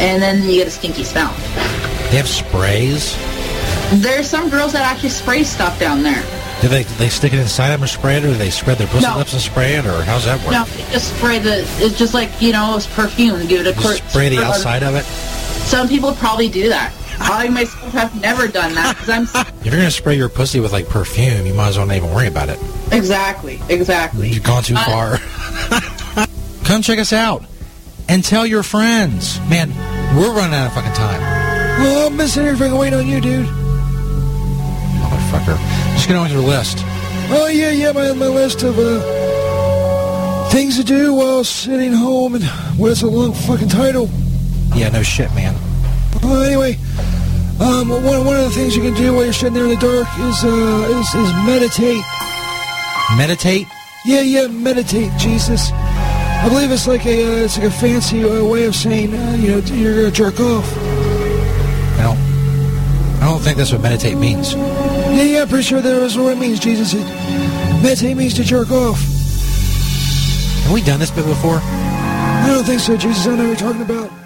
and 0.00 0.20
then 0.20 0.42
you 0.42 0.56
get 0.56 0.66
a 0.66 0.70
stinky 0.70 1.04
smell. 1.04 1.32
They 2.10 2.16
have 2.16 2.28
sprays. 2.28 3.16
There's 4.02 4.28
some 4.28 4.50
girls 4.50 4.72
that 4.72 4.82
actually 4.82 5.10
spray 5.10 5.44
stuff 5.44 5.78
down 5.78 6.02
there. 6.02 6.24
Do 6.62 6.68
they 6.68 6.84
they 6.84 7.08
stick 7.10 7.32
it 7.34 7.38
inside 7.38 7.66
of 7.72 7.80
them 7.80 7.84
or 7.84 7.86
spray 7.88 8.16
it, 8.16 8.24
or 8.24 8.28
do 8.28 8.34
they 8.34 8.50
spread 8.50 8.78
their 8.78 8.86
pussy 8.86 9.06
No. 9.06 9.18
lips 9.18 9.32
and 9.34 9.42
spray 9.42 9.74
it, 9.74 9.84
or 9.84 10.02
how's 10.04 10.24
that 10.24 10.40
work? 10.40 10.52
No, 10.52 10.64
just 10.90 11.14
spray 11.16 11.38
the. 11.38 11.60
It's 11.78 11.98
just 11.98 12.14
like 12.14 12.30
you 12.40 12.52
know, 12.52 12.76
it's 12.76 12.86
perfume. 12.86 13.46
Give 13.46 13.66
it 13.66 13.76
a 13.76 13.80
Just 13.80 14.08
spray 14.10 14.30
the 14.30 14.38
outside 14.42 14.82
of 14.82 14.94
it. 14.94 15.04
Some 15.04 15.86
people 15.88 16.14
probably 16.14 16.48
do 16.48 16.68
that. 16.70 16.92
I 17.18 17.48
myself 17.48 17.92
have 17.92 18.20
never 18.20 18.46
done 18.48 18.74
that 18.74 18.94
because 18.96 19.08
I'm 19.08 19.22
If 19.60 19.64
you're 19.66 19.74
gonna 19.76 19.90
spray 19.90 20.16
your 20.16 20.28
pussy 20.28 20.60
with 20.60 20.72
like 20.72 20.88
perfume, 20.88 21.46
you 21.46 21.54
might 21.54 21.68
as 21.68 21.76
well 21.78 21.86
not 21.86 21.96
even 21.96 22.10
worry 22.12 22.26
about 22.26 22.48
it. 22.48 22.58
exactly, 22.92 23.60
exactly. 23.68 24.28
You've 24.30 24.42
gone 24.44 24.62
too 24.62 24.74
Uh, 24.76 24.84
far. 24.84 26.26
Come 26.64 26.82
check 26.82 26.98
us 26.98 27.12
out 27.12 27.44
and 28.08 28.24
tell 28.24 28.46
your 28.46 28.62
friends. 28.62 29.38
Man, 29.48 29.70
we're 30.16 30.32
running 30.34 30.54
out 30.54 30.66
of 30.68 30.72
fucking 30.74 30.92
time. 30.94 31.20
Oh, 31.82 32.06
I'm 32.06 32.16
missing 32.16 32.46
everything 32.46 32.76
waiting 32.78 32.98
on 32.98 33.06
you, 33.06 33.20
dude. 33.20 33.46
Motherfucker. 35.00 35.58
Just 36.06 36.14
get 36.14 36.18
on 36.18 36.22
with 36.22 36.38
your 36.38 36.42
list. 36.42 36.78
Oh, 37.30 37.48
yeah, 37.48 37.70
yeah, 37.72 37.90
my, 37.90 38.12
my 38.12 38.28
list 38.28 38.62
of 38.62 38.78
uh, 38.78 40.48
things 40.50 40.76
to 40.76 40.84
do 40.84 41.12
while 41.14 41.42
sitting 41.42 41.92
home 41.92 42.36
and 42.36 42.44
what's 42.78 43.02
a 43.02 43.08
long 43.08 43.32
fucking 43.32 43.70
title. 43.70 44.08
Yeah, 44.76 44.90
no 44.90 45.02
shit, 45.02 45.34
man. 45.34 45.56
Well, 46.22 46.44
anyway, 46.44 46.78
um, 47.58 47.88
one, 47.88 48.24
one 48.24 48.36
of 48.36 48.44
the 48.44 48.52
things 48.54 48.76
you 48.76 48.82
can 48.82 48.94
do 48.94 49.14
while 49.14 49.24
you're 49.24 49.32
sitting 49.32 49.54
there 49.54 49.64
in 49.64 49.70
the 49.70 49.76
dark 49.76 50.06
is, 50.20 50.44
uh, 50.44 50.96
is, 50.96 51.12
is 51.12 51.32
meditate. 51.44 52.04
Meditate? 53.16 53.66
Yeah, 54.04 54.20
yeah, 54.20 54.46
meditate, 54.46 55.10
Jesus. 55.18 55.72
I 55.72 56.48
believe 56.48 56.70
it's 56.70 56.86
like 56.86 57.04
a, 57.04 57.40
uh, 57.40 57.44
it's 57.46 57.58
like 57.58 57.66
a 57.66 57.70
fancy 57.72 58.22
uh, 58.22 58.44
way 58.44 58.66
of 58.66 58.76
saying, 58.76 59.12
uh, 59.12 59.36
you 59.40 59.48
know, 59.48 59.58
you're 59.74 59.96
gonna 59.96 60.12
jerk 60.12 60.38
off. 60.38 60.72
I 61.98 62.02
don't. 62.04 62.18
I 63.20 63.28
don't 63.28 63.40
think 63.40 63.56
that's 63.56 63.72
what 63.72 63.80
meditate 63.80 64.16
means. 64.16 64.54
Yeah, 65.16 65.22
yeah, 65.22 65.42
I'm 65.42 65.48
pretty 65.48 65.64
sure 65.64 65.80
that 65.80 66.02
is 66.02 66.18
what 66.18 66.34
it 66.34 66.38
means, 66.38 66.60
Jesus. 66.60 66.92
It, 66.92 67.02
meditate 67.82 68.18
means 68.18 68.34
to 68.34 68.44
jerk 68.44 68.70
off. 68.70 69.00
Have 70.64 70.72
we 70.72 70.82
done 70.82 71.00
this 71.00 71.10
bit 71.10 71.24
before? 71.24 71.58
I 71.62 72.44
don't 72.48 72.64
think 72.64 72.80
so, 72.80 72.98
Jesus. 72.98 73.26
I 73.26 73.34
know 73.34 73.48
what 73.48 73.58
you're 73.58 73.72
talking 73.72 73.80
about. 73.80 74.25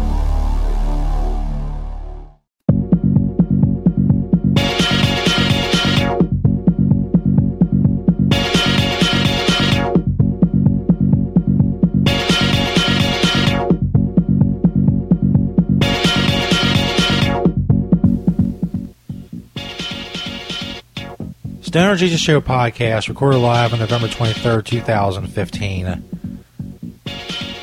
Stoner 21.71 21.95
Jesus 21.95 22.19
Show 22.19 22.41
podcast, 22.41 23.07
recorded 23.07 23.37
live 23.37 23.71
on 23.71 23.79
November 23.79 24.09
23rd, 24.09 24.65
2015. 24.65 25.85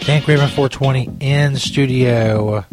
Dank 0.06 0.26
Raven 0.26 0.48
420 0.48 1.10
in 1.20 1.56
studio. 1.56 2.64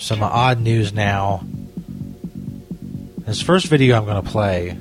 Some 0.00 0.20
odd 0.20 0.58
news 0.60 0.92
now. 0.92 1.44
This 3.18 3.40
first 3.40 3.66
video 3.66 3.96
I'm 3.96 4.04
going 4.04 4.20
to 4.20 4.28
play, 4.28 4.76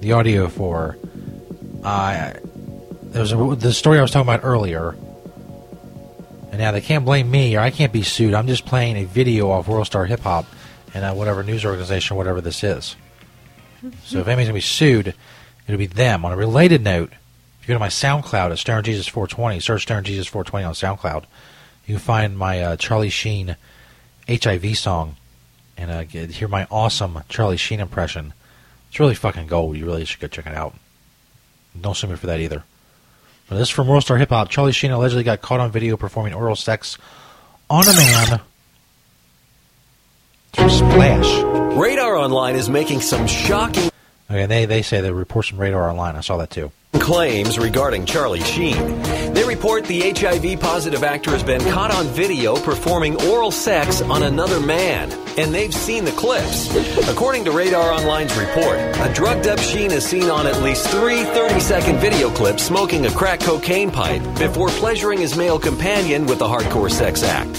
the 0.00 0.12
audio 0.12 0.48
for, 0.48 0.98
uh, 1.82 2.34
there 3.04 3.22
was 3.22 3.32
a, 3.32 3.56
the 3.58 3.72
story 3.72 3.98
I 3.98 4.02
was 4.02 4.10
talking 4.10 4.28
about 4.28 4.44
earlier. 4.44 4.90
And 6.50 6.58
now 6.58 6.72
they 6.72 6.82
can't 6.82 7.06
blame 7.06 7.30
me 7.30 7.56
or 7.56 7.60
I 7.60 7.70
can't 7.70 7.90
be 7.90 8.02
sued. 8.02 8.34
I'm 8.34 8.48
just 8.48 8.66
playing 8.66 8.98
a 8.98 9.04
video 9.04 9.48
off 9.48 9.66
World 9.66 9.86
Star 9.86 10.04
Hip 10.04 10.20
Hop 10.20 10.44
and 10.92 11.06
uh, 11.06 11.14
whatever 11.14 11.42
news 11.42 11.64
organization, 11.64 12.18
whatever 12.18 12.42
this 12.42 12.62
is. 12.62 12.96
So 14.04 14.18
if 14.20 14.26
anybody's 14.26 14.48
gonna 14.48 14.54
be 14.54 14.60
sued, 14.60 15.14
it'll 15.66 15.78
be 15.78 15.86
them. 15.86 16.24
On 16.24 16.32
a 16.32 16.36
related 16.36 16.82
note, 16.82 17.12
if 17.60 17.68
you 17.68 17.68
go 17.68 17.74
to 17.74 17.80
my 17.80 17.88
SoundCloud 17.88 18.50
at 18.50 18.58
Stoner 18.58 18.82
Jesus 18.82 19.06
420, 19.08 19.60
search 19.60 19.82
Stoner 19.82 20.02
Jesus 20.02 20.26
420 20.26 20.64
on 20.64 20.74
SoundCloud, 20.74 21.24
you 21.86 21.94
can 21.94 22.02
find 22.02 22.38
my 22.38 22.62
uh, 22.62 22.76
Charlie 22.76 23.10
Sheen 23.10 23.56
HIV 24.28 24.76
song 24.76 25.16
and 25.76 25.90
uh, 25.90 26.04
get, 26.04 26.30
hear 26.30 26.48
my 26.48 26.66
awesome 26.70 27.20
Charlie 27.28 27.56
Sheen 27.56 27.80
impression. 27.80 28.34
It's 28.88 29.00
really 29.00 29.14
fucking 29.14 29.46
gold. 29.46 29.76
You 29.76 29.86
really 29.86 30.04
should 30.04 30.20
go 30.20 30.26
check 30.26 30.46
it 30.46 30.54
out. 30.54 30.74
Don't 31.80 31.96
sue 31.96 32.08
me 32.08 32.16
for 32.16 32.26
that 32.26 32.40
either. 32.40 32.64
But 33.48 33.56
this 33.56 33.68
is 33.68 33.74
from 33.74 33.88
World 33.88 34.02
Star 34.02 34.16
Hip 34.18 34.28
Hop. 34.30 34.48
Charlie 34.48 34.72
Sheen 34.72 34.90
allegedly 34.90 35.24
got 35.24 35.40
caught 35.40 35.60
on 35.60 35.70
video 35.70 35.96
performing 35.96 36.34
oral 36.34 36.56
sex 36.56 36.98
on 37.68 37.88
a 37.88 37.92
man. 37.92 38.40
Through 40.52 40.70
Splash. 40.70 41.76
Radar 41.76 42.16
Online 42.16 42.56
is 42.56 42.68
making 42.68 43.00
some 43.00 43.26
shocking 43.26 43.90
Okay, 44.30 44.46
they 44.46 44.64
they 44.64 44.82
say 44.82 45.00
they 45.00 45.10
report 45.10 45.46
some 45.46 45.58
radar 45.58 45.90
online. 45.90 46.14
I 46.14 46.20
saw 46.20 46.36
that 46.36 46.50
too. 46.50 46.70
claims 46.92 47.58
regarding 47.58 48.06
Charlie 48.06 48.42
Sheen. 48.42 49.02
They 49.34 49.44
report 49.44 49.86
the 49.86 50.12
HIV 50.12 50.60
positive 50.60 51.02
actor 51.02 51.32
has 51.32 51.42
been 51.42 51.60
caught 51.72 51.92
on 51.92 52.06
video 52.06 52.54
performing 52.56 53.20
oral 53.22 53.50
sex 53.50 54.00
on 54.02 54.22
another 54.22 54.60
man, 54.60 55.10
and 55.36 55.52
they've 55.52 55.74
seen 55.74 56.04
the 56.04 56.12
clips. 56.12 56.68
According 57.08 57.44
to 57.46 57.50
Radar 57.50 57.90
Online's 57.90 58.36
report, 58.38 58.78
a 58.78 59.12
drugged 59.12 59.48
up 59.48 59.58
Sheen 59.58 59.90
is 59.90 60.04
seen 60.04 60.30
on 60.30 60.46
at 60.46 60.62
least 60.62 60.86
three 60.88 61.24
30 61.24 61.58
second 61.58 61.98
video 61.98 62.30
clips 62.30 62.62
smoking 62.62 63.06
a 63.06 63.10
crack 63.10 63.40
cocaine 63.40 63.90
pipe 63.90 64.22
before 64.38 64.68
pleasuring 64.68 65.18
his 65.18 65.36
male 65.36 65.58
companion 65.58 66.26
with 66.26 66.40
a 66.40 66.46
hardcore 66.46 66.90
sex 66.90 67.24
act. 67.24 67.56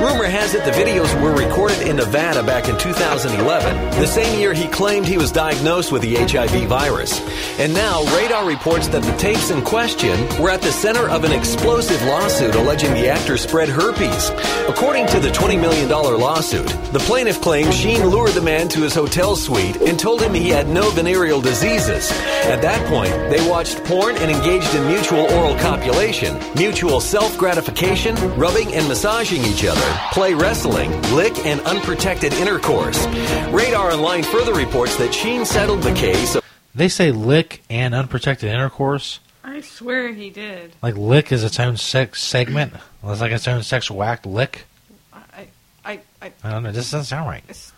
Rumor 0.00 0.24
has 0.24 0.54
it 0.54 0.64
the 0.64 0.70
videos 0.70 1.12
were 1.20 1.34
recorded 1.34 1.86
in 1.86 1.96
Nevada 1.96 2.42
back 2.42 2.68
in 2.68 2.78
2011, 2.78 4.00
the 4.00 4.06
same 4.06 4.38
year 4.38 4.54
he 4.54 4.66
claimed 4.68 5.06
he 5.06 5.18
was 5.18 5.30
diagnosed 5.30 5.92
with 5.92 6.00
the 6.00 6.16
HIV 6.16 6.68
virus. 6.68 7.20
And 7.58 7.74
now, 7.74 8.02
Radar 8.16 8.46
reports 8.46 8.88
that 8.88 9.02
the 9.02 9.16
tapes 9.18 9.50
in 9.50 9.62
question 9.62 10.18
were 10.40 10.50
at 10.50 10.62
the 10.62 10.72
center 10.72 11.08
of 11.10 11.24
an 11.24 11.32
explosive 11.32 12.02
lawsuit 12.04 12.54
alleging 12.54 12.94
the 12.94 13.08
actor 13.08 13.36
spread 13.36 13.68
herpes. 13.68 14.30
According 14.68 15.06
to 15.08 15.20
the 15.20 15.28
$20 15.28 15.60
million 15.60 15.88
lawsuit, 15.88 16.68
the 16.92 16.98
plaintiff 17.00 17.40
claims 17.40 17.74
Sheen 17.74 18.06
lured 18.06 18.32
the 18.32 18.40
man 18.40 18.68
to 18.68 18.80
his 18.80 18.94
hotel 18.94 19.36
suite 19.36 19.76
and 19.82 19.98
told 19.98 20.22
him 20.22 20.32
he 20.32 20.48
had 20.48 20.68
no 20.68 20.88
venereal 20.90 21.40
diseases. 21.40 22.10
At 22.44 22.62
that 22.62 22.86
point, 22.88 23.12
they 23.30 23.46
watched 23.48 23.84
porn 23.84 24.16
and 24.16 24.30
engaged 24.30 24.74
in 24.74 24.86
mutual 24.86 25.30
oral 25.32 25.56
copulation, 25.56 26.38
mutual 26.56 27.00
self 27.00 27.36
gratification, 27.36 28.16
rubbing 28.38 28.72
and 28.74 28.88
massaging 28.88 29.44
each 29.44 29.59
other, 29.64 29.98
play 30.12 30.34
wrestling, 30.34 30.90
lick, 31.14 31.36
and 31.46 31.60
unprotected 31.62 32.32
intercourse. 32.34 33.04
Radar 33.48 33.90
Online 33.92 34.22
further 34.22 34.54
reports 34.54 34.96
that 34.96 35.14
Sheen 35.14 35.44
settled 35.44 35.82
the 35.82 35.92
case. 35.94 36.34
Of- 36.36 36.44
They 36.74 36.88
say 36.88 37.10
lick 37.12 37.62
and 37.70 37.94
unprotected 37.94 38.48
intercourse. 38.50 39.20
I 39.42 39.60
swear 39.62 40.12
he 40.12 40.30
did. 40.30 40.72
Like 40.82 40.96
lick 40.96 41.32
is 41.32 41.42
its 41.44 41.58
own 41.58 41.76
sex 41.76 42.22
segment. 42.22 42.74
Well, 43.02 43.12
it's 43.12 43.20
like 43.20 43.32
its 43.32 43.48
own 43.48 43.62
sexual 43.62 44.02
act. 44.02 44.26
Lick. 44.26 44.66
I, 45.12 45.46
I, 45.84 46.00
I, 46.22 46.32
I 46.44 46.50
don't 46.52 46.62
know. 46.62 46.72
This 46.72 46.90
doesn't 46.90 47.06
sound 47.06 47.28
right. 47.28 47.42
It's- 47.44 47.72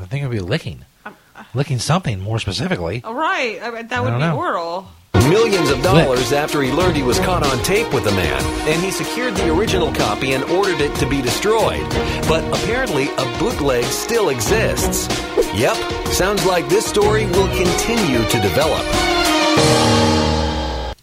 I 0.00 0.06
think 0.06 0.24
it 0.24 0.26
would 0.28 0.34
be 0.34 0.40
licking. 0.40 0.84
Um, 1.04 1.14
licking 1.52 1.78
something 1.78 2.18
more 2.20 2.38
specifically. 2.38 3.02
all 3.04 3.14
right. 3.14 3.62
I, 3.62 3.82
that 3.82 3.92
I 3.92 4.00
would 4.00 4.12
be 4.12 4.18
know. 4.18 4.36
oral. 4.36 4.88
Millions 5.14 5.70
of 5.70 5.82
dollars 5.82 6.32
after 6.32 6.60
he 6.60 6.70
learned 6.70 6.96
he 6.96 7.02
was 7.02 7.18
caught 7.20 7.42
on 7.42 7.62
tape 7.62 7.92
with 7.94 8.04
the 8.04 8.10
man, 8.12 8.42
and 8.68 8.82
he 8.82 8.90
secured 8.90 9.34
the 9.36 9.50
original 9.54 9.92
copy 9.92 10.32
and 10.32 10.44
ordered 10.44 10.80
it 10.80 10.94
to 10.96 11.08
be 11.08 11.22
destroyed. 11.22 11.88
But 12.28 12.44
apparently, 12.52 13.08
a 13.08 13.38
bootleg 13.38 13.84
still 13.84 14.28
exists. 14.28 15.08
Yep, 15.54 15.76
sounds 16.08 16.44
like 16.44 16.68
this 16.68 16.84
story 16.84 17.26
will 17.26 17.48
continue 17.56 18.18
to 18.28 18.40
develop. 18.40 18.84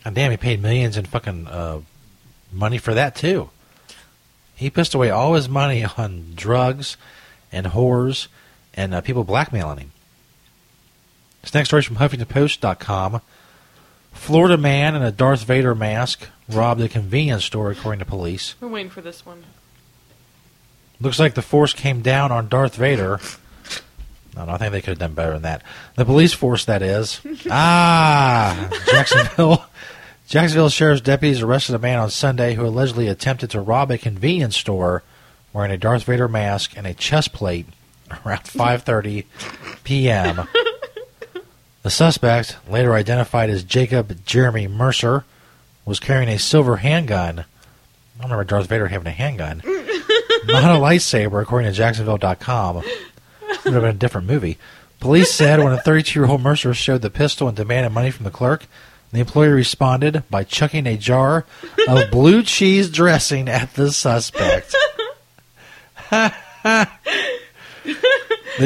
God 0.03 0.13
damn, 0.13 0.31
he 0.31 0.37
paid 0.37 0.61
millions 0.61 0.97
in 0.97 1.05
fucking 1.05 1.47
uh, 1.47 1.81
money 2.51 2.77
for 2.77 2.93
that 2.93 3.15
too. 3.15 3.49
He 4.55 4.69
pissed 4.69 4.93
away 4.93 5.09
all 5.09 5.33
his 5.33 5.49
money 5.49 5.83
on 5.97 6.33
drugs 6.35 6.97
and 7.51 7.67
whores 7.67 8.27
and 8.73 8.93
uh, 8.93 9.01
people 9.01 9.23
blackmailing 9.23 9.79
him. 9.79 9.91
This 11.41 11.53
next 11.53 11.69
story 11.69 11.79
is 11.79 11.85
from 11.87 11.95
HuffingtonPost.com. 11.97 13.21
Florida 14.21 14.55
man 14.55 14.95
in 14.95 15.01
a 15.01 15.11
Darth 15.11 15.43
Vader 15.45 15.73
mask 15.73 16.27
robbed 16.47 16.79
a 16.79 16.87
convenience 16.87 17.43
store, 17.43 17.71
according 17.71 17.97
to 17.99 18.05
police. 18.05 18.53
We're 18.61 18.67
waiting 18.67 18.91
for 18.91 19.01
this 19.01 19.25
one. 19.25 19.43
Looks 20.99 21.17
like 21.17 21.33
the 21.33 21.41
force 21.41 21.73
came 21.73 22.03
down 22.03 22.31
on 22.31 22.47
Darth 22.47 22.75
Vader. 22.75 23.19
No, 24.35 24.45
no, 24.45 24.51
I 24.51 24.57
think 24.59 24.73
they 24.73 24.81
could 24.81 24.91
have 24.91 24.99
done 24.99 25.15
better 25.15 25.33
than 25.33 25.41
that. 25.41 25.63
The 25.95 26.05
police 26.05 26.33
force, 26.33 26.65
that 26.65 26.83
is. 26.83 27.19
ah, 27.49 28.69
Jacksonville. 28.91 29.65
Jacksonville 30.27 30.69
sheriff's 30.69 31.01
deputies 31.01 31.41
arrested 31.41 31.73
a 31.73 31.79
man 31.79 31.97
on 31.97 32.11
Sunday 32.11 32.53
who 32.53 32.63
allegedly 32.63 33.07
attempted 33.07 33.49
to 33.49 33.59
rob 33.59 33.89
a 33.89 33.97
convenience 33.97 34.55
store 34.55 35.01
wearing 35.51 35.71
a 35.71 35.77
Darth 35.77 36.03
Vader 36.03 36.27
mask 36.27 36.77
and 36.77 36.85
a 36.85 36.93
chest 36.93 37.33
plate 37.33 37.65
around 38.23 38.43
5:30 38.43 39.25
p.m. 39.83 40.47
The 41.83 41.89
suspect, 41.89 42.57
later 42.69 42.93
identified 42.93 43.49
as 43.49 43.63
Jacob 43.63 44.23
Jeremy 44.25 44.67
Mercer, 44.67 45.25
was 45.85 45.99
carrying 45.99 46.29
a 46.29 46.37
silver 46.37 46.77
handgun. 46.77 47.39
I 47.39 48.21
don't 48.21 48.31
remember 48.31 48.43
Darth 48.43 48.67
Vader 48.67 48.87
having 48.87 49.07
a 49.07 49.11
handgun. 49.11 49.61
Not 49.65 50.75
a 50.75 50.79
lightsaber, 50.79 51.41
according 51.41 51.71
to 51.71 51.75
Jacksonville.com. 51.75 52.75
Would 52.75 52.85
have 53.73 53.81
been 53.81 53.85
a 53.85 53.93
different 53.93 54.27
movie. 54.27 54.57
Police 54.99 55.33
said 55.33 55.59
when 55.59 55.73
a 55.73 55.77
32-year-old 55.77 56.41
Mercer 56.41 56.75
showed 56.75 57.01
the 57.01 57.09
pistol 57.09 57.47
and 57.47 57.57
demanded 57.57 57.91
money 57.91 58.11
from 58.11 58.25
the 58.25 58.31
clerk, 58.31 58.67
the 59.11 59.19
employee 59.19 59.49
responded 59.49 60.23
by 60.29 60.43
chucking 60.43 60.85
a 60.87 60.97
jar 60.97 61.45
of 61.87 62.11
blue 62.11 62.43
cheese 62.43 62.89
dressing 62.89 63.49
at 63.49 63.73
the 63.73 63.91
suspect. 63.91 64.75
the 66.11 66.87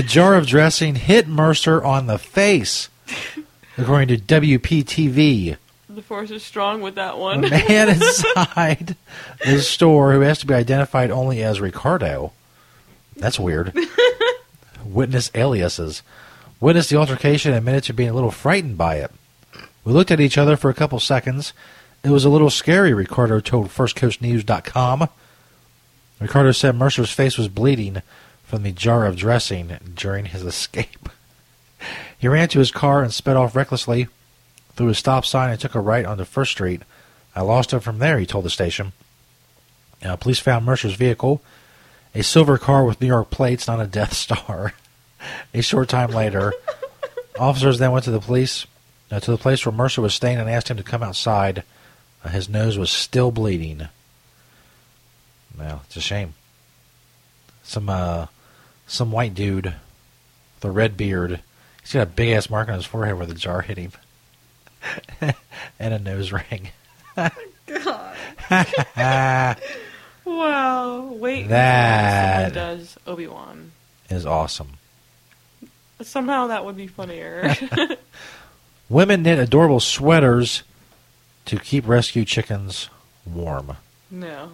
jar 0.06 0.36
of 0.36 0.46
dressing 0.46 0.96
hit 0.96 1.28
Mercer 1.28 1.84
on 1.84 2.08
the 2.08 2.20
face, 2.20 2.90
according 3.78 4.08
to 4.10 4.18
WPTV. 4.18 5.58
The 5.90 6.02
force 6.02 6.32
is 6.32 6.44
strong 6.44 6.82
with 6.82 6.96
that 6.96 7.18
one. 7.18 7.46
A 7.46 7.50
man 7.50 7.90
inside 7.90 8.96
the 9.46 9.62
store 9.62 10.14
who 10.14 10.22
has 10.22 10.40
to 10.40 10.46
be 10.46 10.54
identified 10.54 11.12
only 11.12 11.42
as 11.42 11.62
Ricardo. 11.62 12.34
That's 13.16 13.40
weird. 13.40 13.74
Witness 14.86 15.32
aliases. 15.36 16.04
Witnessed 16.60 16.90
the 16.90 16.98
altercation 16.98 17.52
and 17.52 17.60
admitted 17.60 17.84
to 17.86 17.94
being 17.94 18.10
a 18.10 18.14
little 18.14 18.32
frightened 18.32 18.78
by 18.78 18.96
it. 18.96 19.12
We 19.84 19.94
looked 19.94 20.12
at 20.12 20.20
each 20.20 20.38
other 20.38 20.58
for 20.58 20.70
a 20.70 20.74
couple 20.74 21.00
seconds. 21.00 21.54
It 22.04 22.10
was 22.10 22.26
a 22.26 22.30
little 22.30 22.50
scary, 22.50 22.94
Ricardo 22.94 23.40
told 23.40 23.70
FirstCoastNews.com. 23.70 25.10
Ricardo 26.20 26.52
said 26.52 26.76
Mercer's 26.76 27.12
face 27.12 27.38
was 27.38 27.48
bleeding 27.48 28.02
from 28.44 28.64
the 28.64 28.72
jar 28.72 29.06
of 29.06 29.16
dressing 29.16 29.78
during 29.96 30.26
his 30.26 30.44
escape. 30.44 31.10
He 32.18 32.28
ran 32.28 32.48
to 32.50 32.60
his 32.60 32.72
car 32.72 33.04
and 33.04 33.14
sped 33.14 33.36
off 33.36 33.56
recklessly 33.56 34.08
through 34.76 34.90
a 34.90 34.96
stop 34.96 35.26
sign 35.26 35.52
and 35.52 35.60
took 35.60 35.76
a 35.76 35.80
right 35.80 36.06
onto 36.06 36.24
First 36.24 36.52
Street. 36.52 36.82
I 37.36 37.42
lost 37.42 37.74
him 37.74 37.80
from 37.80 38.00
there, 38.00 38.20
he 38.20 38.26
told 38.26 38.46
the 38.46 38.50
station. 38.50 38.94
Uh, 40.04 40.16
police 40.16 40.40
found 40.40 40.66
Mercer's 40.66 40.96
vehicle, 40.96 41.42
a 42.14 42.24
silver 42.24 42.58
car 42.58 42.86
with 42.86 43.02
New 43.02 43.08
York 43.08 43.30
plates, 43.30 43.68
not 43.68 43.82
a 43.82 43.88
Death 43.88 44.14
Star. 44.26 44.74
a 45.54 45.62
short 45.62 45.90
time 45.90 46.12
later, 46.12 46.54
officers 47.40 47.80
then 47.80 47.92
went 47.92 48.06
to 48.06 48.12
the 48.12 48.20
police 48.20 48.66
uh, 49.12 49.20
to 49.20 49.32
the 49.32 49.38
place 49.38 49.66
where 49.66 49.74
Mercer 49.74 50.02
was 50.02 50.14
staying 50.14 50.38
and 50.38 50.50
asked 50.50 50.70
him 50.70 50.78
to 50.78 50.84
come 50.84 51.04
outside. 51.04 51.64
Uh, 52.24 52.30
his 52.30 52.50
nose 52.50 52.78
was 52.78 52.90
still 52.90 53.32
bleeding. 53.32 53.88
Well, 55.58 55.82
it's 55.86 55.96
a 55.96 56.02
shame. 56.02 56.34
Some 57.64 57.90
uh, 57.90 58.28
some 58.88 59.12
white 59.12 59.34
dude 59.34 59.66
with 59.66 60.66
a 60.66 60.72
red 60.72 60.98
beard. 60.98 61.42
He's 61.86 61.94
got 61.94 62.02
a 62.04 62.06
big 62.08 62.30
ass 62.32 62.50
mark 62.50 62.68
on 62.68 62.74
his 62.74 62.86
forehead 62.86 63.16
where 63.16 63.28
the 63.28 63.36
jar 63.36 63.62
hit 63.62 63.78
him, 63.78 63.92
and 65.80 65.94
a 65.94 66.00
nose 66.00 66.32
ring. 66.32 66.70
God. 67.16 68.16
wow. 70.26 71.04
Wait. 71.14 71.48
That- 71.50 72.54
does 72.54 72.98
Obi 73.08 73.28
Wan. 73.28 73.72
is 74.10 74.26
awesome. 74.26 74.70
Somehow 76.02 76.48
that 76.48 76.66
would 76.66 76.76
be 76.76 76.88
funnier. 76.88 77.56
Women 78.90 79.24
knit 79.24 79.40
adorable 79.40 79.80
sweaters 79.80 80.64
to 81.46 81.58
keep 81.58 81.88
rescue 81.88 82.26
chickens 82.26 82.90
warm. 83.26 83.78
no. 84.12 84.52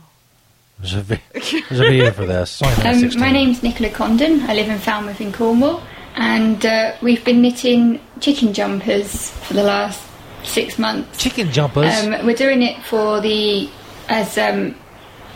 There's 0.80 0.94
a, 0.96 1.02
vi- 1.02 1.22
there's 1.34 1.54
a 1.80 1.84
video 1.84 2.10
for 2.12 2.26
this. 2.26 2.60
It's 2.60 2.64
only 2.82 2.84
minute 3.02 3.14
Um, 3.14 3.20
my 3.22 3.32
name's 3.32 3.62
Nicola 3.62 3.92
Condon. 3.92 4.42
I 4.50 4.56
live 4.56 4.68
in 4.68 4.80
Falmouth 4.80 5.22
in 5.22 5.32
Cornwall, 5.32 5.84
and 6.16 6.66
uh, 6.66 6.96
we've 7.02 7.24
been 7.24 7.42
knitting 7.42 8.00
chicken 8.20 8.54
jumpers 8.54 9.32
for 9.32 9.54
the 9.54 9.64
last 9.64 10.02
six 10.44 10.78
months. 10.78 11.18
Chicken 11.18 11.52
jumpers. 11.52 12.04
Um, 12.04 12.26
we're 12.26 12.36
doing 12.36 12.62
it 12.62 12.82
for 12.84 13.22
the 13.22 13.70
as 14.08 14.38
um, 14.38 14.76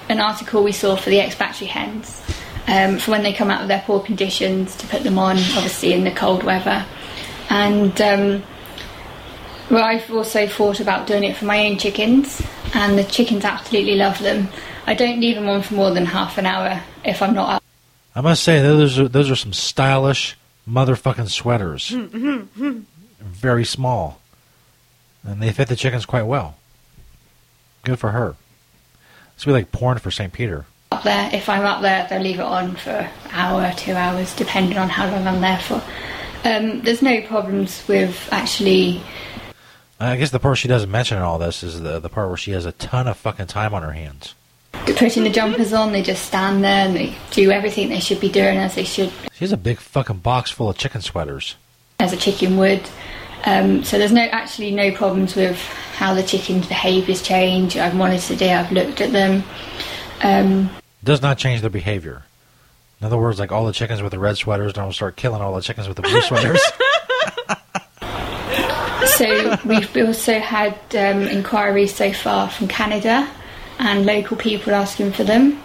an 0.09 0.19
article 0.19 0.63
we 0.63 0.71
saw 0.71 0.95
for 0.95 1.09
the 1.09 1.19
ex-battery 1.19 1.67
hens 1.67 2.21
um, 2.67 2.97
for 2.97 3.11
when 3.11 3.23
they 3.23 3.31
come 3.31 3.49
out 3.49 3.61
of 3.61 3.67
their 3.67 3.83
poor 3.85 4.01
conditions 4.01 4.75
to 4.77 4.87
put 4.87 5.03
them 5.03 5.17
on, 5.17 5.37
obviously 5.37 5.93
in 5.93 6.03
the 6.03 6.11
cold 6.11 6.43
weather, 6.43 6.85
and. 7.49 7.99
Um, 8.01 8.43
well, 9.67 9.83
I've 9.83 10.11
also 10.11 10.47
thought 10.47 10.79
about 10.79 11.07
doing 11.07 11.23
it 11.23 11.35
for 11.35 11.45
my 11.45 11.65
own 11.65 11.79
chickens, 11.79 12.39
and 12.75 12.99
the 12.99 13.03
chickens 13.03 13.43
absolutely 13.43 13.95
love 13.95 14.19
them. 14.19 14.47
I 14.85 14.93
don't 14.93 15.19
leave 15.19 15.35
them 15.35 15.49
on 15.49 15.63
for 15.63 15.73
more 15.73 15.91
than 15.91 16.05
half 16.05 16.37
an 16.37 16.45
hour 16.45 16.83
if 17.03 17.23
I'm 17.23 17.33
not 17.33 17.55
up. 17.55 17.63
I 18.13 18.21
must 18.21 18.43
say 18.43 18.61
those 18.61 18.99
are 18.99 19.07
those 19.07 19.31
are 19.31 19.35
some 19.35 19.53
stylish 19.53 20.37
motherfucking 20.67 21.29
sweaters. 21.29 21.89
Very 23.19 23.65
small, 23.65 24.19
and 25.23 25.41
they 25.41 25.51
fit 25.51 25.67
the 25.67 25.75
chickens 25.75 26.05
quite 26.05 26.23
well. 26.23 26.55
Good 27.83 27.99
for 27.99 28.11
her. 28.11 28.35
This 29.35 29.45
would 29.45 29.51
be 29.51 29.59
like 29.59 29.71
porn 29.71 29.97
for 29.99 30.11
St. 30.11 30.31
Peter. 30.31 30.65
up 30.91 31.03
there. 31.03 31.29
If 31.33 31.49
I'm 31.49 31.65
up 31.65 31.81
there, 31.81 32.07
they'll 32.09 32.21
leave 32.21 32.39
it 32.39 32.43
on 32.45 32.75
for 32.75 32.89
an 32.91 33.11
hour, 33.31 33.73
two 33.75 33.93
hours, 33.93 34.33
depending 34.35 34.77
on 34.77 34.89
how 34.89 35.09
long 35.09 35.27
I'm 35.27 35.41
there 35.41 35.59
for. 35.59 35.83
Um, 36.45 36.81
there's 36.81 37.01
no 37.01 37.21
problems 37.21 37.85
with 37.87 38.29
actually. 38.31 39.01
I 39.99 40.15
guess 40.17 40.29
the 40.31 40.39
part 40.39 40.57
she 40.57 40.67
doesn't 40.67 40.91
mention 40.91 41.17
in 41.17 41.23
all 41.23 41.39
this 41.39 41.63
is 41.63 41.81
the 41.81 41.99
the 41.99 42.09
part 42.09 42.27
where 42.27 42.37
she 42.37 42.51
has 42.51 42.65
a 42.65 42.71
ton 42.73 43.07
of 43.07 43.17
fucking 43.17 43.47
time 43.47 43.73
on 43.73 43.81
her 43.81 43.93
hands. 43.93 44.35
Putting 44.85 45.23
the 45.23 45.29
jumpers 45.29 45.73
on, 45.73 45.91
they 45.91 46.01
just 46.01 46.25
stand 46.25 46.63
there 46.63 46.87
and 46.87 46.95
they 46.95 47.15
do 47.31 47.51
everything 47.51 47.89
they 47.89 47.99
should 47.99 48.19
be 48.19 48.29
doing 48.29 48.57
as 48.57 48.75
they 48.75 48.83
should, 48.83 49.11
She 49.33 49.39
has 49.39 49.51
a 49.51 49.57
big 49.57 49.79
fucking 49.79 50.19
box 50.19 50.51
full 50.51 50.69
of 50.69 50.77
chicken 50.77 51.01
sweaters. 51.01 51.55
as 51.99 52.13
a 52.13 52.17
chicken 52.17 52.57
would. 52.57 52.81
Um, 53.45 53.83
so 53.83 53.97
there's 53.97 54.11
no 54.11 54.23
actually 54.23 54.71
no 54.71 54.91
problems 54.91 55.35
with 55.35 55.57
how 55.95 56.13
the 56.13 56.23
chicken's 56.23 56.67
behaviours 56.67 57.21
change. 57.21 57.77
I've 57.77 57.95
monitored 57.95 58.41
it. 58.41 58.51
I've 58.51 58.71
looked 58.71 59.01
at 59.01 59.11
them. 59.11 59.43
Um, 60.23 60.69
does 61.03 61.21
not 61.21 61.37
change 61.37 61.61
their 61.61 61.69
behavior. 61.69 62.23
In 63.01 63.07
other 63.07 63.17
words, 63.17 63.39
like 63.39 63.51
all 63.51 63.65
the 63.65 63.73
chickens 63.73 64.01
with 64.01 64.11
the 64.11 64.19
red 64.19 64.37
sweaters 64.37 64.73
don't 64.73 64.93
start 64.93 65.15
killing 65.15 65.41
all 65.41 65.53
the 65.53 65.61
chickens 65.61 65.87
with 65.87 65.97
the 65.97 66.03
blue 66.03 66.21
sweaters. 66.21 66.61
so 69.15 69.57
we've 69.65 69.95
also 69.97 70.39
had 70.39 70.73
um, 70.95 71.21
inquiries 71.27 71.93
so 71.93 72.11
far 72.13 72.49
from 72.49 72.67
Canada 72.67 73.29
and 73.79 74.05
local 74.05 74.37
people 74.37 74.73
asking 74.73 75.11
for 75.13 75.23
them. 75.23 75.61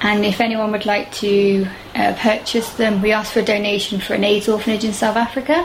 And 0.00 0.24
if 0.24 0.40
anyone 0.40 0.70
would 0.72 0.86
like 0.86 1.12
to 1.14 1.66
uh, 1.94 2.14
purchase 2.18 2.70
them, 2.74 3.02
we 3.02 3.12
ask 3.12 3.32
for 3.32 3.40
a 3.40 3.44
donation 3.44 4.00
for 4.00 4.14
an 4.14 4.24
AIDS 4.24 4.48
orphanage 4.48 4.84
in 4.84 4.92
South 4.92 5.16
Africa, 5.16 5.64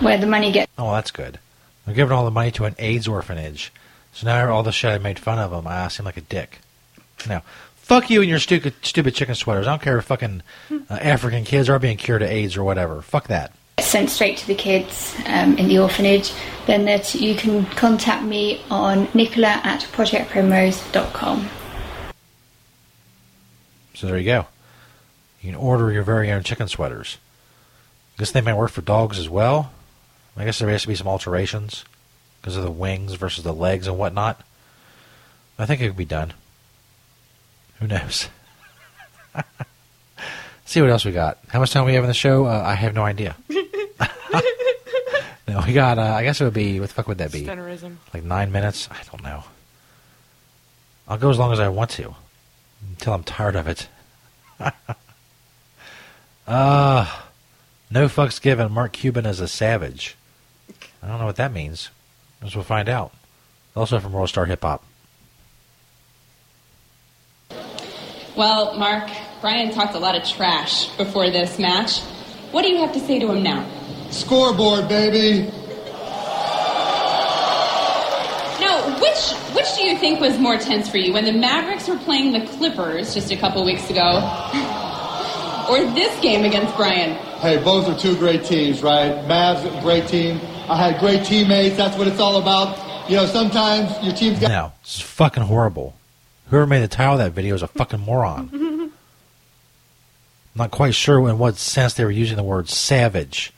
where 0.00 0.16
the 0.16 0.26
money 0.26 0.50
gets. 0.50 0.70
oh, 0.78 0.92
that's 0.92 1.10
good. 1.10 1.38
They're 1.84 1.94
giving 1.94 2.12
all 2.12 2.24
the 2.24 2.30
money 2.30 2.50
to 2.52 2.64
an 2.64 2.74
AIDS 2.78 3.06
orphanage. 3.06 3.72
So 4.12 4.26
now 4.26 4.50
all 4.50 4.62
the 4.62 4.72
shit 4.72 4.92
I 4.92 4.98
made 4.98 5.18
fun 5.18 5.38
of 5.38 5.50
them, 5.50 5.66
I 5.66 5.88
seem 5.88 6.06
like 6.06 6.16
a 6.16 6.22
dick. 6.22 6.58
Now, 7.28 7.42
fuck 7.76 8.08
you 8.08 8.20
and 8.20 8.30
your 8.30 8.38
stupid, 8.38 8.74
stupid 8.82 9.14
chicken 9.14 9.34
sweaters. 9.34 9.66
I 9.66 9.70
don't 9.70 9.82
care 9.82 9.98
if 9.98 10.06
fucking 10.06 10.42
uh, 10.70 10.94
African 10.94 11.44
kids 11.44 11.68
are 11.68 11.78
being 11.78 11.96
cured 11.96 12.22
of 12.22 12.30
AIDS 12.30 12.56
or 12.56 12.64
whatever. 12.64 13.02
Fuck 13.02 13.28
that. 13.28 13.52
Sent 13.90 14.08
straight 14.08 14.36
to 14.38 14.46
the 14.46 14.54
kids 14.54 15.16
um, 15.26 15.58
in 15.58 15.66
the 15.66 15.78
orphanage, 15.78 16.32
then 16.66 16.84
that 16.84 17.12
you 17.14 17.34
can 17.34 17.66
contact 17.66 18.22
me 18.24 18.62
on 18.70 19.08
nicola 19.14 19.60
at 19.64 19.80
projectprimrose.com. 19.80 21.50
So 23.94 24.06
there 24.06 24.16
you 24.18 24.24
go. 24.24 24.46
You 25.40 25.52
can 25.52 25.60
order 25.60 25.90
your 25.90 26.04
very 26.04 26.30
own 26.30 26.44
chicken 26.44 26.68
sweaters. 26.68 27.18
I 28.16 28.20
guess 28.20 28.30
they 28.30 28.40
might 28.40 28.54
work 28.54 28.70
for 28.70 28.82
dogs 28.82 29.18
as 29.18 29.28
well. 29.28 29.72
I 30.36 30.44
guess 30.44 30.60
there 30.60 30.68
has 30.68 30.82
to 30.82 30.88
be 30.88 30.94
some 30.94 31.08
alterations 31.08 31.84
because 32.40 32.56
of 32.56 32.62
the 32.62 32.70
wings 32.70 33.14
versus 33.14 33.42
the 33.42 33.52
legs 33.52 33.88
and 33.88 33.98
whatnot. 33.98 34.40
I 35.58 35.66
think 35.66 35.80
it 35.80 35.88
could 35.88 35.96
be 35.96 36.04
done. 36.04 36.32
Who 37.80 37.88
knows? 37.88 38.28
See 40.64 40.80
what 40.80 40.90
else 40.90 41.04
we 41.04 41.12
got. 41.12 41.38
How 41.48 41.58
much 41.58 41.72
time 41.72 41.84
we 41.84 41.94
have 41.94 42.04
in 42.04 42.08
the 42.08 42.14
show? 42.14 42.46
Uh, 42.46 42.62
I 42.64 42.74
have 42.74 42.94
no 42.94 43.02
idea. 43.02 43.36
no, 45.50 45.62
we 45.66 45.72
got. 45.72 45.98
Uh, 45.98 46.02
I 46.02 46.22
guess 46.22 46.40
it 46.40 46.44
would 46.44 46.54
be. 46.54 46.78
What 46.78 46.88
the 46.88 46.94
fuck 46.94 47.08
would 47.08 47.18
that 47.18 47.32
be? 47.32 47.42
Stutterism. 47.42 47.96
Like 48.14 48.22
nine 48.22 48.52
minutes? 48.52 48.88
I 48.90 48.98
don't 49.10 49.22
know. 49.24 49.42
I'll 51.08 51.18
go 51.18 51.28
as 51.28 51.38
long 51.38 51.52
as 51.52 51.58
I 51.58 51.68
want 51.68 51.90
to 51.92 52.14
until 52.90 53.14
I'm 53.14 53.24
tired 53.24 53.56
of 53.56 53.66
it. 53.66 53.88
uh, 56.46 57.20
no 57.90 58.06
fucks 58.06 58.40
given. 58.40 58.70
Mark 58.70 58.92
Cuban 58.92 59.26
is 59.26 59.40
a 59.40 59.48
savage. 59.48 60.16
I 61.02 61.08
don't 61.08 61.18
know 61.18 61.26
what 61.26 61.36
that 61.36 61.52
means. 61.52 61.90
Guess 62.42 62.54
we'll 62.54 62.62
find 62.62 62.88
out. 62.88 63.12
Also 63.74 63.98
from 63.98 64.12
World 64.12 64.28
Star 64.28 64.44
Hip 64.46 64.62
Hop. 64.62 64.84
Well, 68.36 68.78
Mark, 68.78 69.10
Brian 69.40 69.72
talked 69.72 69.94
a 69.94 69.98
lot 69.98 70.14
of 70.14 70.22
trash 70.24 70.88
before 70.96 71.28
this 71.30 71.58
match. 71.58 72.00
What 72.52 72.62
do 72.62 72.68
you 72.68 72.78
have 72.78 72.92
to 72.92 73.00
say 73.00 73.18
to 73.18 73.32
him 73.32 73.42
now? 73.42 73.68
Scoreboard, 74.10 74.88
baby. 74.88 75.50
No, 78.60 78.98
which 79.00 79.32
which 79.54 79.74
do 79.76 79.82
you 79.84 79.96
think 79.98 80.20
was 80.20 80.38
more 80.38 80.58
tense 80.58 80.88
for 80.88 80.98
you 80.98 81.12
when 81.12 81.24
the 81.24 81.32
Mavericks 81.32 81.88
were 81.88 81.98
playing 81.98 82.32
the 82.32 82.46
Clippers 82.46 83.14
just 83.14 83.30
a 83.30 83.36
couple 83.36 83.64
weeks 83.64 83.88
ago, 83.88 84.00
or 85.70 85.84
this 85.94 86.20
game 86.20 86.44
against 86.44 86.76
Brian? 86.76 87.14
Hey, 87.40 87.62
both 87.62 87.88
are 87.88 87.98
two 87.98 88.16
great 88.16 88.44
teams, 88.44 88.82
right? 88.82 89.12
Mavs, 89.26 89.64
a 89.64 89.80
great 89.80 90.08
team. 90.08 90.40
I 90.68 90.76
had 90.76 91.00
great 91.00 91.24
teammates. 91.24 91.76
That's 91.76 91.96
what 91.96 92.06
it's 92.06 92.20
all 92.20 92.36
about. 92.36 93.08
You 93.08 93.16
know, 93.16 93.26
sometimes 93.26 93.90
your 94.04 94.14
team's 94.14 94.40
got. 94.40 94.48
No, 94.48 94.72
this 94.82 94.96
is 94.96 95.00
fucking 95.00 95.44
horrible. 95.44 95.94
Whoever 96.48 96.66
made 96.66 96.82
the 96.82 96.88
title 96.88 97.14
of 97.14 97.18
that 97.20 97.32
video 97.32 97.54
is 97.54 97.62
a 97.62 97.68
fucking 97.68 98.00
moron. 98.00 98.50
I'm 98.52 98.92
not 100.54 100.70
quite 100.70 100.94
sure 100.94 101.28
in 101.28 101.38
what 101.38 101.56
sense 101.56 101.94
they 101.94 102.04
were 102.04 102.10
using 102.10 102.36
the 102.36 102.42
word 102.42 102.68
savage. 102.68 103.52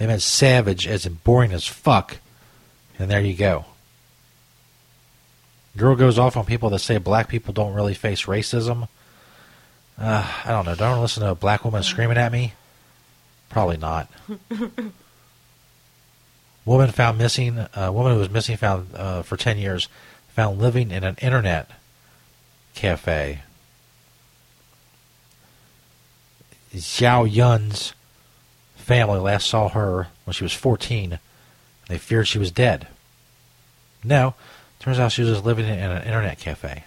They 0.00 0.06
meant 0.06 0.22
savage 0.22 0.86
as 0.86 1.04
in 1.04 1.18
boring 1.24 1.52
as 1.52 1.66
fuck. 1.66 2.16
And 2.98 3.10
there 3.10 3.20
you 3.20 3.34
go. 3.34 3.66
Girl 5.76 5.94
goes 5.94 6.18
off 6.18 6.38
on 6.38 6.46
people 6.46 6.70
that 6.70 6.78
say 6.78 6.96
black 6.96 7.28
people 7.28 7.52
don't 7.52 7.74
really 7.74 7.92
face 7.92 8.24
racism. 8.24 8.88
Uh, 9.98 10.26
I 10.46 10.52
don't 10.52 10.64
know. 10.64 10.74
Don't 10.74 11.02
listen 11.02 11.22
to 11.22 11.32
a 11.32 11.34
black 11.34 11.66
woman 11.66 11.82
screaming 11.82 12.16
at 12.16 12.32
me. 12.32 12.54
Probably 13.50 13.76
not. 13.76 14.10
Woman 16.64 16.92
found 16.92 17.18
missing. 17.18 17.66
A 17.74 17.92
woman 17.92 18.14
who 18.14 18.20
was 18.20 18.30
missing 18.30 18.56
found 18.56 18.94
uh, 18.94 19.20
for 19.20 19.36
ten 19.36 19.58
years, 19.58 19.88
found 20.28 20.58
living 20.60 20.90
in 20.90 21.04
an 21.04 21.16
internet 21.20 21.68
cafe. 22.74 23.40
Xiao 26.72 27.30
Yun's 27.30 27.92
family 28.90 29.20
last 29.20 29.46
saw 29.46 29.68
her 29.68 30.08
when 30.24 30.34
she 30.34 30.42
was 30.42 30.52
14. 30.52 31.20
They 31.86 31.96
feared 31.96 32.26
she 32.26 32.40
was 32.40 32.50
dead. 32.50 32.88
No, 34.02 34.34
turns 34.80 34.98
out 34.98 35.12
she 35.12 35.22
was 35.22 35.30
just 35.30 35.44
living 35.44 35.64
in 35.64 35.78
an 35.78 36.02
internet 36.02 36.40
cafe. 36.40 36.82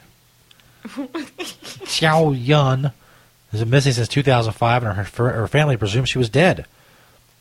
Xiao 0.83 2.35
Yun 2.37 2.91
has 3.51 3.61
been 3.61 3.69
missing 3.69 3.93
since 3.93 4.09
2005, 4.09 4.83
and 4.83 4.97
her, 4.97 5.29
her 5.29 5.47
family 5.47 5.77
presumes 5.77 6.09
she 6.09 6.17
was 6.17 6.29
dead. 6.29 6.65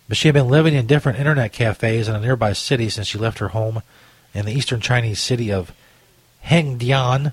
But 0.06 0.16
she 0.16 0.28
had 0.28 0.34
been 0.34 0.46
living 0.46 0.74
in 0.74 0.86
different 0.86 1.18
internet 1.18 1.52
cafes 1.52 2.06
in 2.06 2.14
a 2.14 2.20
nearby 2.20 2.52
city 2.52 2.88
since 2.88 3.08
she 3.08 3.18
left 3.18 3.40
her 3.40 3.48
home 3.48 3.82
in 4.32 4.46
the 4.46 4.52
eastern 4.52 4.80
Chinese 4.80 5.20
city 5.20 5.50
of 5.50 5.72
Hengdian 6.44 7.32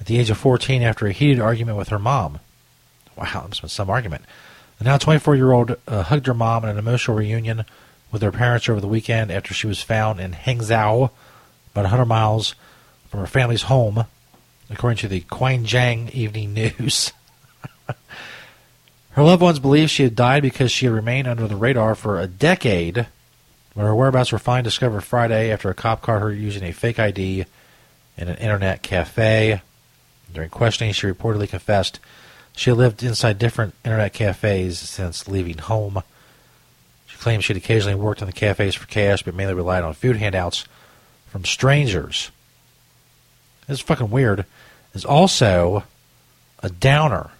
at 0.00 0.06
the 0.06 0.18
age 0.18 0.30
of 0.30 0.38
14 0.38 0.80
after 0.80 1.06
a 1.06 1.12
heated 1.12 1.38
argument 1.38 1.76
with 1.76 1.88
her 1.90 1.98
mom. 1.98 2.40
Wow, 3.14 3.44
that's 3.44 3.60
been 3.60 3.68
some 3.68 3.90
argument. 3.90 4.24
The 4.78 4.84
now 4.84 4.98
24 4.98 5.36
year 5.36 5.52
old 5.52 5.76
uh, 5.88 6.02
hugged 6.02 6.26
her 6.26 6.34
mom 6.34 6.64
in 6.64 6.70
an 6.70 6.78
emotional 6.78 7.16
reunion 7.16 7.64
with 8.12 8.22
her 8.22 8.32
parents 8.32 8.68
over 8.68 8.80
the 8.80 8.86
weekend 8.86 9.30
after 9.30 9.54
she 9.54 9.66
was 9.66 9.82
found 9.82 10.20
in 10.20 10.32
Hangzhou, 10.32 11.10
about 11.72 11.82
100 11.82 12.04
miles 12.04 12.54
from 13.08 13.20
her 13.20 13.26
family's 13.26 13.62
home, 13.62 14.04
according 14.70 14.98
to 14.98 15.08
the 15.08 15.22
Quanjiang 15.22 16.10
Evening 16.10 16.54
News. 16.54 17.12
her 19.10 19.22
loved 19.22 19.42
ones 19.42 19.58
believe 19.58 19.90
she 19.90 20.02
had 20.02 20.14
died 20.14 20.42
because 20.42 20.70
she 20.70 20.86
had 20.86 20.94
remained 20.94 21.26
under 21.26 21.48
the 21.48 21.56
radar 21.56 21.94
for 21.94 22.20
a 22.20 22.26
decade, 22.26 23.06
but 23.74 23.82
her 23.82 23.94
whereabouts 23.94 24.32
were 24.32 24.38
finally 24.38 24.64
discovered 24.64 25.02
Friday 25.02 25.50
after 25.50 25.70
a 25.70 25.74
cop 25.74 26.02
caught 26.02 26.20
her 26.20 26.32
using 26.32 26.64
a 26.64 26.72
fake 26.72 26.98
ID 26.98 27.46
in 28.18 28.28
an 28.28 28.36
internet 28.36 28.82
cafe. 28.82 29.62
During 30.32 30.50
questioning, 30.50 30.92
she 30.92 31.06
reportedly 31.06 31.48
confessed 31.48 31.98
she 32.56 32.70
had 32.70 32.78
lived 32.78 33.02
inside 33.02 33.38
different 33.38 33.74
internet 33.84 34.14
cafes 34.14 34.78
since 34.78 35.28
leaving 35.28 35.58
home. 35.58 36.02
She 37.06 37.18
claims 37.18 37.44
she'd 37.44 37.58
occasionally 37.58 37.94
worked 37.94 38.22
in 38.22 38.26
the 38.26 38.32
cafes 38.32 38.74
for 38.74 38.86
cash, 38.86 39.22
but 39.22 39.34
mainly 39.34 39.52
relied 39.52 39.84
on 39.84 39.92
food 39.92 40.16
handouts 40.16 40.64
from 41.28 41.44
strangers. 41.44 42.30
This 43.68 43.78
is 43.78 43.84
fucking 43.84 44.10
weird. 44.10 44.46
Is 44.94 45.04
also 45.04 45.84
a 46.62 46.70
downer. 46.70 47.30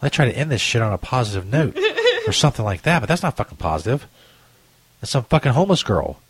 I 0.00 0.08
try 0.08 0.26
to 0.26 0.36
end 0.36 0.52
this 0.52 0.60
shit 0.60 0.80
on 0.80 0.92
a 0.92 0.98
positive 0.98 1.44
note 1.44 1.76
or 2.28 2.32
something 2.32 2.64
like 2.64 2.82
that, 2.82 3.00
but 3.00 3.08
that's 3.08 3.24
not 3.24 3.36
fucking 3.36 3.58
positive. 3.58 4.06
That's 5.00 5.10
some 5.10 5.24
fucking 5.24 5.52
homeless 5.52 5.82
girl. 5.82 6.20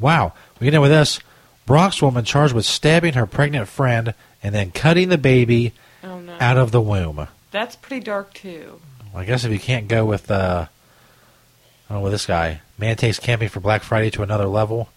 Wow. 0.00 0.32
We 0.58 0.64
get 0.64 0.74
in 0.74 0.80
with 0.80 0.90
this. 0.90 1.20
Bronx 1.66 2.02
woman 2.02 2.24
charged 2.24 2.52
with 2.52 2.66
stabbing 2.66 3.12
her 3.12 3.26
pregnant 3.26 3.68
friend 3.68 4.12
and 4.42 4.54
then 4.54 4.70
cutting 4.70 5.08
the 5.08 5.18
baby 5.18 5.72
Oh, 6.02 6.18
no. 6.20 6.36
out 6.40 6.56
of 6.56 6.70
the 6.72 6.80
womb. 6.80 7.28
That's 7.50 7.76
pretty 7.76 8.04
dark 8.04 8.32
too. 8.34 8.80
I 9.14 9.24
guess 9.24 9.44
if 9.44 9.52
you 9.52 9.58
can't 9.58 9.88
go 9.88 10.04
with, 10.04 10.30
uh, 10.30 10.66
I 10.68 11.92
don't 11.92 11.98
know, 11.98 12.02
with 12.04 12.12
this 12.12 12.26
guy, 12.26 12.60
man 12.78 12.96
takes 12.96 13.18
camping 13.18 13.48
for 13.48 13.60
Black 13.60 13.82
Friday 13.82 14.10
to 14.10 14.22
another 14.22 14.46
level. 14.46 14.88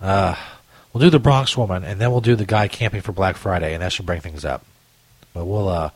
Uh, 0.00 0.34
we'll 0.92 1.00
do 1.02 1.10
the 1.10 1.18
Bronx 1.18 1.56
woman, 1.56 1.84
and 1.84 2.00
then 2.00 2.10
we'll 2.10 2.20
do 2.20 2.34
the 2.36 2.46
guy 2.46 2.68
camping 2.68 3.00
for 3.02 3.12
Black 3.12 3.36
Friday, 3.36 3.74
and 3.74 3.82
that 3.82 3.92
should 3.92 4.06
bring 4.06 4.20
things 4.20 4.44
up. 4.44 4.64
But 5.34 5.44
we'll, 5.44 5.68
uh, 5.68 5.90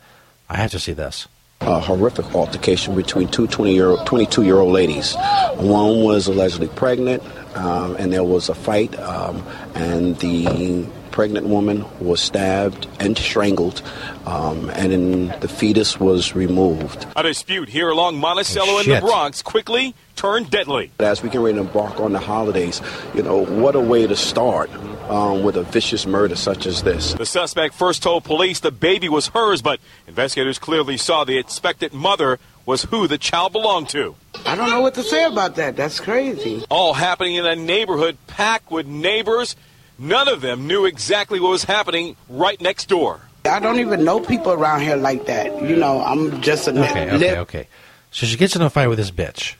I 0.49 0.57
have 0.57 0.71
to 0.71 0.79
see 0.79 0.93
this. 0.93 1.27
a 1.61 1.79
horrific 1.79 2.33
altercation 2.35 2.95
between 2.95 3.27
two 3.27 3.45
20 3.47 3.73
year, 3.73 3.95
22 4.05 4.43
year 4.43 4.57
old 4.57 4.71
ladies. 4.73 5.15
One 5.55 6.03
was 6.03 6.27
allegedly 6.27 6.67
pregnant, 6.69 7.21
um, 7.55 7.95
and 7.97 8.11
there 8.13 8.23
was 8.23 8.49
a 8.49 8.55
fight, 8.55 8.97
um, 8.99 9.43
and 9.75 10.17
the 10.19 10.85
pregnant 11.11 11.47
woman 11.47 11.85
was 11.99 12.21
stabbed 12.21 12.87
and 12.99 13.17
strangled, 13.17 13.81
um, 14.25 14.69
and 14.71 14.91
then 14.91 15.39
the 15.39 15.47
fetus 15.47 15.99
was 15.99 16.35
removed. 16.35 17.05
A 17.15 17.23
dispute 17.23 17.69
here 17.69 17.89
along 17.89 18.17
Monticello 18.17 18.77
in 18.79 18.85
shit. 18.85 19.01
the 19.01 19.07
Bronx 19.07 19.41
quickly 19.41 19.93
turned 20.15 20.49
deadly. 20.49 20.91
As 20.99 21.23
we 21.23 21.29
get 21.29 21.39
ready 21.39 21.55
to 21.55 21.61
embark 21.61 21.99
on 21.99 22.13
the 22.13 22.19
holidays, 22.19 22.81
you 23.13 23.23
know, 23.23 23.45
what 23.45 23.75
a 23.75 23.79
way 23.79 24.07
to 24.07 24.15
start 24.15 24.69
um, 25.09 25.43
with 25.43 25.57
a 25.57 25.63
vicious 25.63 26.05
murder 26.05 26.35
such 26.35 26.65
as 26.65 26.83
this. 26.83 27.13
The 27.13 27.25
suspect 27.25 27.73
first 27.73 28.03
told 28.03 28.23
police 28.23 28.59
the 28.59 28.71
baby 28.71 29.09
was 29.09 29.27
hers, 29.27 29.61
but 29.61 29.79
investigators 30.07 30.59
clearly 30.59 30.97
saw 30.97 31.23
the 31.23 31.37
expectant 31.37 31.93
mother 31.93 32.39
was 32.65 32.83
who 32.83 33.07
the 33.07 33.17
child 33.17 33.51
belonged 33.51 33.89
to. 33.89 34.15
I 34.45 34.55
don't 34.55 34.69
know 34.69 34.81
what 34.81 34.93
to 34.95 35.03
say 35.03 35.25
about 35.25 35.55
that. 35.55 35.75
That's 35.75 35.99
crazy. 35.99 36.63
All 36.69 36.93
happening 36.93 37.35
in 37.35 37.45
a 37.45 37.55
neighborhood 37.55 38.17
packed 38.27 38.71
with 38.71 38.87
neighbors. 38.87 39.55
None 39.99 40.27
of 40.27 40.41
them 40.41 40.67
knew 40.67 40.85
exactly 40.85 41.39
what 41.39 41.49
was 41.49 41.63
happening 41.63 42.15
right 42.29 42.59
next 42.61 42.87
door. 42.89 43.21
I 43.45 43.59
don't 43.59 43.79
even 43.79 44.03
know 44.03 44.19
people 44.19 44.51
around 44.51 44.81
here 44.81 44.95
like 44.95 45.25
that. 45.25 45.63
You 45.63 45.75
know, 45.75 46.01
I'm 46.01 46.41
just 46.41 46.67
a 46.67 46.71
Okay, 46.71 47.11
okay, 47.11 47.37
okay. 47.39 47.67
So 48.11 48.25
she 48.25 48.37
gets 48.37 48.55
in 48.55 48.61
a 48.61 48.69
fight 48.69 48.87
with 48.87 48.97
this 48.97 49.11
bitch. 49.11 49.55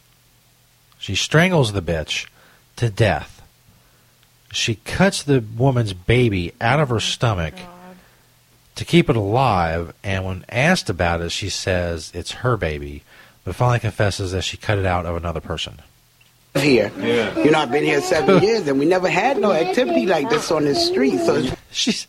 She 0.99 1.15
strangles 1.15 1.73
the 1.73 1.81
bitch 1.81 2.27
to 2.75 2.89
death. 2.89 3.41
She 4.51 4.75
cuts 4.75 5.23
the 5.23 5.43
woman's 5.57 5.93
baby 5.93 6.53
out 6.59 6.79
of 6.79 6.89
her 6.89 6.99
stomach 6.99 7.55
to 8.75 8.85
keep 8.85 9.09
it 9.09 9.15
alive, 9.15 9.93
and 10.03 10.25
when 10.25 10.45
asked 10.49 10.89
about 10.89 11.21
it, 11.21 11.31
she 11.31 11.49
says 11.49 12.11
it's 12.13 12.31
her 12.31 12.57
baby, 12.57 13.03
but 13.43 13.55
finally 13.55 13.79
confesses 13.79 14.31
that 14.31 14.43
she 14.43 14.57
cut 14.57 14.77
it 14.77 14.85
out 14.85 15.05
of 15.05 15.15
another 15.15 15.39
person. 15.41 15.79
Here. 16.55 16.91
Yeah. 16.99 17.37
You 17.39 17.51
know, 17.51 17.59
I've 17.59 17.71
been 17.71 17.83
here 17.83 18.01
seven 18.01 18.41
years, 18.43 18.67
and 18.67 18.79
we 18.79 18.85
never 18.85 19.09
had 19.09 19.37
no 19.37 19.51
activity 19.51 20.05
like 20.05 20.29
this 20.29 20.51
on 20.51 20.65
the 20.65 20.75
street. 20.75 21.17
So 21.19 21.43
She's. 21.71 22.07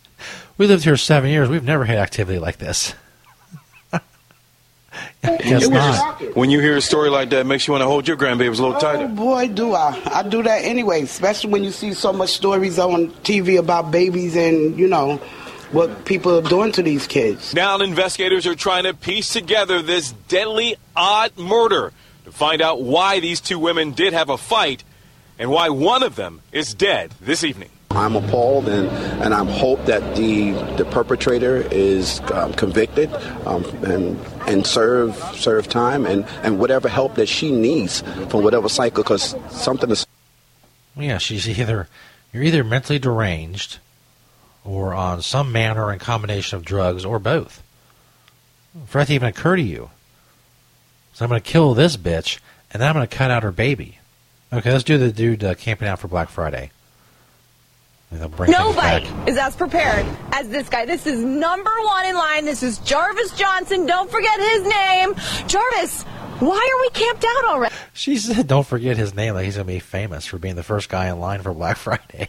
We 0.58 0.66
lived 0.66 0.84
here 0.84 0.96
seven 0.96 1.30
years. 1.30 1.48
We've 1.48 1.64
never 1.64 1.84
had 1.84 1.98
activity 1.98 2.38
like 2.38 2.58
this. 2.58 2.94
Guess 5.22 5.68
not. 5.68 6.36
When 6.36 6.50
you 6.50 6.60
hear 6.60 6.76
a 6.76 6.80
story 6.80 7.08
like 7.08 7.30
that, 7.30 7.40
it 7.40 7.44
makes 7.46 7.66
you 7.66 7.72
want 7.72 7.82
to 7.82 7.86
hold 7.86 8.06
your 8.08 8.16
grandbabies 8.16 8.58
a 8.58 8.62
little 8.62 8.76
Oh 8.76 8.80
tighter. 8.80 9.08
boy, 9.08 9.48
do 9.48 9.74
I! 9.74 10.00
I 10.06 10.22
do 10.24 10.42
that 10.42 10.64
anyway, 10.64 11.02
especially 11.02 11.50
when 11.50 11.64
you 11.64 11.70
see 11.70 11.94
so 11.94 12.12
much 12.12 12.30
stories 12.30 12.78
on 12.78 13.08
TV 13.22 13.58
about 13.58 13.90
babies 13.90 14.36
and 14.36 14.76
you 14.78 14.88
know 14.88 15.16
what 15.70 16.04
people 16.04 16.36
are 16.38 16.48
doing 16.48 16.70
to 16.72 16.82
these 16.82 17.06
kids. 17.06 17.54
Now 17.54 17.78
investigators 17.78 18.46
are 18.46 18.54
trying 18.54 18.84
to 18.84 18.94
piece 18.94 19.32
together 19.32 19.80
this 19.80 20.12
deadly, 20.28 20.76
odd 20.94 21.36
murder 21.38 21.92
to 22.24 22.32
find 22.32 22.62
out 22.62 22.82
why 22.82 23.20
these 23.20 23.40
two 23.40 23.58
women 23.58 23.92
did 23.92 24.12
have 24.12 24.28
a 24.28 24.36
fight 24.36 24.84
and 25.38 25.50
why 25.50 25.68
one 25.68 26.02
of 26.02 26.16
them 26.16 26.40
is 26.52 26.74
dead 26.74 27.12
this 27.20 27.44
evening. 27.44 27.70
I'm 27.90 28.16
appalled, 28.16 28.68
and, 28.68 28.88
and 29.22 29.34
I 29.34 29.44
hope 29.44 29.84
that 29.84 30.16
the 30.16 30.52
the 30.76 30.84
perpetrator 30.86 31.56
is 31.70 32.20
um, 32.32 32.54
convicted 32.54 33.12
um, 33.46 33.64
and 33.84 34.18
and 34.46 34.66
serve 34.66 35.14
serve 35.34 35.68
time 35.68 36.06
and, 36.06 36.24
and 36.42 36.58
whatever 36.58 36.88
help 36.88 37.16
that 37.16 37.28
she 37.28 37.50
needs 37.50 38.00
from 38.30 38.44
whatever 38.44 38.68
cycle, 38.70 39.02
because 39.02 39.36
something 39.50 39.90
is. 39.90 40.06
Yeah, 40.96 41.18
she's 41.18 41.46
either 41.46 41.88
you're 42.32 42.42
either 42.42 42.64
mentally 42.64 42.98
deranged 42.98 43.78
or 44.64 44.94
on 44.94 45.20
some 45.20 45.52
manner 45.52 45.90
and 45.90 46.00
combination 46.00 46.56
of 46.56 46.64
drugs 46.64 47.04
or 47.04 47.18
both. 47.18 47.62
For 48.86 48.98
that 48.98 49.08
to 49.08 49.14
even 49.14 49.28
occur 49.28 49.56
to 49.56 49.62
you. 49.62 49.90
So 51.12 51.24
I'm 51.24 51.28
going 51.28 51.40
to 51.40 51.50
kill 51.50 51.74
this 51.74 51.96
bitch 51.96 52.38
and 52.70 52.80
then 52.80 52.88
I'm 52.88 52.94
going 52.94 53.06
to 53.06 53.16
cut 53.16 53.30
out 53.30 53.42
her 53.42 53.52
baby. 53.52 53.98
Okay, 54.52 54.70
let's 54.70 54.84
do 54.84 54.98
the 54.98 55.12
dude 55.12 55.44
uh, 55.44 55.54
camping 55.54 55.88
out 55.88 55.98
for 55.98 56.08
Black 56.08 56.28
Friday. 56.28 56.70
Nobody 58.12 59.06
is 59.26 59.38
as 59.38 59.56
prepared 59.56 60.04
as 60.32 60.48
this 60.50 60.68
guy. 60.68 60.84
This 60.84 61.06
is 61.06 61.18
number 61.18 61.70
one 61.84 62.06
in 62.06 62.14
line. 62.14 62.44
This 62.44 62.62
is 62.62 62.78
Jarvis 62.80 63.32
Johnson. 63.32 63.86
Don't 63.86 64.10
forget 64.10 64.38
his 64.38 64.62
name. 64.64 65.14
Jarvis, 65.46 66.02
why 66.38 66.56
are 66.56 66.80
we 66.82 66.90
camped 66.90 67.24
out 67.24 67.44
already? 67.46 67.74
She 67.94 68.18
said, 68.18 68.46
"Don't 68.46 68.66
forget 68.66 68.98
his 68.98 69.14
name. 69.14 69.32
Like 69.32 69.46
he's 69.46 69.54
going 69.54 69.66
to 69.66 69.72
be 69.72 69.78
famous 69.78 70.26
for 70.26 70.36
being 70.36 70.56
the 70.56 70.62
first 70.62 70.90
guy 70.90 71.08
in 71.08 71.20
line 71.20 71.40
for 71.40 71.54
Black 71.54 71.76
Friday." 71.78 72.28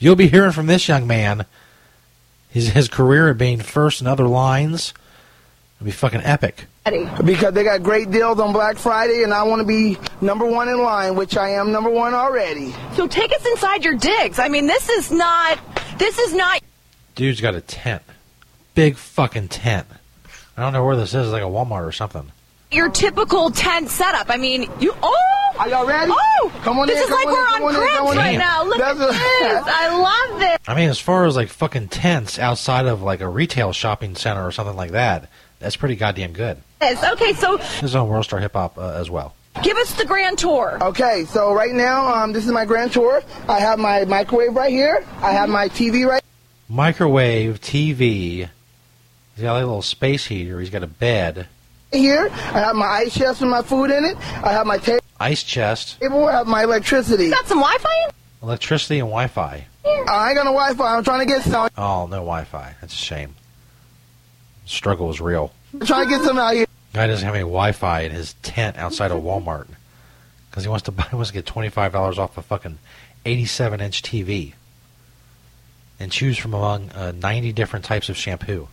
You'll 0.00 0.16
be 0.16 0.28
hearing 0.28 0.52
from 0.52 0.66
this 0.66 0.88
young 0.88 1.06
man. 1.06 1.46
His 2.50 2.70
his 2.70 2.88
career 2.88 3.28
of 3.28 3.38
being 3.38 3.60
first 3.60 4.00
in 4.00 4.08
other 4.08 4.26
lines 4.26 4.92
will 5.80 5.84
be 5.86 5.90
fucking 5.90 6.22
epic. 6.22 6.66
Because 7.24 7.52
they 7.54 7.64
got 7.64 7.82
great 7.82 8.10
deals 8.12 8.38
on 8.38 8.52
Black 8.52 8.76
Friday, 8.76 9.22
and 9.24 9.34
I 9.34 9.42
want 9.42 9.60
to 9.60 9.66
be 9.66 9.98
number 10.20 10.46
one 10.46 10.68
in 10.68 10.80
line, 10.80 11.16
which 11.16 11.36
I 11.36 11.50
am 11.50 11.72
number 11.72 11.90
one 11.90 12.14
already. 12.14 12.72
So 12.94 13.06
take 13.08 13.32
us 13.32 13.44
inside 13.46 13.84
your 13.84 13.94
digs. 13.94 14.38
I 14.38 14.48
mean, 14.48 14.66
this 14.66 14.88
is 14.88 15.10
not. 15.10 15.58
This 15.98 16.18
is 16.18 16.32
not. 16.34 16.62
Dude's 17.16 17.40
got 17.40 17.54
a 17.54 17.60
tent, 17.60 18.02
big 18.74 18.96
fucking 18.96 19.48
tent. 19.48 19.86
I 20.56 20.62
don't 20.62 20.72
know 20.72 20.84
where 20.84 20.96
this 20.96 21.10
is. 21.14 21.26
It's 21.26 21.32
like 21.32 21.42
a 21.42 21.46
Walmart 21.46 21.86
or 21.86 21.92
something. 21.92 22.30
Your 22.70 22.88
typical 22.88 23.50
tent 23.50 23.88
setup. 23.90 24.30
I 24.30 24.36
mean, 24.36 24.70
you. 24.80 24.94
Oh, 25.02 25.16
are 25.58 25.68
y'all 25.68 25.86
ready? 25.86 26.12
Oh, 26.14 26.52
Come 26.62 26.78
on 26.78 26.88
in. 26.88 26.94
this 26.94 26.98
in, 26.98 27.04
is 27.04 27.10
like 27.10 27.26
on 27.26 27.32
we're 27.32 27.38
on 27.40 27.52
come 27.52 27.62
on 27.64 27.74
in, 27.74 27.80
cramps 27.80 27.98
come 27.98 28.10
in. 28.12 28.16
right 28.18 28.38
now. 28.38 28.64
Look 28.64 28.78
That's 28.78 29.00
at 29.00 29.08
a- 29.08 29.12
this. 29.12 29.62
I 29.66 30.28
love 30.30 30.40
this. 30.40 30.58
I 30.68 30.74
mean, 30.74 30.88
as 30.88 30.98
far 31.00 31.26
as 31.26 31.34
like 31.36 31.48
fucking 31.48 31.88
tents 31.88 32.38
outside 32.38 32.86
of 32.86 33.02
like 33.02 33.20
a 33.20 33.28
retail 33.28 33.72
shopping 33.72 34.14
center 34.14 34.46
or 34.46 34.52
something 34.52 34.76
like 34.76 34.90
that, 34.92 35.28
that's 35.58 35.76
pretty 35.76 35.96
goddamn 35.96 36.32
good. 36.32 36.58
Yes. 36.80 37.02
Okay, 37.12 37.32
so 37.32 37.56
This 37.56 37.82
is 37.82 37.94
on 37.96 38.08
World 38.08 38.24
Star 38.24 38.38
Hip 38.40 38.52
Hop 38.54 38.76
uh, 38.78 38.90
as 38.92 39.10
well. 39.10 39.34
give 39.62 39.76
us 39.78 39.94
the 39.94 40.04
grand 40.04 40.38
tour. 40.38 40.78
Okay, 40.82 41.24
so 41.26 41.52
right 41.52 41.72
now, 41.72 42.06
um, 42.14 42.32
this 42.32 42.44
is 42.44 42.52
my 42.52 42.64
grand 42.64 42.92
tour. 42.92 43.22
I 43.48 43.60
have 43.60 43.78
my 43.78 44.04
microwave 44.04 44.54
right 44.54 44.70
here. 44.70 45.04
I 45.22 45.32
have 45.32 45.48
my 45.48 45.68
TV 45.68 46.06
right 46.06 46.22
Microwave, 46.68 47.60
TV. 47.60 48.48
He's 49.34 49.42
got 49.42 49.56
a 49.56 49.60
little 49.60 49.82
space 49.82 50.26
heater. 50.26 50.58
He's 50.60 50.70
got 50.70 50.82
a 50.82 50.86
bed, 50.88 51.46
here. 51.92 52.28
I 52.30 52.58
have 52.60 52.74
my 52.76 52.86
ice 52.86 53.14
chest 53.14 53.40
with 53.40 53.50
my 53.50 53.62
food 53.62 53.90
in 53.90 54.04
it. 54.04 54.16
I 54.44 54.52
have 54.52 54.66
my 54.66 54.78
ta- 54.78 54.98
ice 55.20 55.42
chest, 55.42 56.00
table. 56.00 56.26
I 56.26 56.32
have 56.32 56.46
my 56.46 56.64
electricity. 56.64 57.30
Got 57.30 57.46
some 57.46 57.58
Wi-Fi? 57.60 58.10
electricity, 58.42 58.98
and 58.98 59.08
Wi-Fi. 59.08 59.64
I 59.84 60.28
ain't 60.28 60.36
got 60.36 60.44
no 60.44 60.52
Wi-Fi. 60.52 60.96
I'm 60.96 61.04
trying 61.04 61.20
to 61.20 61.26
get 61.26 61.42
some. 61.42 61.68
Oh, 61.78 62.06
no 62.06 62.16
Wi-Fi. 62.18 62.74
That's 62.80 62.92
a 62.92 62.96
shame. 62.96 63.34
Struggle 64.66 65.10
is 65.10 65.20
real. 65.20 65.52
Trying 65.84 66.08
to 66.08 66.10
get 66.10 66.22
some 66.22 66.38
out 66.38 66.54
here. 66.54 66.66
Guy 66.92 67.06
doesn't 67.06 67.24
have 67.24 67.34
any 67.34 67.42
Wi-Fi 67.42 68.00
in 68.00 68.12
his 68.12 68.34
tent 68.42 68.76
outside 68.76 69.10
of 69.10 69.22
Walmart 69.22 69.68
because 70.50 70.64
he 70.64 70.68
wants 70.68 70.84
to 70.84 70.92
buy. 70.92 71.04
He 71.10 71.16
wants 71.16 71.30
to 71.30 71.34
get 71.34 71.46
twenty 71.46 71.68
five 71.68 71.92
dollars 71.92 72.18
off 72.18 72.36
a 72.36 72.42
fucking 72.42 72.78
eighty-seven 73.24 73.80
inch 73.80 74.02
TV 74.02 74.54
and 76.00 76.10
choose 76.10 76.36
from 76.38 76.54
among 76.54 76.90
uh, 76.90 77.12
ninety 77.12 77.52
different 77.52 77.84
types 77.84 78.08
of 78.08 78.16
shampoo. 78.16 78.68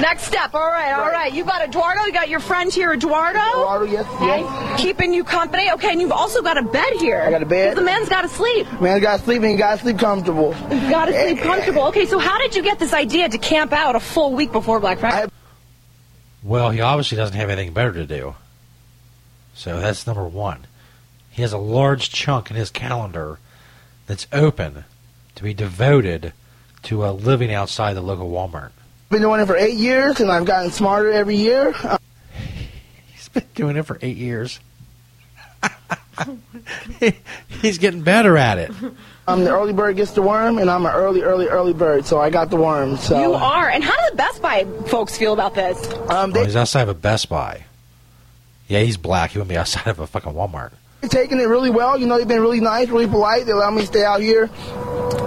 Next 0.00 0.24
step. 0.24 0.54
All 0.54 0.68
right, 0.68 0.92
all 0.92 1.10
right. 1.10 1.32
You 1.32 1.44
got 1.44 1.62
Eduardo. 1.62 2.02
You 2.04 2.12
got 2.12 2.28
your 2.28 2.40
friend 2.40 2.72
here, 2.72 2.92
Eduardo. 2.92 3.38
Eduardo, 3.38 3.84
yes, 3.84 4.06
yes. 4.20 4.80
Keeping 4.80 5.12
you 5.12 5.24
company. 5.24 5.70
Okay, 5.72 5.92
and 5.92 6.00
you've 6.00 6.12
also 6.12 6.42
got 6.42 6.56
a 6.58 6.62
bed 6.62 6.92
here. 6.98 7.20
I 7.20 7.30
got 7.30 7.42
a 7.42 7.46
bed. 7.46 7.76
The 7.76 7.82
man's 7.82 8.08
got 8.08 8.22
to 8.22 8.28
sleep. 8.28 8.66
Man's 8.80 9.02
got 9.02 9.18
to 9.18 9.24
sleep 9.24 9.42
and 9.42 9.52
you 9.52 9.58
got 9.58 9.76
to 9.76 9.82
sleep 9.82 9.98
comfortable. 9.98 10.54
You've 10.70 10.90
got 10.90 11.06
to 11.06 11.12
sleep 11.12 11.38
comfortable. 11.38 11.82
Okay, 11.88 12.06
so 12.06 12.18
how 12.18 12.38
did 12.38 12.54
you 12.54 12.62
get 12.62 12.78
this 12.78 12.92
idea 12.92 13.28
to 13.28 13.38
camp 13.38 13.72
out 13.72 13.96
a 13.96 14.00
full 14.00 14.32
week 14.32 14.52
before 14.52 14.80
Black 14.80 14.98
Friday? 14.98 15.30
Well, 16.42 16.70
he 16.70 16.80
obviously 16.80 17.16
doesn't 17.16 17.36
have 17.36 17.50
anything 17.50 17.74
better 17.74 17.92
to 17.92 18.06
do. 18.06 18.36
So 19.54 19.80
that's 19.80 20.06
number 20.06 20.24
one. 20.24 20.66
He 21.30 21.42
has 21.42 21.52
a 21.52 21.58
large 21.58 22.10
chunk 22.10 22.50
in 22.50 22.56
his 22.56 22.70
calendar 22.70 23.38
that's 24.06 24.26
open 24.32 24.84
to 25.34 25.42
be 25.42 25.52
devoted 25.52 26.32
to 26.84 27.04
uh, 27.04 27.12
living 27.12 27.52
outside 27.52 27.94
the 27.94 28.00
local 28.00 28.30
Walmart. 28.30 28.70
Been 29.08 29.20
doing 29.22 29.40
it 29.40 29.46
for 29.46 29.56
eight 29.56 29.76
years, 29.76 30.20
and 30.20 30.30
I've 30.32 30.44
gotten 30.44 30.70
smarter 30.72 31.12
every 31.12 31.36
year. 31.36 31.72
Uh, 31.82 31.98
He's 33.14 33.28
been 33.28 33.44
doing 33.54 33.76
it 33.76 33.84
for 33.84 33.98
eight 34.02 34.16
years. 34.16 34.58
He's 37.62 37.78
getting 37.78 38.02
better 38.02 38.36
at 38.36 38.58
it. 38.58 38.70
I'm 39.28 39.44
the 39.44 39.50
early 39.50 39.72
bird 39.72 39.96
gets 39.96 40.12
the 40.12 40.22
worm, 40.22 40.58
and 40.58 40.70
I'm 40.70 40.86
an 40.86 40.92
early, 40.92 41.22
early, 41.22 41.46
early 41.48 41.72
bird, 41.72 42.06
so 42.06 42.20
I 42.20 42.30
got 42.30 42.50
the 42.50 42.56
worm. 42.56 42.96
So 42.96 43.20
You 43.20 43.34
are. 43.34 43.68
And 43.68 43.82
how 43.84 43.90
do 43.96 44.10
the 44.10 44.16
Best 44.16 44.40
Buy 44.42 44.64
folks 44.86 45.16
feel 45.18 45.32
about 45.32 45.54
this? 45.54 45.84
Um, 46.08 46.32
Oh, 46.34 46.44
he's 46.44 46.56
outside 46.56 46.82
of 46.82 46.88
a 46.88 46.94
Best 46.94 47.28
Buy. 47.28 47.64
Yeah, 48.68 48.80
he's 48.80 48.96
black. 48.96 49.30
He 49.32 49.38
wouldn't 49.38 49.50
be 49.50 49.56
outside 49.56 49.86
of 49.88 49.98
a 50.00 50.06
fucking 50.06 50.32
Walmart. 50.32 50.72
They're 51.00 51.10
taking 51.10 51.38
it 51.40 51.44
really 51.44 51.70
well. 51.70 51.98
You 51.98 52.06
know, 52.06 52.18
they've 52.18 52.26
been 52.26 52.40
really 52.40 52.60
nice, 52.60 52.88
really 52.88 53.06
polite. 53.06 53.46
They 53.46 53.52
allow 53.52 53.70
me 53.70 53.82
to 53.82 53.86
stay 53.86 54.04
out 54.04 54.20
here, 54.20 54.46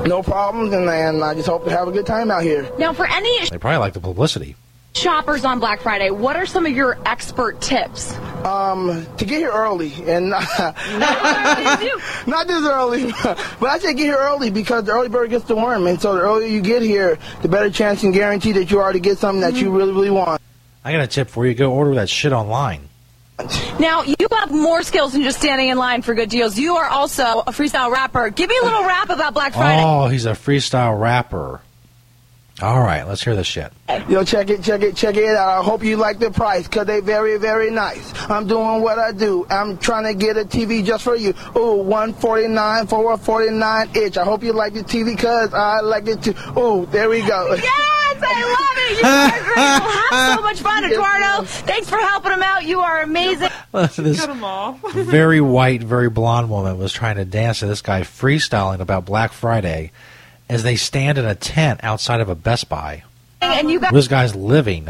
no 0.06 0.24
problems, 0.24 0.74
and, 0.74 0.90
and 0.90 1.24
I 1.24 1.34
just 1.34 1.48
hope 1.48 1.66
to 1.66 1.72
have 1.72 1.88
a 1.88 1.92
good 1.92 2.06
time 2.06 2.32
out 2.32 2.44
here. 2.44 2.70
Now, 2.78 2.94
for 2.94 3.08
any 3.08 3.50
They 3.50 3.58
probably 3.58 3.78
like 3.78 3.94
the 3.94 4.00
publicity. 4.00 4.56
shoppers 4.94 5.46
on 5.46 5.60
Black 5.60 5.82
Friday, 5.82 6.10
what 6.10 6.36
are 6.36 6.46
some 6.46 6.66
of 6.66 6.72
your 6.72 6.98
expert 7.06 7.62
tips? 7.62 8.16
Um, 8.44 9.06
to 9.18 9.26
get 9.26 9.40
here 9.40 9.52
early, 9.52 9.92
and 10.08 10.30
not 10.32 10.76
this 12.48 12.66
early, 12.66 13.12
but 13.24 13.64
I 13.64 13.80
say 13.80 13.94
get 13.94 14.06
here 14.06 14.18
early 14.18 14.50
because 14.50 14.86
the 14.86 14.94
early 14.94 15.10
bird 15.10 15.30
gets 15.30 15.46
the 15.46 15.56
worm, 15.56 15.88
and 15.88 16.02
so 16.02 16.16
the 16.16 16.22
earlier 16.22 16.48
you 16.48 16.62
get 16.62 16.82
here, 16.82 17.18
the 17.42 17.50
better 17.50 17.70
chance 17.70 18.04
and 18.04 18.14
guarantee 18.14 18.54
that 18.54 18.72
you 18.72 18.80
already 18.80 19.00
get 19.00 19.18
something 19.18 19.42
that 19.42 19.56
you 19.56 19.72
really, 19.72 19.94
really 19.94 20.10
want. 20.10 20.42
I 20.84 20.92
got 20.92 21.02
a 21.02 21.08
tip 21.08 21.30
for 21.30 21.46
you. 21.46 21.54
Go 21.54 21.72
order 21.72 21.96
that 21.96 22.10
shit 22.10 22.32
online. 22.32 22.89
Now, 23.80 24.04
you 24.04 24.16
have 24.32 24.52
more 24.52 24.84
skills 24.84 25.14
than 25.14 25.24
just 25.24 25.40
standing 25.40 25.70
in 25.70 25.78
line 25.78 26.02
for 26.02 26.14
good 26.14 26.30
deals. 26.30 26.58
You 26.58 26.76
are 26.76 26.88
also 26.88 27.42
a 27.42 27.52
freestyle 27.52 27.92
rapper. 27.92 28.30
Give 28.30 28.50
me 28.50 28.58
a 28.62 28.66
little 28.66 28.84
rap 28.84 29.10
about 29.10 29.34
Black 29.34 29.54
oh, 29.56 29.60
Friday. 29.60 29.84
Oh, 29.84 30.08
he's 30.08 30.26
a 30.26 30.32
freestyle 30.32 31.00
rapper. 31.00 31.62
All 32.62 32.82
right, 32.82 33.08
let's 33.08 33.24
hear 33.24 33.38
this 33.38 33.48
shit. 33.48 33.72
Yo, 34.10 34.26
check 34.26 34.50
it, 34.50 34.62
check 34.62 34.82
it, 34.82 34.94
check 34.94 35.16
it 35.16 35.30
out. 35.30 35.62
I 35.62 35.64
hope 35.64 35.82
you 35.82 35.96
like 35.96 36.20
the 36.20 36.30
price, 36.30 36.68
cause 36.68 36.86
they 36.86 37.00
very, 37.00 37.38
very 37.38 37.72
nice. 37.72 38.14
I'm 38.30 38.48
doing 38.48 38.82
what 38.82 39.00
I 39.00 39.14
do. 39.14 39.48
I'm 39.50 39.78
trying 39.78 40.04
to 40.04 40.14
get 40.14 40.36
a 40.36 40.44
TV 40.44 40.84
just 40.84 41.06
for 41.06 41.16
you. 41.16 41.34
Ooh, 41.56 41.78
149 41.78 42.88
for 42.88 43.14
a 43.14 43.18
49 43.18 43.90
inch. 43.96 44.18
I 44.18 44.26
hope 44.26 44.44
you 44.44 44.52
like 44.52 44.74
the 44.74 44.84
TV, 44.84 45.18
cause 45.18 45.54
I 45.54 45.80
like 45.80 46.06
it 46.10 46.22
too. 46.22 46.36
Ooh, 46.58 46.86
there 46.88 47.10
we 47.10 47.22
go. 47.22 47.56
Yes, 47.70 47.99
I 48.24 48.44
love 48.44 48.78
it. 48.78 49.00
You 49.00 49.08
are 49.08 49.44
great. 49.44 49.56
We'll 49.56 50.20
have 50.20 50.38
so 50.38 50.42
much 50.50 50.60
fun, 50.62 50.86
Eduardo. 50.86 51.44
Thanks 51.46 51.90
for 51.90 51.98
helping 51.98 52.32
him 52.32 52.44
out. 52.44 52.66
You 52.66 52.80
are 52.82 53.02
amazing. 53.02 53.50
this 53.72 54.26
very 54.94 55.42
white, 55.42 55.84
very 55.84 56.10
blonde 56.10 56.50
woman 56.50 56.78
was 56.78 56.92
trying 56.92 57.18
to 57.18 57.26
dance 57.26 57.60
to 57.60 57.68
this 57.68 57.82
guy 57.82 58.02
freestyling 58.02 58.80
about 58.80 59.06
Black 59.06 59.32
Friday 59.32 59.92
as 60.50 60.64
they 60.64 60.76
stand 60.76 61.18
in 61.18 61.26
a 61.26 61.36
tent 61.36 61.80
outside 61.84 62.22
of 62.22 62.30
a 62.30 62.36
Best 62.36 62.70
Buy. 62.70 63.04
And 63.42 63.70
you 63.70 63.80
This 63.80 64.08
guy's 64.08 64.36
living 64.36 64.90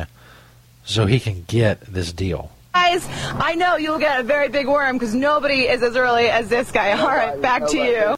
so 0.86 1.06
he 1.06 1.20
can 1.20 1.44
get 1.48 1.82
this 1.82 2.12
deal. 2.14 2.52
guys, 2.74 3.06
I 3.10 3.56
know 3.56 3.76
you'll 3.76 4.00
get 4.00 4.20
a 4.22 4.24
very 4.24 4.50
big 4.50 4.68
worm 4.68 4.98
because 4.98 5.14
nobody 5.14 5.68
is 5.68 5.84
as 5.84 5.96
early 5.96 6.30
as 6.30 6.48
this 6.50 6.72
guy. 6.72 6.92
All 7.00 7.08
right, 7.08 7.40
back 7.42 7.68
to 7.68 7.78
you. 7.78 8.16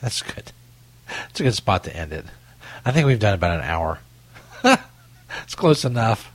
That's 0.00 0.22
good. 0.22 0.52
It's 1.30 1.40
a 1.40 1.42
good 1.42 1.54
spot 1.54 1.84
to 1.84 1.96
end 1.96 2.12
it. 2.12 2.24
I 2.86 2.92
think 2.92 3.08
we've 3.08 3.18
done 3.18 3.34
about 3.34 3.58
an 3.58 3.64
hour. 3.64 3.98
it's 5.42 5.56
close 5.56 5.84
enough. 5.84 6.32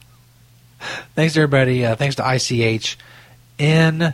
Thanks, 1.16 1.38
everybody. 1.38 1.86
Uh, 1.86 1.96
thanks 1.96 2.16
to 2.18 2.36
ICH 2.36 2.98
in 3.58 4.14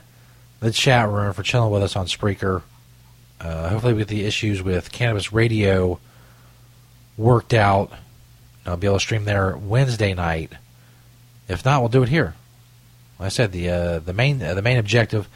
the 0.59 0.71
chat 0.71 1.09
room 1.09 1.33
for 1.33 1.41
chilling 1.41 1.71
with 1.71 1.81
us 1.81 1.95
on 1.95 2.05
Spreaker. 2.05 2.61
Uh, 3.41 3.69
hopefully, 3.69 3.93
with 3.93 4.07
the 4.07 4.23
issues 4.23 4.61
with 4.61 4.91
Cannabis 4.91 5.33
Radio 5.33 5.99
worked 7.17 7.55
out, 7.55 7.91
I'll 8.67 8.77
be 8.77 8.85
able 8.85 8.97
to 8.97 8.99
stream 8.99 9.25
there 9.25 9.57
Wednesday 9.57 10.13
night. 10.13 10.53
If 11.47 11.65
not, 11.65 11.81
we'll 11.81 11.89
do 11.89 12.03
it 12.03 12.09
here. 12.09 12.35
Like 13.17 13.25
I 13.25 13.29
said, 13.29 13.51
the 13.51 13.67
uh, 13.67 13.99
the 13.99 14.13
main 14.13 14.43
uh, 14.43 14.53
the 14.53 14.61
main 14.61 14.77
objective 14.77 15.27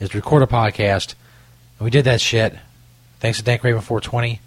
is 0.00 0.08
to 0.10 0.18
record 0.18 0.42
a 0.42 0.48
podcast, 0.48 1.14
and 1.78 1.84
we 1.84 1.90
did 1.90 2.04
that 2.06 2.20
shit. 2.20 2.56
Thanks 3.20 3.38
to 3.38 3.44
Dank 3.44 3.62
Raven 3.62 3.80
420 3.80 4.40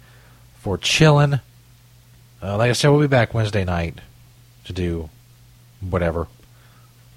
for 0.58 0.76
chilling. 0.76 1.40
Uh, 2.42 2.56
like 2.56 2.70
I 2.70 2.72
said, 2.72 2.88
we'll 2.88 3.00
be 3.00 3.06
back 3.06 3.34
Wednesday 3.34 3.64
night 3.64 4.00
to 4.64 4.72
do 4.72 5.08
whatever. 5.80 6.26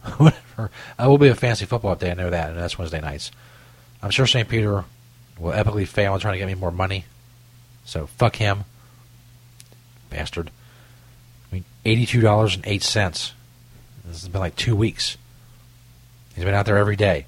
whatever. 0.17 0.69
Uh, 0.99 1.09
will 1.09 1.17
be 1.17 1.29
a 1.29 1.35
fancy 1.35 1.65
football 1.65 1.95
update, 1.95 2.11
I 2.11 2.13
know 2.13 2.29
that, 2.29 2.49
and 2.49 2.59
that's 2.59 2.77
Wednesday 2.77 3.01
nights. 3.01 3.31
I'm 4.03 4.11
sure 4.11 4.27
St. 4.27 4.47
Peter 4.47 4.85
will 5.39 5.51
epically 5.51 5.87
fail 5.87 6.13
in 6.13 6.19
trying 6.19 6.33
to 6.33 6.37
get 6.37 6.47
me 6.47 6.53
more 6.53 6.71
money. 6.71 7.05
So 7.85 8.07
fuck 8.07 8.35
him. 8.35 8.65
Bastard. 10.09 10.51
I 11.51 11.55
mean, 11.55 11.65
$82.08. 11.85 12.61
This 12.63 14.21
has 14.21 14.27
been 14.27 14.41
like 14.41 14.55
two 14.55 14.75
weeks. 14.75 15.17
He's 16.35 16.43
been 16.43 16.53
out 16.53 16.65
there 16.65 16.77
every 16.77 16.95
day. 16.95 17.25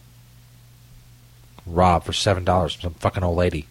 Robbed 1.66 2.06
for 2.06 2.12
$7 2.12 2.46
from 2.46 2.82
some 2.82 2.94
fucking 2.94 3.24
old 3.24 3.38
lady. 3.38 3.68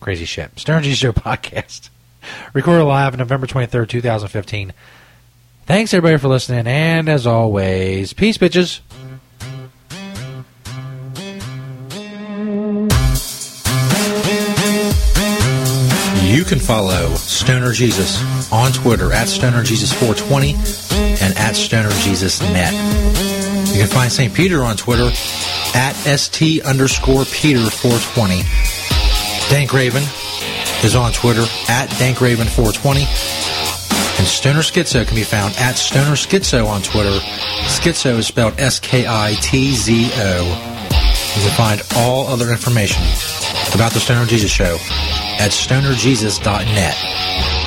Crazy 0.00 0.24
shit. 0.24 0.58
Stern 0.58 0.82
G 0.82 0.94
Show 0.94 1.12
podcast. 1.12 1.90
Recorded 2.52 2.84
live 2.84 3.16
November 3.16 3.46
23rd, 3.46 3.88
2015. 3.88 4.72
Thanks 5.66 5.94
everybody 5.94 6.18
for 6.18 6.28
listening, 6.28 6.66
and 6.66 7.08
as 7.08 7.26
always, 7.26 8.12
peace, 8.12 8.38
bitches. 8.38 8.80
You 16.30 16.44
can 16.44 16.58
follow 16.58 17.14
Stoner 17.14 17.72
Jesus 17.72 18.52
on 18.52 18.72
Twitter 18.72 19.12
at 19.12 19.28
Stoner 19.28 19.62
Jesus 19.62 19.92
420 19.92 20.54
and 21.22 21.36
at 21.36 21.54
Stoner. 21.54 21.90
You 23.72 23.78
can 23.78 23.88
find 23.88 24.10
St. 24.10 24.34
Peter 24.34 24.62
on 24.62 24.76
Twitter 24.76 25.10
at 25.74 25.92
ST 25.92 26.62
underscore 26.62 27.24
Peter 27.26 27.68
420. 27.68 28.42
Dank 29.48 29.72
Raven 29.72 30.02
is 30.84 30.94
on 30.94 31.12
Twitter 31.12 31.42
at 31.68 31.88
DankRaven420. 31.90 33.06
And 34.18 34.26
Stoner 34.26 34.60
Skitzo 34.60 35.06
can 35.06 35.14
be 35.14 35.22
found 35.22 35.54
at 35.58 35.76
Stoner 35.76 36.12
Skitzo 36.12 36.66
on 36.66 36.82
Twitter. 36.82 37.18
Skitzo 37.66 38.18
is 38.18 38.26
spelled 38.26 38.58
S 38.58 38.80
K 38.80 39.06
I 39.06 39.34
T 39.40 39.74
Z 39.74 40.10
O. 40.14 40.76
You 41.36 41.42
can 41.42 41.56
find 41.56 41.82
all 41.96 42.26
other 42.26 42.50
information 42.50 43.02
about 43.72 43.92
the 43.92 44.00
Stoner 44.00 44.26
Jesus 44.26 44.50
Show 44.50 44.76
at 45.38 45.52
stonerjesus.net. 45.52 47.59